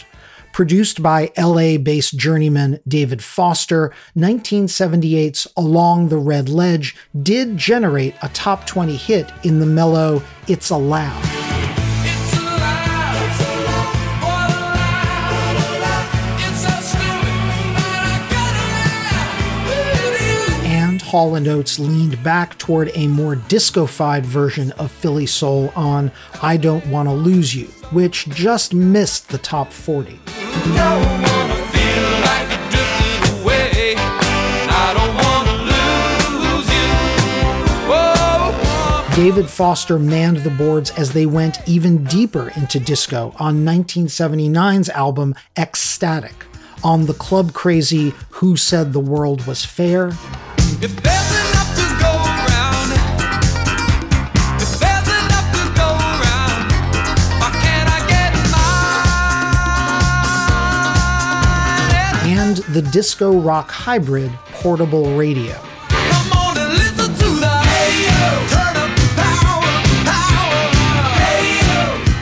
Produced 0.52 1.02
by 1.02 1.32
LA 1.38 1.78
based 1.78 2.18
journeyman 2.18 2.82
David 2.86 3.24
Foster, 3.24 3.94
1978's 4.18 5.48
Along 5.56 6.10
the 6.10 6.18
Red 6.18 6.50
Ledge 6.50 6.98
did 7.24 7.56
generate 7.56 8.16
a 8.22 8.28
top 8.28 8.68
20 8.68 8.98
hit 8.98 9.32
in 9.44 9.62
the 9.62 9.66
mellow 9.66 10.22
It's 10.50 10.72
a 10.72 10.78
Hall 21.10 21.36
& 21.36 21.48
Oates 21.48 21.80
leaned 21.80 22.22
back 22.24 22.56
toward 22.60 22.92
a 22.94 23.08
more 23.08 23.36
disco-fied 23.36 24.24
version 24.24 24.72
of 24.74 24.92
Philly 24.92 25.26
Soul 25.26 25.74
on 25.76 26.12
I 26.44 26.56
Don't 26.56 26.86
Wanna 26.86 27.16
Lose 27.16 27.56
You, 27.56 27.66
which 27.90 28.30
just 28.30 28.76
missed 28.76 29.30
the 29.30 29.40
top 29.40 29.72
40. 29.72 30.20
David 39.16 39.50
Foster 39.50 39.98
manned 39.98 40.38
the 40.38 40.52
boards 40.52 40.92
as 40.92 41.14
they 41.14 41.26
went 41.26 41.58
even 41.68 42.04
deeper 42.04 42.52
into 42.56 42.80
disco 42.80 43.34
on 43.40 43.66
1979's 43.66 44.90
album 44.90 45.34
Ecstatic. 45.58 46.46
On 46.84 47.08
the 47.08 47.16
club 47.16 47.54
crazy 47.54 48.14
Who 48.30 48.56
Said 48.56 48.94
the 48.94 49.00
World 49.00 49.48
Was 49.48 49.66
Fair, 49.66 50.12
If 50.82 50.96
there's 51.04 51.32
enough 51.50 51.76
to 51.76 51.84
go 52.00 52.08
around, 52.08 52.94
if 54.62 54.80
there's 54.80 55.10
enough 55.10 55.52
to 55.52 55.64
go 55.76 55.90
around, 55.92 56.72
why 57.42 57.52
can't 57.60 57.90
I 57.92 58.00
get 58.08 58.32
mine? 62.24 62.40
and 62.40 62.56
the 62.74 62.82
disco 62.82 63.38
rock 63.38 63.70
hybrid 63.70 64.32
Portable 64.54 65.18
Radio. 65.18 65.56
Come 65.90 66.32
on 66.32 66.58
and 66.58 66.72
listen 66.72 67.14
to 67.14 67.30
the 67.44 67.58
hey 67.68 68.08
turn 68.48 68.78
up 68.78 68.90
the 68.96 69.08
power, 69.20 69.84
power, 70.08 70.64
hey 71.20 71.60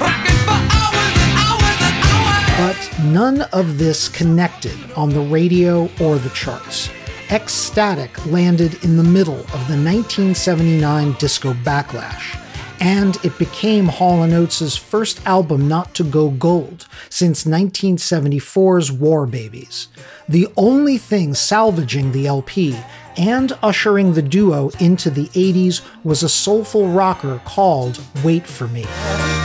rocking 0.02 0.42
for 0.48 0.58
hours 0.74 1.16
and 1.22 1.34
hours 1.46 1.80
and 1.86 1.98
hours. 2.10 2.58
But 2.58 2.80
none 3.06 3.42
of 3.54 3.78
this 3.78 4.10
connected 4.10 4.78
on 4.96 5.10
the 5.10 5.22
radio 5.22 5.88
or 6.02 6.18
the 6.18 6.32
charts. 6.32 6.90
Ecstatic 7.30 8.26
landed 8.28 8.82
in 8.86 8.96
the 8.96 9.04
middle 9.04 9.40
of 9.40 9.68
the 9.68 9.76
1979 9.76 11.12
disco 11.20 11.54
backlash, 11.54 12.40
and 12.80 13.18
it 13.22 13.38
became 13.38 13.88
Hall 13.88 14.24
& 14.24 14.34
Oates' 14.34 14.78
first 14.78 15.26
album 15.26 15.68
not 15.68 15.94
to 15.96 16.06
go 16.06 16.30
gold 16.30 16.88
since 17.10 17.44
1974's 17.44 18.94
War 18.94 19.26
Babies. 19.26 19.90
The 20.30 20.48
only 20.56 20.98
thing 20.98 21.34
salvaging 21.34 22.14
the 22.14 22.28
LP 22.28 22.80
and 23.18 23.52
ushering 23.62 24.14
the 24.14 24.22
duo 24.22 24.70
into 24.80 25.10
the 25.10 25.26
80s 25.28 25.82
was 26.06 26.24
a 26.24 26.30
soulful 26.30 26.88
rocker 26.88 27.42
called 27.44 28.00
Wait 28.24 28.48
For 28.48 28.70
Me. 28.70 28.86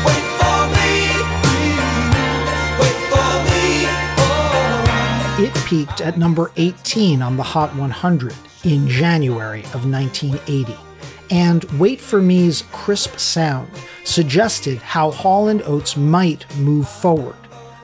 Wait 0.07 0.22
It 5.43 5.53
peaked 5.67 6.01
at 6.01 6.19
number 6.19 6.53
18 6.57 7.21
on 7.21 7.37
the 7.37 7.43
Hot 7.43 7.75
100 7.75 8.33
in 8.63 8.87
January 8.87 9.65
of 9.75 9.91
1980. 9.91 10.77
And 11.33 11.65
Wait 11.81 12.01
For 12.01 12.23
Me's 12.23 12.63
crisp 12.71 13.19
sound 13.19 13.69
suggested 14.05 14.79
how 14.79 15.11
Hall 15.11 15.49
& 15.63 15.67
Oates 15.67 15.97
might 15.97 16.47
move 16.59 16.89
forward. 16.89 17.35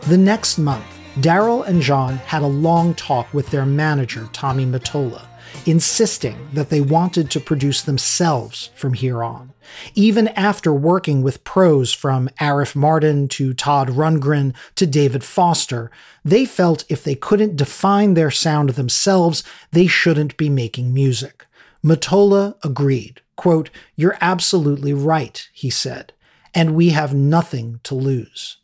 The 0.02 0.16
next 0.16 0.59
month, 0.59 0.86
Daryl 1.16 1.66
and 1.66 1.82
John 1.82 2.18
had 2.18 2.42
a 2.42 2.46
long 2.46 2.94
talk 2.94 3.34
with 3.34 3.50
their 3.50 3.66
manager, 3.66 4.28
Tommy 4.32 4.64
Mottola, 4.64 5.26
insisting 5.66 6.49
that 6.53 6.70
they 6.70 6.80
wanted 6.80 7.30
to 7.30 7.40
produce 7.40 7.82
themselves 7.82 8.70
from 8.74 8.94
here 8.94 9.22
on. 9.22 9.53
Even 9.94 10.28
after 10.28 10.72
working 10.72 11.22
with 11.22 11.44
pros 11.44 11.92
from 11.92 12.28
Arif 12.40 12.74
Mardin 12.74 13.28
to 13.30 13.53
Todd 13.53 13.88
Rundgren 13.88 14.55
to 14.76 14.86
David 14.86 15.22
Foster, 15.22 15.90
they 16.24 16.44
felt 16.44 16.84
if 16.88 17.05
they 17.05 17.14
couldn't 17.14 17.57
define 17.57 18.14
their 18.14 18.30
sound 18.30 18.70
themselves, 18.70 19.42
they 19.72 19.86
shouldn't 19.86 20.36
be 20.36 20.49
making 20.49 20.94
music. 20.94 21.46
Mottola 21.84 22.55
agreed. 22.64 23.20
Quote, 23.36 23.70
You're 23.94 24.18
absolutely 24.20 24.92
right, 24.92 25.49
he 25.53 25.70
said, 25.70 26.12
and 26.55 26.74
we 26.74 26.90
have 26.90 27.14
nothing 27.14 27.80
to 27.84 27.94
lose. 27.94 28.59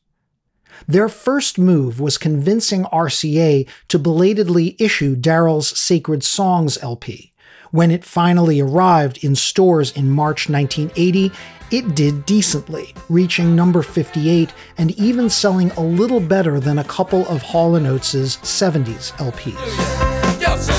Their 0.86 1.08
first 1.08 1.58
move 1.58 2.00
was 2.00 2.18
convincing 2.18 2.84
RCA 2.84 3.68
to 3.88 3.98
belatedly 3.98 4.76
issue 4.78 5.16
Daryl's 5.16 5.78
Sacred 5.78 6.22
Songs 6.22 6.78
LP. 6.82 7.32
When 7.70 7.90
it 7.90 8.04
finally 8.04 8.60
arrived 8.60 9.24
in 9.24 9.34
stores 9.34 9.90
in 9.92 10.10
March 10.10 10.48
1980, 10.48 11.32
it 11.70 11.96
did 11.96 12.24
decently, 12.24 12.94
reaching 13.08 13.56
number 13.56 13.82
58 13.82 14.54
and 14.78 14.92
even 14.92 15.28
selling 15.28 15.72
a 15.72 15.80
little 15.80 16.20
better 16.20 16.60
than 16.60 16.78
a 16.78 16.84
couple 16.84 17.26
of 17.26 17.42
Hall 17.42 17.74
& 17.76 17.86
Oates' 17.86 18.36
70s 18.36 19.12
LPs. 19.18 20.73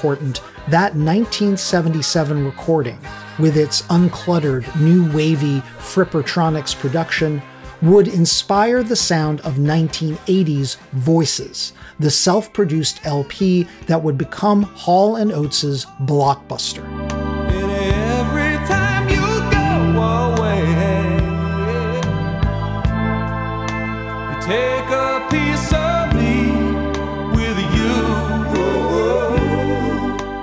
Important, 0.00 0.40
that 0.68 0.94
1977 0.94 2.44
recording, 2.44 2.98
with 3.38 3.56
its 3.56 3.82
uncluttered, 3.82 4.64
new 4.80 5.10
wavy 5.12 5.60
Frippertronics 5.78 6.74
production, 6.78 7.42
would 7.82 8.08
inspire 8.08 8.82
the 8.82 8.96
sound 8.96 9.40
of 9.40 9.54
1980s 9.54 10.78
Voices, 10.92 11.72
the 11.98 12.10
self-produced 12.10 13.04
LP 13.04 13.66
that 13.86 14.02
would 14.02 14.16
become 14.16 14.62
Hall 14.62 15.16
& 15.16 15.32
Oates' 15.32 15.84
blockbuster. 16.02 17.19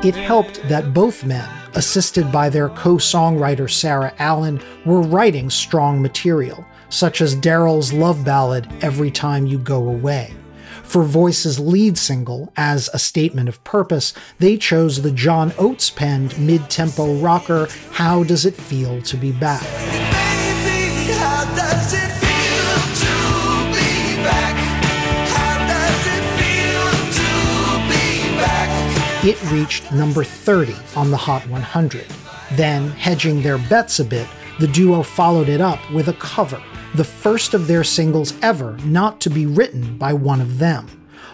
It 0.07 0.15
helped 0.15 0.65
that 0.69 0.93
both 0.93 1.25
men, 1.25 1.49
assisted 1.73 2.31
by 2.31 2.47
their 2.47 2.69
co-songwriter 2.69 3.69
Sara 3.69 4.13
Allen, 4.19 4.61
were 4.85 5.01
writing 5.01 5.49
strong 5.49 6.01
material, 6.01 6.65
such 6.87 7.19
as 7.19 7.35
Daryl's 7.35 7.91
love 7.91 8.23
ballad 8.23 8.69
Every 8.79 9.11
Time 9.11 9.45
You 9.45 9.59
Go 9.59 9.89
Away. 9.89 10.33
For 10.83 11.03
Voice's 11.03 11.59
lead 11.59 11.97
single, 11.97 12.53
as 12.55 12.89
a 12.93 12.99
statement 12.99 13.49
of 13.49 13.61
purpose, 13.65 14.13
they 14.39 14.55
chose 14.55 15.01
the 15.01 15.11
John 15.11 15.51
Oates 15.57 15.89
penned 15.89 16.39
mid 16.39 16.69
tempo 16.69 17.15
rocker 17.15 17.67
How 17.91 18.23
Does 18.23 18.45
It 18.45 18.55
Feel 18.55 19.01
to 19.01 19.17
Be 19.17 19.33
Back? 19.33 20.06
It 29.27 29.51
reached 29.51 29.91
number 29.91 30.23
30 30.23 30.73
on 30.95 31.11
the 31.11 31.17
Hot 31.17 31.45
100. 31.49 32.05
Then, 32.53 32.91
hedging 32.91 33.41
their 33.41 33.57
bets 33.57 33.99
a 33.99 34.05
bit, 34.05 34.25
the 34.61 34.69
duo 34.69 35.03
followed 35.03 35.49
it 35.49 35.59
up 35.59 35.79
with 35.91 36.07
a 36.07 36.13
cover, 36.13 36.63
the 36.95 37.03
first 37.03 37.53
of 37.53 37.67
their 37.67 37.83
singles 37.83 38.33
ever 38.41 38.77
not 38.85 39.19
to 39.19 39.29
be 39.29 39.45
written 39.45 39.97
by 39.97 40.13
one 40.13 40.39
of 40.39 40.59
them. 40.59 40.87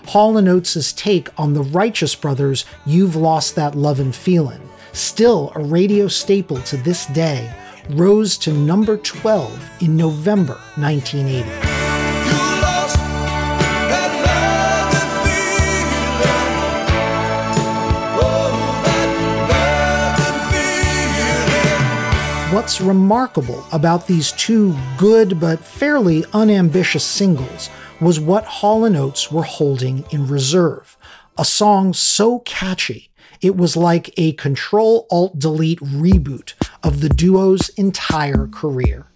Hall 0.07 0.35
& 0.37 0.49
Oates' 0.49 0.91
take 0.93 1.29
on 1.39 1.53
the 1.53 1.61
Righteous 1.61 2.15
Brothers' 2.15 2.65
You've 2.83 3.15
Lost 3.15 3.53
That 3.57 3.75
Lovin' 3.75 4.11
Feelin', 4.11 4.67
still 4.93 5.51
a 5.53 5.61
radio 5.61 6.07
staple 6.07 6.61
to 6.61 6.77
this 6.77 7.05
day, 7.05 7.53
rose 7.91 8.39
to 8.39 8.51
number 8.51 8.97
12 8.97 9.83
in 9.83 9.95
November 9.95 10.55
1980. 10.77 11.72
What's 22.53 22.79
remarkable 22.79 23.65
about 23.71 24.05
these 24.05 24.31
two 24.33 24.77
good 24.95 25.39
but 25.39 25.59
fairly 25.59 26.23
unambitious 26.33 27.03
singles 27.03 27.71
was 27.99 28.19
what 28.19 28.45
Hall 28.45 28.85
& 28.95 28.95
Oates 28.95 29.31
were 29.31 29.41
holding 29.41 30.05
in 30.11 30.27
reserve. 30.27 30.95
A 31.35 31.45
song 31.45 31.93
so 31.93 32.41
catchy, 32.41 33.09
it 33.41 33.57
was 33.57 33.75
like 33.75 34.13
a 34.17 34.33
Control 34.33 35.07
Alt 35.09 35.39
Delete 35.39 35.79
reboot 35.79 36.53
of 36.83 37.01
the 37.01 37.09
duo's 37.09 37.69
entire 37.69 38.45
career. 38.45 39.07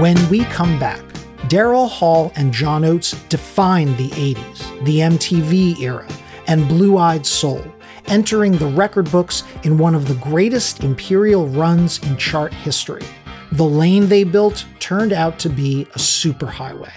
When 0.00 0.28
we 0.28 0.44
come 0.46 0.76
back, 0.80 1.04
Daryl 1.46 1.88
Hall 1.88 2.32
and 2.34 2.52
John 2.52 2.84
Oates 2.84 3.12
defined 3.28 3.96
the 3.96 4.08
80s, 4.08 4.84
the 4.84 4.98
MTV 4.98 5.78
era, 5.78 6.08
and 6.48 6.66
Blue 6.66 6.98
Eyed 6.98 7.24
Soul, 7.24 7.64
entering 8.06 8.52
the 8.52 8.66
record 8.66 9.10
books 9.10 9.42
in 9.62 9.78
one 9.78 9.94
of 9.94 10.08
the 10.08 10.14
greatest 10.14 10.84
imperial 10.84 11.48
runs 11.48 12.02
in 12.04 12.16
chart 12.16 12.52
history. 12.52 13.04
The 13.52 13.64
lane 13.64 14.08
they 14.08 14.24
built 14.24 14.66
turned 14.80 15.12
out 15.12 15.38
to 15.40 15.48
be 15.48 15.82
a 15.82 15.98
superhighway. 15.98 16.92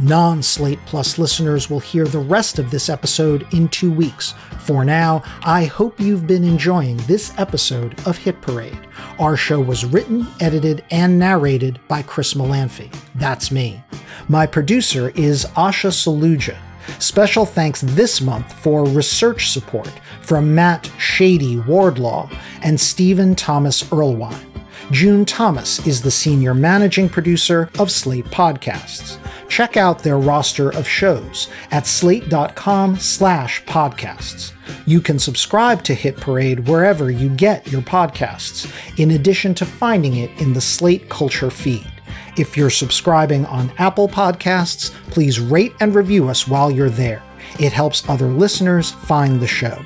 Non 0.00 0.42
Slate 0.42 0.80
Plus 0.86 1.18
listeners 1.18 1.70
will 1.70 1.78
hear 1.78 2.04
the 2.04 2.18
rest 2.18 2.58
of 2.58 2.70
this 2.70 2.88
episode 2.88 3.46
in 3.54 3.68
two 3.68 3.92
weeks. 3.92 4.34
For 4.58 4.84
now, 4.84 5.22
I 5.44 5.66
hope 5.66 6.00
you've 6.00 6.26
been 6.26 6.42
enjoying 6.42 6.96
this 7.06 7.32
episode 7.38 7.94
of 8.06 8.18
Hit 8.18 8.40
Parade. 8.40 8.78
Our 9.20 9.36
show 9.36 9.60
was 9.60 9.84
written, 9.84 10.26
edited, 10.40 10.84
and 10.90 11.18
narrated 11.18 11.78
by 11.86 12.02
Chris 12.02 12.34
Molanphy. 12.34 12.92
That's 13.14 13.52
me. 13.52 13.84
My 14.28 14.46
producer 14.46 15.10
is 15.14 15.44
Asha 15.54 15.92
Saluja. 15.92 16.56
Special 16.98 17.44
thanks 17.44 17.80
this 17.80 18.20
month 18.20 18.52
for 18.60 18.84
research 18.84 19.50
support 19.50 19.90
from 20.22 20.54
Matt 20.54 20.90
Shady 20.98 21.58
Wardlaw 21.58 22.30
and 22.62 22.80
Stephen 22.80 23.34
Thomas 23.34 23.82
Erlewine. 23.84 24.50
June 24.90 25.24
Thomas 25.24 25.86
is 25.86 26.02
the 26.02 26.10
senior 26.10 26.54
managing 26.54 27.08
producer 27.08 27.70
of 27.78 27.90
Slate 27.90 28.26
Podcasts. 28.26 29.18
Check 29.48 29.76
out 29.76 30.00
their 30.00 30.18
roster 30.18 30.70
of 30.70 30.86
shows 30.86 31.48
at 31.70 31.86
slate.com 31.86 32.96
slash 32.96 33.62
podcasts. 33.64 34.52
You 34.86 35.00
can 35.00 35.18
subscribe 35.18 35.82
to 35.84 35.94
Hit 35.94 36.16
Parade 36.16 36.68
wherever 36.68 37.10
you 37.10 37.28
get 37.30 37.70
your 37.70 37.82
podcasts, 37.82 38.70
in 38.98 39.12
addition 39.12 39.54
to 39.54 39.64
finding 39.64 40.16
it 40.16 40.30
in 40.40 40.52
the 40.52 40.60
Slate 40.60 41.08
Culture 41.08 41.50
feed. 41.50 41.93
If 42.36 42.56
you're 42.56 42.70
subscribing 42.70 43.46
on 43.46 43.72
Apple 43.78 44.08
Podcasts, 44.08 44.90
please 45.10 45.40
rate 45.40 45.72
and 45.80 45.94
review 45.94 46.28
us 46.28 46.48
while 46.48 46.70
you're 46.70 46.90
there. 46.90 47.22
It 47.58 47.72
helps 47.72 48.08
other 48.08 48.28
listeners 48.28 48.90
find 48.90 49.40
the 49.40 49.46
show. 49.46 49.84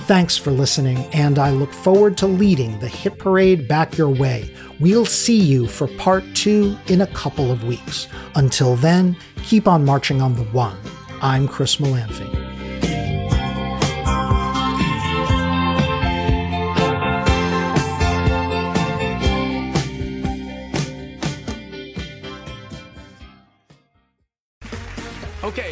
Thanks 0.00 0.36
for 0.36 0.50
listening, 0.50 0.98
and 1.12 1.38
I 1.38 1.50
look 1.50 1.72
forward 1.72 2.16
to 2.18 2.26
leading 2.26 2.78
the 2.80 2.88
Hit 2.88 3.18
Parade 3.18 3.68
back 3.68 3.96
your 3.96 4.08
way. 4.08 4.52
We'll 4.80 5.06
see 5.06 5.38
you 5.38 5.68
for 5.68 5.86
part 5.86 6.24
two 6.34 6.76
in 6.88 7.02
a 7.02 7.06
couple 7.08 7.52
of 7.52 7.64
weeks. 7.64 8.08
Until 8.34 8.74
then, 8.74 9.16
keep 9.44 9.68
on 9.68 9.84
marching 9.84 10.20
on 10.20 10.34
the 10.34 10.44
one. 10.44 10.76
I'm 11.22 11.46
Chris 11.46 11.76
Molanphy. 11.76 12.49